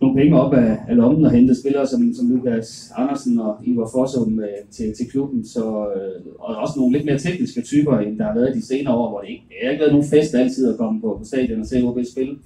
nogle 0.00 0.16
penge 0.16 0.40
op 0.40 0.54
af, 0.54 0.78
af 0.88 0.96
lommen 0.96 1.24
og 1.24 1.30
hentet 1.30 1.56
spillere 1.56 1.86
som, 1.86 2.14
som 2.14 2.30
Lukas 2.30 2.92
Andersen 2.96 3.38
og 3.38 3.56
Ivar 3.64 3.90
Fossum 3.94 4.40
øh, 4.40 4.46
til, 4.70 4.94
til 4.96 5.10
klubben. 5.10 5.46
Så, 5.46 5.64
øh, 5.96 6.22
og 6.38 6.56
også 6.56 6.74
nogle 6.76 6.92
lidt 6.92 7.06
mere 7.06 7.18
tekniske 7.18 7.62
typer, 7.62 7.98
end 7.98 8.18
der 8.18 8.24
har 8.24 8.34
været 8.34 8.54
de 8.54 8.66
senere 8.66 8.94
år, 8.94 9.10
hvor 9.10 9.20
det 9.20 9.28
ikke 9.28 9.44
det 9.48 9.56
har 9.62 9.70
ikke 9.70 9.80
været 9.80 9.92
nogen 9.92 10.08
fest 10.08 10.34
altid 10.34 10.72
at 10.72 10.76
komme 10.76 11.00
på, 11.00 11.16
på 11.18 11.24
stadion 11.24 11.60
og 11.60 11.66
se 11.66 11.82
OB 11.82 11.98
spille. 12.12 12.36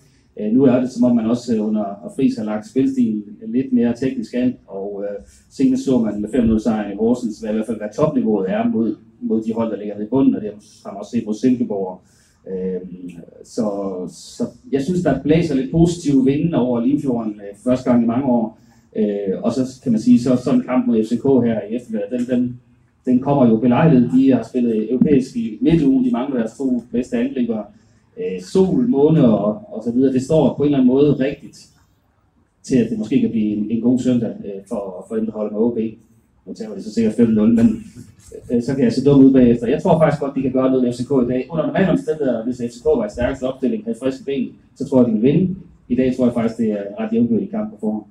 Øh, 0.40 0.52
nu 0.52 0.64
er 0.64 0.80
det 0.80 0.90
som 0.90 1.04
om, 1.04 1.16
man 1.16 1.26
også 1.26 1.54
øh, 1.54 1.66
under 1.66 1.82
og 1.82 2.12
Friis 2.16 2.36
har 2.36 2.44
lagt 2.44 2.68
spilstilen 2.68 3.24
lidt 3.46 3.72
mere 3.72 3.96
teknisk 3.96 4.34
an, 4.34 4.54
og 4.66 5.04
øh, 5.04 5.24
senest 5.50 5.84
så 5.84 5.98
man 5.98 6.20
med 6.20 6.28
5-0 6.28 6.62
sejr 6.62 6.92
i 6.92 6.96
Horsens, 6.96 7.38
hvad 7.40 7.50
i 7.50 7.54
hvert 7.54 7.66
fald 7.66 7.78
hvad 7.78 7.88
topniveauet 7.96 8.50
er 8.50 8.68
mod, 8.68 8.96
mod 9.20 9.42
de 9.42 9.52
hold, 9.52 9.70
der 9.70 9.76
ligger 9.76 9.94
nede 9.94 10.06
i 10.06 10.10
bunden, 10.10 10.34
og 10.34 10.40
det 10.40 10.50
har 10.84 10.92
man 10.92 10.98
også 10.98 11.10
set 11.10 11.26
mod 11.26 11.34
Silkeborg 11.34 12.00
Øhm, 12.50 13.10
så, 13.44 13.70
så 14.08 14.44
jeg 14.72 14.82
synes, 14.82 15.02
der 15.02 15.22
blæser 15.22 15.54
lidt 15.54 15.70
positive 15.70 16.24
vinde 16.24 16.58
over 16.58 16.80
Limfjorden 16.80 17.40
for 17.56 17.70
første 17.70 17.90
gang 17.90 18.02
i 18.02 18.06
mange 18.06 18.26
år. 18.26 18.58
Øh, 18.96 19.42
og 19.42 19.52
så 19.52 19.80
kan 19.82 19.92
man 19.92 20.00
sige, 20.00 20.20
så 20.20 20.36
sådan 20.36 20.60
en 20.60 20.66
kamp 20.66 20.86
mod 20.86 21.04
FCK 21.04 21.24
her 21.24 21.60
i 21.70 21.76
eftermiddag, 21.76 22.10
den, 22.10 22.26
den, 22.26 22.60
den 23.06 23.20
kommer 23.20 23.48
jo 23.48 23.56
belejlet. 23.56 24.10
De 24.14 24.32
har 24.32 24.42
spillet 24.42 24.90
europæisk 24.92 25.36
i 25.36 25.58
midtugen, 25.60 26.04
de 26.04 26.10
mangler 26.10 26.38
deres 26.38 26.58
to 26.58 26.82
bedste 26.92 27.16
angriber. 27.16 27.62
Øh, 28.18 28.42
sol, 28.42 28.88
måne 28.88 29.28
og, 29.28 29.62
og 29.72 29.84
så 29.84 29.92
videre. 29.92 30.12
Det 30.12 30.22
står 30.22 30.54
på 30.56 30.62
en 30.62 30.66
eller 30.66 30.78
anden 30.78 30.94
måde 30.94 31.12
rigtigt 31.12 31.68
til, 32.62 32.76
at 32.76 32.90
det 32.90 32.98
måske 32.98 33.20
kan 33.20 33.30
blive 33.30 33.56
en, 33.56 33.70
en 33.70 33.80
god 33.80 33.98
søndag 33.98 34.34
for, 34.68 35.04
for 35.08 35.16
dem, 35.16 35.26
der 35.26 35.32
holder 35.32 35.52
med 35.52 35.60
OB. 35.60 35.78
Nu 36.48 36.54
tager 36.54 36.74
de 36.74 36.82
så 36.82 36.94
sikkert 36.94 37.14
5-0, 37.14 37.20
men 37.58 37.84
øh, 38.52 38.62
så 38.62 38.74
kan 38.74 38.84
jeg 38.84 38.92
se 38.92 39.04
dum 39.04 39.24
ud 39.24 39.32
bagefter. 39.32 39.66
Jeg 39.66 39.82
tror 39.82 39.98
faktisk 39.98 40.20
godt, 40.22 40.36
de 40.36 40.42
kan 40.42 40.52
gøre 40.52 40.70
noget 40.70 40.84
med 40.84 40.92
FCK 40.92 41.10
i 41.26 41.28
dag. 41.32 41.46
Under 41.50 41.66
normale 41.66 41.90
omstændigheder, 41.90 42.44
hvis 42.44 42.56
FCK 42.56 42.84
var 42.84 43.06
i 43.06 43.10
stærkeste 43.10 43.44
opstilling, 43.44 43.84
havde 43.84 43.98
friske 44.02 44.24
ben, 44.24 44.52
så 44.76 44.88
tror 44.88 44.98
jeg, 45.00 45.06
de 45.08 45.12
vil 45.12 45.22
vinde. 45.22 45.56
I 45.88 45.96
dag 45.96 46.16
tror 46.16 46.24
jeg 46.26 46.34
faktisk, 46.34 46.58
det 46.58 46.70
er 46.70 46.82
ret 47.00 47.12
jævnbyrdig 47.12 47.50
kamp 47.50 47.70
på 47.72 47.76
forhånd. 47.80 48.04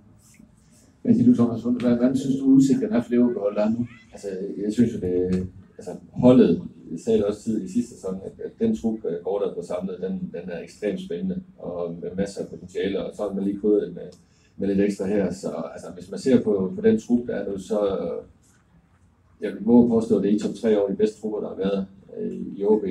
Hvad 1.02 1.14
siger 1.16 1.28
du, 1.28 1.36
Thomas? 1.36 1.62
Hvordan, 1.62 1.98
hvordan 1.98 2.18
synes 2.18 2.40
du, 2.40 2.46
udsigten 2.46 2.94
er 2.94 3.02
for 3.02 3.12
Liverpool 3.12 3.54
nu? 3.78 3.88
Altså, 4.14 4.28
jeg 4.64 4.74
synes 4.74 4.94
jo, 4.94 5.00
det 5.00 5.48
altså, 5.78 5.92
holdet, 6.12 6.62
jeg 6.92 7.00
sagde 7.00 7.20
det 7.20 7.26
også 7.26 7.44
tidligere 7.44 7.66
i 7.66 7.72
sidste 7.72 7.96
sæson, 7.96 8.16
at, 8.26 8.32
at 8.46 8.52
den 8.60 8.76
trup, 8.76 9.00
går 9.24 9.40
der 9.40 9.54
på 9.54 9.62
samlet, 9.62 9.96
den, 10.06 10.14
den 10.36 10.50
er 10.50 10.60
ekstremt 10.60 11.02
spændende, 11.02 11.42
og 11.58 11.98
med 12.02 12.10
masser 12.16 12.42
af 12.42 12.48
potentiale, 12.48 13.06
og 13.06 13.16
så 13.16 13.22
har 13.22 13.34
man 13.34 13.44
lige 13.44 13.60
krydret 13.60 13.94
med, 13.96 14.08
med 14.58 14.68
lidt 14.68 14.80
ekstra 14.80 15.05
her, 15.05 15.34
så 15.34 15.49
altså, 15.74 15.88
hvis 15.93 16.12
man 16.12 16.20
ser 16.20 16.43
på, 16.43 16.72
på 16.76 16.82
den 16.82 16.99
trup, 16.99 17.28
der 17.28 17.36
er 17.36 17.51
nu, 17.51 17.58
så 17.58 17.80
jeg 19.41 19.53
vil 19.53 19.62
våge 19.66 19.89
påstå, 19.89 20.18
at 20.18 20.24
det 20.24 20.32
er 20.32 20.36
i 20.36 20.39
top 20.39 20.55
3 20.55 20.82
år 20.82 20.88
de 20.88 20.95
bedste 20.95 21.22
trupper, 21.22 21.39
der 21.39 21.49
har 21.49 21.55
været 21.55 21.88
øh, 22.18 22.58
i 22.58 22.64
OB 22.66 22.84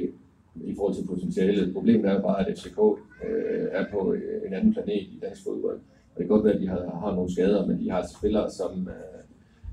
i 0.64 0.74
forhold 0.76 0.94
til 0.94 1.06
potentiale. 1.06 1.72
Problemet 1.72 2.10
er 2.10 2.22
bare, 2.22 2.40
at 2.40 2.58
FCK 2.58 2.78
øh, 3.24 3.66
er 3.70 3.84
på 3.92 4.12
øh, 4.12 4.46
en 4.46 4.52
anden 4.52 4.72
planet 4.72 5.02
i 5.02 5.18
dansk 5.22 5.42
fodbold. 5.44 5.76
Og 6.14 6.18
det 6.18 6.26
kan 6.26 6.28
godt 6.28 6.44
være, 6.44 6.54
at 6.54 6.60
de 6.60 6.68
har, 6.68 6.98
har 7.02 7.14
nogle 7.14 7.32
skader, 7.32 7.66
men 7.66 7.80
de 7.80 7.90
har 7.90 7.98
altså 7.98 8.16
spillere, 8.18 8.50
som, 8.50 8.88
øh, 8.88 9.20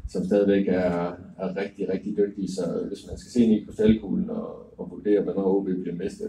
som 0.09 0.25
stadigvæk 0.25 0.67
er, 0.67 1.13
er 1.37 1.57
rigtig, 1.57 1.89
rigtig 1.89 2.17
dygtige. 2.17 2.51
Så 2.51 2.63
hvis 2.87 3.07
man 3.07 3.17
skal 3.17 3.31
se 3.31 3.43
ind 3.43 3.53
i 3.53 3.63
krystalkuglen 3.65 4.29
og, 4.29 4.79
og 4.79 4.91
vurdere, 4.91 5.23
hvornår 5.23 5.55
OB 5.55 5.65
bliver 5.65 5.95
mestre, 5.95 6.25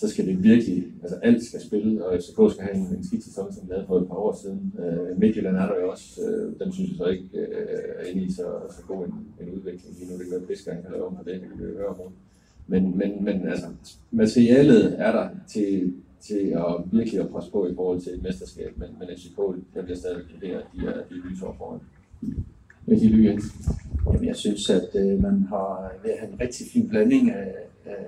så 0.00 0.08
skal 0.08 0.26
det 0.26 0.42
virkelig, 0.42 0.86
altså 1.02 1.16
alt 1.22 1.44
skal 1.44 1.60
spille, 1.60 2.06
og 2.06 2.18
FCK 2.20 2.52
skal 2.52 2.64
have 2.64 2.74
en, 2.74 2.96
en 2.96 3.04
skidt 3.04 3.24
sæson, 3.24 3.52
som 3.52 3.66
de 3.66 3.72
havde 3.72 3.86
for 3.86 3.98
et 3.98 4.08
par 4.08 4.14
år 4.14 4.38
siden. 4.42 4.74
Øh, 4.78 5.18
Midtjylland 5.20 5.56
er 5.56 5.66
der 5.66 5.80
jo 5.80 5.90
også, 5.90 6.22
øh, 6.22 6.60
dem 6.60 6.72
synes 6.72 6.90
jeg 6.90 6.96
så 6.96 7.06
ikke 7.06 7.28
øh, 7.34 7.48
er 7.98 8.04
inde 8.10 8.22
i 8.22 8.32
så, 8.32 8.46
så 8.70 8.82
god 8.88 9.06
en, 9.06 9.14
en 9.40 9.54
udvikling 9.54 9.96
lige 9.98 10.10
nu. 10.10 10.18
Det 10.18 10.24
kan 10.24 10.30
være, 10.30 10.40
at 10.40 10.46
Fiskeren 10.46 10.82
kan 10.82 10.90
lave 10.92 11.06
om 11.06 11.16
på 11.16 11.22
det, 11.24 11.40
det 11.40 11.48
kan 11.50 11.58
vi 11.58 11.72
høre 11.72 11.86
om. 11.86 12.12
Men, 12.66 12.98
men, 12.98 13.24
men 13.24 13.48
altså, 13.48 13.66
materialet 14.10 15.00
er 15.00 15.12
der 15.12 15.28
til, 15.48 15.94
til 16.20 16.42
at 16.56 16.72
virkelig 16.92 17.20
at 17.20 17.28
presse 17.28 17.50
på 17.50 17.68
i 17.68 17.74
forhold 17.74 18.00
til 18.00 18.12
et 18.12 18.22
mesterskab, 18.22 18.72
men, 18.76 18.88
men 18.98 19.08
FCK, 19.18 19.36
der 19.74 19.82
bliver 19.82 19.96
stadig 19.96 20.22
vurderet, 20.32 20.60
at 20.60 20.66
de 20.74 20.86
er, 20.86 20.92
de 21.08 21.14
er 21.14 21.30
lysår 21.30 21.54
foran. 21.58 21.80
Hvad 22.84 22.98
siger 22.98 23.16
du, 23.16 23.22
Jens? 23.22 23.44
Jamen, 24.06 24.24
jeg 24.24 24.36
synes, 24.36 24.70
at 24.70 24.88
øh, 24.94 25.22
man 25.22 25.42
har 25.48 25.90
øh, 25.94 26.04
ved 26.04 26.10
at 26.10 26.18
have 26.18 26.32
en 26.32 26.40
rigtig 26.40 26.66
fin 26.72 26.88
blanding 26.88 27.30
af, 27.30 27.54
af 27.86 28.06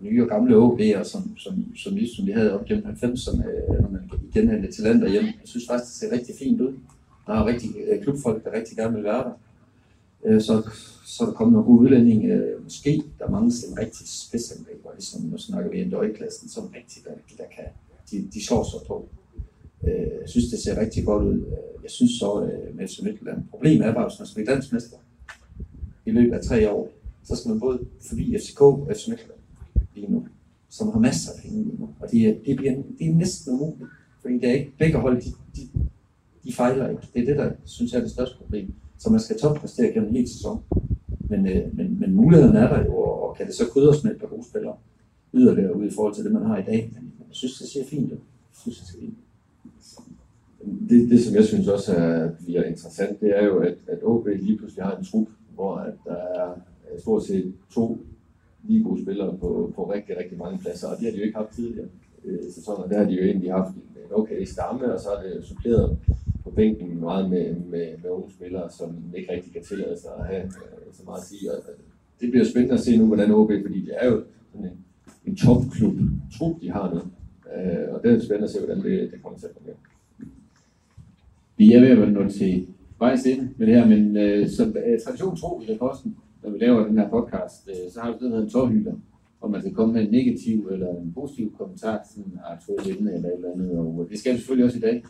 nye 0.00 0.22
og 0.22 0.28
gamle 0.28 0.56
OB'er, 0.56 1.04
som, 1.04 1.36
som, 1.36 1.76
som, 1.76 1.98
som 2.16 2.26
vi 2.26 2.32
havde 2.32 2.54
op 2.54 2.64
gennem 2.64 2.84
90'erne, 2.86 3.48
øh, 3.48 3.82
når 3.82 3.90
man 3.90 4.10
genhandlede 4.34 4.62
hente 4.62 4.82
talenter 4.82 5.08
hjem. 5.08 5.24
Jeg 5.24 5.34
synes 5.44 5.66
faktisk, 5.66 5.90
det 5.90 5.98
ser 5.98 6.16
rigtig 6.16 6.34
fint 6.38 6.60
ud. 6.60 6.72
Der 7.26 7.32
er 7.32 7.46
rigtig 7.46 7.70
øh, 7.88 8.02
klubfolk, 8.02 8.44
der 8.44 8.52
rigtig 8.52 8.76
gerne 8.76 8.94
vil 8.94 9.04
være 9.04 9.24
der. 9.24 9.32
Øh, 10.24 10.40
så, 10.40 10.70
så 11.04 11.24
er 11.24 11.28
der 11.28 11.34
kommet 11.34 11.52
nogle 11.52 11.66
gode 11.66 11.80
udlændinge. 11.80 12.32
Øh, 12.34 12.64
måske 12.64 13.02
der 13.18 13.30
mangler 13.30 13.54
en 13.70 13.78
rigtig 13.78 14.08
spidsangriber, 14.08 14.90
ligesom 14.94 15.22
nu 15.22 15.38
snakker 15.38 15.70
vi 15.70 15.80
en 15.80 15.90
døjklassen, 15.90 16.48
som 16.48 16.64
rigtig 16.76 17.04
der, 17.04 17.10
der 17.38 17.48
kan, 17.56 17.64
de, 18.10 18.28
de 18.34 18.46
slår 18.46 18.62
sig 18.62 18.86
på. 18.86 19.08
Øh, 19.84 20.10
jeg 20.20 20.28
synes, 20.28 20.50
det 20.50 20.58
ser 20.58 20.80
rigtig 20.80 21.04
godt 21.04 21.24
ud. 21.24 21.34
Øh, 21.34 21.82
jeg 21.82 21.90
synes 21.90 22.10
så, 22.18 22.50
med 22.74 22.88
FC 22.88 23.00
Midtjylland, 23.02 23.42
problemet 23.50 23.86
er 23.86 23.94
bare, 23.94 24.08
hvis 24.08 24.18
man 24.18 24.26
skal 24.26 24.44
blive 24.44 25.00
i 26.06 26.10
løbet 26.10 26.34
af 26.34 26.44
tre 26.44 26.70
år, 26.70 26.92
så 27.24 27.36
skal 27.36 27.48
man 27.48 27.60
både 27.60 27.78
forbi 28.08 28.38
FCK 28.38 28.60
og 28.60 28.92
FC 28.96 29.08
Midtjylland 29.08 29.39
lige 29.94 30.12
nu, 30.12 30.26
som 30.68 30.88
har 30.88 30.98
masser 30.98 31.32
af 31.32 31.42
penge 31.42 31.64
lige 31.64 31.76
nu. 31.78 31.88
Og 32.00 32.10
det 32.10 32.28
er, 32.28 32.34
det 32.46 32.56
bliver, 32.56 32.74
det 32.98 33.06
er 33.06 33.14
næsten 33.14 33.52
umuligt, 33.52 33.90
fordi 34.22 34.34
det 34.34 34.48
er 34.48 34.52
ikke, 34.52 34.72
begge 34.78 34.98
hold, 34.98 35.22
de, 35.22 35.30
de, 35.56 35.68
de 36.44 36.52
fejler 36.52 36.88
ikke. 36.88 37.02
Det 37.14 37.22
er 37.22 37.26
det, 37.26 37.36
der 37.36 37.52
synes 37.64 37.92
jeg 37.92 37.98
er 37.98 38.02
det 38.02 38.12
største 38.12 38.36
problem. 38.36 38.72
Så 38.98 39.10
man 39.10 39.20
skal 39.20 39.38
toppræstere 39.38 39.92
gennem 39.92 40.08
en 40.08 40.16
hel 40.16 40.28
sæson. 40.28 40.62
Men, 41.20 41.46
øh, 41.48 41.76
men, 41.76 42.00
men 42.00 42.14
muligheden 42.14 42.56
er 42.56 42.68
der 42.68 42.84
jo, 42.84 42.94
og 42.94 43.36
kan 43.36 43.46
det 43.46 43.54
så 43.54 43.64
krydres 43.72 44.04
med 44.04 44.12
et 44.12 44.20
par 44.20 44.26
gode 44.26 44.44
spillere 44.44 44.76
yderligere 45.34 45.76
ud 45.76 45.86
i 45.86 45.94
forhold 45.94 46.14
til 46.14 46.24
det, 46.24 46.32
man 46.32 46.46
har 46.46 46.58
i 46.58 46.64
dag. 46.64 46.92
Men 46.94 47.12
jeg 47.18 47.36
synes, 47.36 47.58
det 47.58 47.68
ser 47.68 47.84
fint 47.84 48.12
ud. 48.12 48.18
Jeg 48.18 48.58
synes, 48.62 48.78
det 48.78 48.86
ser 48.86 48.98
fint 48.98 49.14
det, 50.88 51.10
det, 51.10 51.24
som 51.24 51.34
jeg 51.34 51.44
synes 51.44 51.68
også 51.68 51.94
er, 51.94 52.30
bliver 52.44 52.64
interessant, 52.64 53.20
det 53.20 53.38
er 53.38 53.44
jo, 53.44 53.58
at, 53.58 53.74
at 53.86 53.98
OB 54.02 54.26
lige 54.26 54.58
pludselig 54.58 54.84
har 54.84 54.96
en 54.96 55.04
trup, 55.04 55.28
hvor 55.54 55.76
at 55.76 55.94
der 56.04 56.16
er 56.16 56.50
øh, 56.92 57.00
stort 57.00 57.24
set 57.24 57.54
to 57.70 57.98
lige 58.62 58.84
gode 58.84 59.02
spillere 59.02 59.38
på, 59.38 59.72
på 59.76 59.92
rigtig, 59.92 60.16
rigtig 60.16 60.38
mange 60.38 60.58
pladser, 60.58 60.88
og 60.88 60.96
det 60.96 61.04
har 61.04 61.12
de 61.12 61.18
jo 61.18 61.24
ikke 61.24 61.38
haft 61.38 61.54
tidligere 61.54 61.88
øh, 62.24 62.38
sæsoner. 62.50 62.88
Der 62.88 62.98
har 62.98 63.04
de 63.04 63.14
jo 63.14 63.22
egentlig 63.22 63.52
haft 63.52 63.74
en 63.74 64.12
okay 64.12 64.44
stamme, 64.44 64.94
og 64.94 65.00
så 65.00 65.08
er 65.10 65.22
det 65.22 65.44
suppleret 65.44 65.98
på 66.44 66.50
bænken 66.50 67.00
meget 67.00 67.30
med, 67.30 67.54
med, 67.54 67.86
med 68.02 68.10
unge 68.10 68.30
spillere, 68.30 68.70
som 68.70 68.96
ikke 69.16 69.32
rigtig 69.32 69.52
kan 69.52 69.62
tillade 69.62 70.00
sig 70.00 70.10
at 70.18 70.26
have 70.26 70.42
øh, 70.44 70.92
så 70.92 71.02
meget 71.04 71.20
at 71.20 71.26
sige. 71.26 71.52
Og, 71.52 71.58
øh, 71.58 71.74
det 72.20 72.30
bliver 72.30 72.44
spændende 72.44 72.74
at 72.74 72.80
se 72.80 72.96
nu, 72.96 73.06
hvordan 73.06 73.30
OB, 73.30 73.50
fordi 73.66 73.80
det 73.80 73.94
er 74.00 74.06
jo 74.10 74.22
sådan 74.52 74.66
en, 74.66 74.84
en 75.26 75.36
topklub, 75.36 75.94
trup, 76.38 76.60
de 76.60 76.70
har 76.70 76.94
nu. 76.94 77.00
Øh, 77.54 77.94
og 77.94 78.02
det 78.02 78.12
er 78.12 78.20
spændende 78.20 78.44
at 78.44 78.50
se, 78.50 78.58
hvordan 78.58 78.82
det, 78.82 79.12
det 79.12 79.22
kommer 79.22 79.38
til 79.38 79.46
at 79.46 79.52
fungere. 79.58 79.76
Vi 81.56 81.72
er 81.72 81.80
ved 81.80 81.88
at 81.88 82.12
nå 82.12 82.28
til 82.28 82.66
vejs 82.98 83.26
ind 83.26 83.48
med 83.56 83.66
det 83.66 83.74
her, 83.74 83.86
men 83.86 84.16
øh, 84.16 84.48
som 84.48 84.76
øh, 84.86 85.00
tradition 85.00 85.36
tro 85.36 85.60
i 85.60 85.72
reposten, 85.72 86.16
når 86.42 86.50
vi 86.50 86.58
laver 86.58 86.86
den 86.86 86.98
her 86.98 87.08
podcast, 87.10 87.68
øh, 87.68 87.92
så 87.92 88.00
har 88.00 88.10
vi 88.10 88.16
sådan 88.18 88.30
noget 88.30 88.52
tårhylder, 88.52 88.94
hvor 89.38 89.48
man 89.48 89.60
skal 89.60 89.74
komme 89.74 89.94
med 89.94 90.02
en 90.02 90.10
negativ 90.10 90.68
eller 90.72 90.88
en 90.88 91.12
positiv 91.14 91.54
kommentar 91.58 92.06
til 92.12 92.22
en 92.22 92.38
aktuel 92.52 92.96
emne 92.96 93.14
eller 93.14 93.28
et 93.28 93.34
eller 93.34 93.52
andet, 93.52 93.78
og 93.78 94.06
det 94.10 94.18
skal 94.18 94.32
vi 94.32 94.38
selvfølgelig 94.38 94.66
også 94.66 94.78
i 94.78 94.80
dag. 94.80 95.04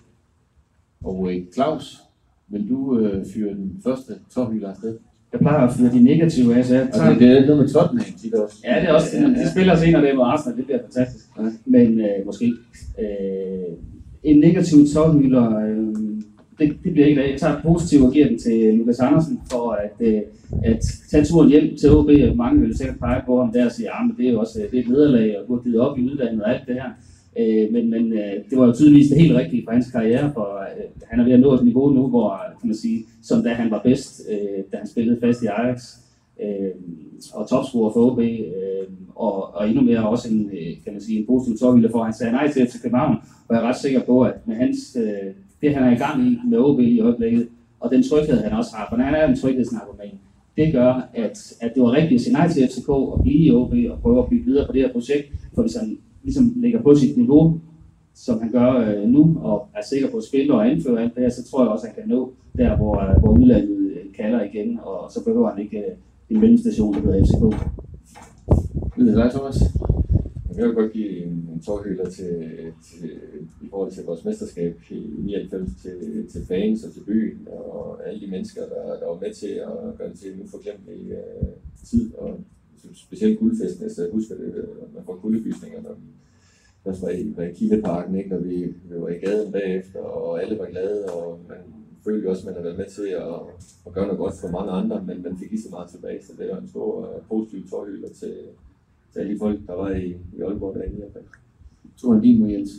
Og 1.05 1.33
øh, 1.33 1.43
Claus, 1.55 1.99
vil 2.49 2.69
du 2.69 2.99
øh, 2.99 3.25
fyre 3.35 3.55
den 3.55 3.81
første 3.85 4.13
tårhylder 4.31 4.69
afsted? 4.69 4.99
Jeg 5.33 5.41
plejer 5.41 5.67
at 5.67 5.73
fyre 5.73 5.93
de 5.93 6.03
negative 6.05 6.57
af, 6.57 6.65
så 6.65 6.75
jeg 6.75 6.89
tager... 6.93 7.09
Altså, 7.09 7.25
det 7.25 7.39
er 7.39 7.47
noget 7.47 7.59
med 7.59 7.69
Tottenham 7.69 8.13
tit 8.19 8.35
også. 8.35 8.57
Ja, 8.65 8.81
det 8.81 8.89
er 8.89 8.93
også. 8.93 9.17
Ja, 9.17 9.23
ja. 9.23 9.29
De 9.29 9.51
spiller 9.51 9.77
senere 9.77 10.07
det 10.07 10.17
mod 10.17 10.25
Arsenal, 10.25 10.57
det 10.57 10.65
bliver 10.65 10.81
fantastisk. 10.83 11.25
Ja. 11.39 11.43
Men 11.65 12.01
øh, 12.01 12.27
måske 12.27 12.47
øh, 13.03 13.73
en 14.23 14.41
negativ 14.41 14.79
tårhylder, 14.95 15.47
øh, 15.67 15.95
det, 16.61 16.77
det 16.85 16.93
bliver 16.93 17.07
ikke 17.07 17.23
af. 17.23 17.31
Jeg 17.31 17.41
tager 17.41 17.63
positivt 17.63 18.05
og 18.05 18.13
giver 18.13 18.29
den 18.29 18.39
til 18.39 18.75
Lukas 18.75 19.01
Andersen 19.01 19.41
for 19.51 19.71
at, 19.71 19.97
øh, 20.01 20.21
at 20.65 20.81
tage 21.11 21.25
turen 21.25 21.51
hjem 21.51 21.77
til 21.77 21.91
OB. 21.91 22.11
Mange 22.37 22.61
vil 22.61 22.77
sikkert 22.77 22.99
pege 22.99 23.23
på 23.27 23.39
ham 23.43 23.53
der 23.53 23.65
og 23.65 23.73
sige, 23.73 23.89
at 23.89 23.95
ja, 24.01 24.23
det 24.23 24.29
er 24.29 24.33
jo 24.33 24.41
også 24.41 24.63
øh, 24.63 24.71
det 24.71 24.79
er 24.79 24.83
et 24.83 24.89
nederlag 24.89 25.37
at 25.37 25.47
gå 25.49 25.63
givet 25.63 25.81
op 25.81 25.99
i 25.99 26.05
udlandet 26.05 26.43
og 26.43 26.55
alt 26.55 26.67
det 26.67 26.75
her. 26.75 26.91
Øh, 27.39 27.73
men 27.73 27.91
men 27.91 28.13
øh, 28.13 28.33
det 28.51 28.59
var 28.59 28.67
jo 28.67 28.73
tydeligvis 28.73 29.09
det 29.09 29.21
helt 29.21 29.37
rigtige 29.37 29.65
for 29.65 29.73
hans 29.73 29.91
karriere, 29.91 30.33
for 30.35 30.61
øh, 30.61 30.85
han 31.11 31.21
er 31.21 31.25
ved 31.25 31.33
at 31.33 31.41
nå 31.41 31.55
et 31.55 31.65
niveau 31.65 31.91
nu, 31.91 32.09
hvor, 32.09 32.41
kan 32.61 32.69
man 32.69 32.77
sige, 32.77 33.05
som 33.23 33.43
da 33.43 33.49
han 33.49 33.71
var 33.71 33.81
bedst, 33.85 34.23
øh, 34.31 34.65
da 34.73 34.77
han 34.77 34.89
spillede 34.89 35.21
fast 35.21 35.43
i 35.43 35.47
Ajax 35.47 35.83
og 37.35 37.49
topscorer 37.49 37.93
for 37.93 38.11
OB, 38.11 38.21
og, 39.15 39.55
og 39.55 39.69
endnu 39.69 39.83
mere 39.83 40.09
også 40.09 40.29
en, 40.29 40.51
kan 40.85 40.93
man 40.93 41.03
sige, 41.03 41.19
en 41.19 41.27
positiv 41.27 41.59
topvilder 41.59 41.91
for, 41.91 41.99
at 41.99 42.05
han 42.05 42.15
sagde 42.15 42.33
nej 42.33 42.53
til 42.53 42.67
FC 42.67 42.83
København, 42.83 43.17
og 43.49 43.57
jeg 43.57 43.63
er 43.63 43.69
ret 43.69 43.77
sikker 43.77 44.03
på, 44.03 44.23
at 44.23 44.35
med 44.47 44.57
hans 44.57 44.97
det 45.63 45.75
han 45.75 45.83
er 45.83 45.93
i 45.97 45.99
gang 45.99 46.27
i 46.29 46.39
med 46.49 46.59
OB 46.59 46.81
i 46.81 47.01
øjeblikket, 47.01 47.49
og 47.81 47.91
den 47.91 48.03
tryghed, 48.03 48.39
han 48.41 48.53
også 48.53 48.77
har, 48.77 48.87
for 48.91 48.97
han 48.97 49.15
er 49.15 49.29
en 49.29 49.37
tryghedsnarkoman, 49.37 50.19
det 50.57 50.73
gør, 50.73 51.09
at, 51.15 51.55
at 51.61 51.75
det 51.75 51.83
var 51.83 51.93
rigtigt 51.93 52.19
at 52.19 52.21
sige 52.21 52.33
nej 52.33 52.49
til 52.49 52.69
FCK 52.69 52.89
og 52.89 53.21
blive 53.23 53.45
i 53.47 53.53
OB 53.53 53.73
og 53.91 53.99
prøve 54.03 54.19
at 54.23 54.29
bygge 54.31 54.45
videre 54.45 54.67
på 54.67 54.73
det 54.73 54.83
her 54.83 54.93
projekt, 54.93 55.33
for 55.55 55.63
hvis 55.63 55.77
han 55.77 55.99
ligesom 56.23 56.53
ligger 56.57 56.83
på 56.83 56.95
sit 56.95 57.17
niveau, 57.17 57.61
som 58.15 58.41
han 58.41 58.51
gør 58.51 58.71
øh, 58.73 59.09
nu, 59.09 59.39
og 59.43 59.69
er 59.75 59.83
sikker 59.91 60.11
på 60.11 60.17
at 60.17 60.25
spille 60.25 60.55
og 60.55 60.71
anføre 60.71 61.03
alt 61.03 61.15
det 61.15 61.23
her, 61.23 61.31
så 61.31 61.51
tror 61.51 61.63
jeg 61.63 61.71
også, 61.71 61.87
at 61.87 61.93
han 61.93 62.03
kan 62.03 62.17
nå 62.17 62.33
der, 62.59 62.77
hvor, 62.77 63.01
øh, 63.01 63.21
hvor 63.21 63.33
udlandet 63.39 63.79
øh, 63.79 64.13
kalder 64.17 64.45
igen, 64.45 64.79
og 64.83 65.11
så 65.13 65.25
behøver 65.25 65.51
han 65.51 65.63
ikke 65.63 65.79
øh, 65.79 65.93
en 66.31 66.41
mellemstation, 66.41 66.95
der 66.95 67.01
hedder 67.01 67.25
FCK. 67.25 67.43
Det 68.97 69.09
er 69.09 69.23
dig, 69.23 69.31
Thomas. 69.31 69.57
Jeg 70.57 70.65
vil 70.67 70.75
godt 70.75 70.93
give 70.93 71.25
en, 71.25 71.49
en 71.55 71.61
tårhylder 71.67 72.11
til, 72.11 72.47
til, 72.83 73.11
forhold 73.71 73.93
til 73.93 74.05
vores 74.05 74.25
mesterskab 74.25 74.81
i 74.91 75.15
99 75.19 75.71
til, 75.83 76.27
til 76.33 76.47
fans 76.47 76.85
og 76.85 76.93
til 76.93 77.01
byen 77.01 77.49
og 77.51 78.09
alle 78.09 78.21
de 78.27 78.31
mennesker, 78.31 78.61
der, 78.61 78.99
der 79.01 79.07
var 79.07 79.21
med 79.21 79.35
til 79.35 79.49
at 79.49 79.99
gøre 79.99 80.09
det 80.09 80.19
til 80.19 80.33
en 80.33 80.43
uforglemmelig 80.43 81.19
uh, 81.43 81.49
tid. 81.85 82.15
Og 82.15 82.41
specielt 82.95 83.39
guldfesten, 83.39 83.85
altså 83.85 84.03
jeg 84.03 84.13
husker 84.13 84.35
det, 84.35 84.55
øh, 84.55 84.95
man 84.95 85.05
får 85.05 85.19
guldebysninger, 85.23 85.83
når 85.83 85.95
vi 86.85 87.03
var 87.03 87.11
i, 87.11 87.33
var 87.37 87.43
i 87.43 87.53
Kildeparken, 87.53 88.15
ikke? 88.15 88.31
når 88.31 88.39
vi, 88.39 88.57
vi 88.65 89.01
var 89.01 89.09
i 89.09 89.19
gaden 89.19 89.53
bagefter, 89.53 90.01
og 90.01 90.43
alle 90.43 90.59
var 90.59 90.67
glade, 90.67 91.05
og 91.05 91.41
man 91.49 91.59
følte 92.05 92.29
også, 92.29 92.43
at 92.43 92.47
man 92.47 92.55
havde 92.55 92.65
været 92.65 92.79
med 92.79 92.87
til 92.87 93.09
at, 93.09 93.35
at 93.87 93.93
gøre 93.93 94.07
noget 94.07 94.19
godt 94.19 94.35
for 94.41 94.49
mange 94.49 94.73
andre, 94.73 95.05
men 95.07 95.23
man 95.23 95.39
fik 95.39 95.51
lige 95.51 95.63
så 95.63 95.71
meget 95.71 95.91
tilbage, 95.91 96.23
så 96.23 96.33
det 96.39 96.49
var 96.51 96.61
en 96.61 96.69
stor 96.69 96.99
uh, 96.99 97.29
positiv 97.29 97.69
tårhylder 97.69 98.09
til, 98.09 98.35
til 99.13 99.21
alle 99.21 99.35
de 99.35 99.39
folk, 99.39 99.61
der 99.67 99.75
var 99.75 99.91
i, 99.91 100.07
i 100.37 100.41
Aalborg 100.41 100.75
derinde 100.75 100.97
i 100.97 100.99
hvert 100.99 101.13
fald. 101.13 101.25
Så 101.97 102.07
er 102.07 102.21
din 102.21 102.41
mod, 102.41 102.49
Jens 102.49 102.71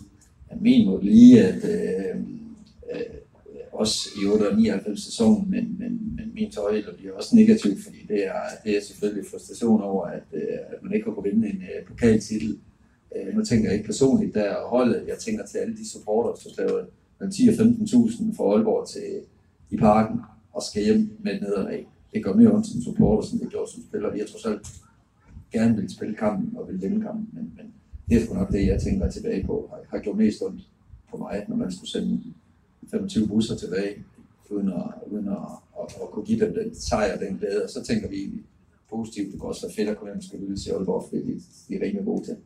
jeg 0.52 0.58
mener 0.62 1.02
lige, 1.02 1.44
at 1.44 1.64
øh, 1.64 2.16
øh, 2.92 3.00
øh 3.00 3.22
også 3.72 4.10
i 4.24 4.28
98 4.28 5.04
sæsonen, 5.04 5.52
men, 5.52 5.76
men, 5.80 6.16
men 6.16 6.32
min 6.34 6.52
tøjler 6.52 6.94
bliver 6.98 7.14
også 7.14 7.36
negativ, 7.36 7.72
fordi 7.84 7.98
det 8.08 8.26
er, 8.26 8.42
det 8.64 8.78
er 8.78 8.82
selvfølgelig 8.82 9.26
frustration 9.32 9.82
over, 9.82 10.06
at, 10.06 10.24
øh, 10.34 10.58
at 10.72 10.84
man 10.84 10.94
ikke 10.94 11.06
har 11.06 11.14
kunnet 11.14 11.34
vinde 11.34 11.48
en 11.48 11.62
øh, 11.62 11.86
pokaltitel. 11.88 12.60
Øh, 13.16 13.36
nu 13.36 13.46
tænker 13.46 13.70
jeg 13.70 13.74
ikke 13.74 13.86
personligt 13.86 14.34
der 14.34 14.54
og 14.54 14.70
holdet, 14.70 15.04
jeg 15.08 15.18
tænker 15.18 15.46
til 15.46 15.58
alle 15.58 15.78
de 15.78 15.90
supporter, 15.90 16.32
der 16.32 16.50
slaver 16.54 16.86
10 17.32 17.48
og 17.48 17.54
15.000 17.54 18.38
fra 18.38 18.44
Aalborg 18.44 18.88
til, 18.88 19.02
i 19.70 19.78
parken 19.78 20.20
og 20.54 20.64
skal 20.64 20.84
hjem 20.84 21.18
med 21.20 21.34
et 21.34 21.42
nederlag. 21.42 21.88
Det 22.14 22.24
gør 22.24 22.34
mere 22.34 22.52
ondt 22.52 22.68
som 22.68 22.82
supporter, 22.82 23.28
som 23.28 23.40
det 23.40 23.50
gjorde 23.50 23.72
som 23.72 23.84
spiller. 23.84 24.12
Vi 24.12 24.20
har 24.20 24.26
trods 24.26 24.46
alt 24.46 24.68
gerne 25.52 25.76
vil 25.76 25.90
spille 25.90 26.16
kampen 26.16 26.58
og 26.58 26.68
vil 26.68 26.82
vinde 26.82 27.02
kampen, 27.02 27.30
men, 27.34 27.54
men 27.58 27.74
det 28.10 28.18
er 28.18 28.26
sgu 28.26 28.34
nok 28.34 28.52
det, 28.52 28.68
jeg 28.68 28.82
tænker 28.82 29.10
tilbage 29.10 29.44
på, 29.44 29.70
har, 29.70 29.80
har 29.90 30.00
gjort 30.04 30.18
mest 30.18 30.42
ondt 30.42 30.62
på 31.12 31.18
mig, 31.18 31.46
når 31.48 31.56
man 31.56 31.72
skulle 31.72 31.90
sende 31.90 32.24
25 32.92 33.28
busser 33.28 33.56
tilbage, 33.56 34.04
uden 34.50 34.68
at, 34.68 34.84
uden 35.12 35.28
at, 35.28 35.38
at, 35.82 35.96
at 36.02 36.12
kunne 36.12 36.26
give 36.26 36.46
dem 36.46 36.54
den 36.54 36.76
sejr 36.76 37.14
og 37.14 37.20
den 37.20 37.38
glæde, 37.38 37.64
og 37.64 37.70
så 37.70 37.84
tænker 37.84 38.08
vi 38.10 38.32
positivt, 38.90 39.32
det 39.32 39.40
kunne 39.40 39.50
også 39.50 39.66
være 39.68 39.76
fedt 39.76 39.90
at 39.90 39.98
kunne 39.98 40.16
måske 40.16 40.48
ud 40.50 40.58
til 40.58 40.72
Aalborg, 40.72 41.04
fordi 41.10 41.22
de, 41.22 41.42
de 41.68 41.76
er 41.76 41.86
rigtig 41.86 42.06
gode 42.06 42.26
til. 42.26 42.38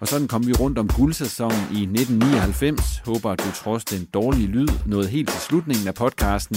Og 0.00 0.08
sådan 0.08 0.28
kom 0.28 0.46
vi 0.46 0.52
rundt 0.52 0.78
om 0.78 0.88
guldsæsonen 0.88 1.64
i 1.72 1.82
1999. 1.82 3.02
Håber, 3.06 3.30
at 3.30 3.38
du 3.38 3.50
trods 3.54 3.84
den 3.84 4.04
dårlige 4.14 4.46
lyd 4.46 4.68
nåede 4.86 5.08
helt 5.08 5.28
til 5.28 5.40
slutningen 5.40 5.88
af 5.88 5.94
podcasten. 5.94 6.56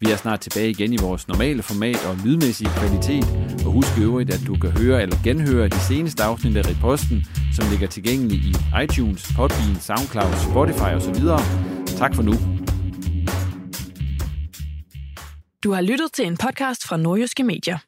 Vi 0.00 0.10
er 0.10 0.16
snart 0.16 0.40
tilbage 0.40 0.70
igen 0.70 0.92
i 0.92 0.96
vores 0.96 1.28
normale 1.28 1.62
format 1.62 2.06
og 2.06 2.16
lydmæssige 2.24 2.70
kvalitet. 2.70 3.24
Og 3.66 3.72
husk 3.72 3.98
i 3.98 4.02
øvrigt, 4.02 4.30
at 4.30 4.40
du 4.46 4.54
kan 4.56 4.70
høre 4.70 5.02
eller 5.02 5.16
genhøre 5.24 5.68
de 5.68 5.80
seneste 5.80 6.22
afsnit 6.22 6.56
af 6.56 6.62
Reposten, 6.70 7.24
som 7.56 7.64
ligger 7.70 7.86
tilgængelige 7.86 8.42
i 8.50 8.54
iTunes, 8.84 9.32
Podbean, 9.36 9.76
Soundcloud, 9.80 10.32
Spotify 10.50 10.90
osv. 10.98 11.20
Tak 11.96 12.14
for 12.14 12.22
nu. 12.22 12.34
Du 15.64 15.72
har 15.72 15.80
lyttet 15.80 16.12
til 16.12 16.26
en 16.26 16.36
podcast 16.36 16.84
fra 16.88 16.96
Nordjyske 16.96 17.44
Medier. 17.44 17.87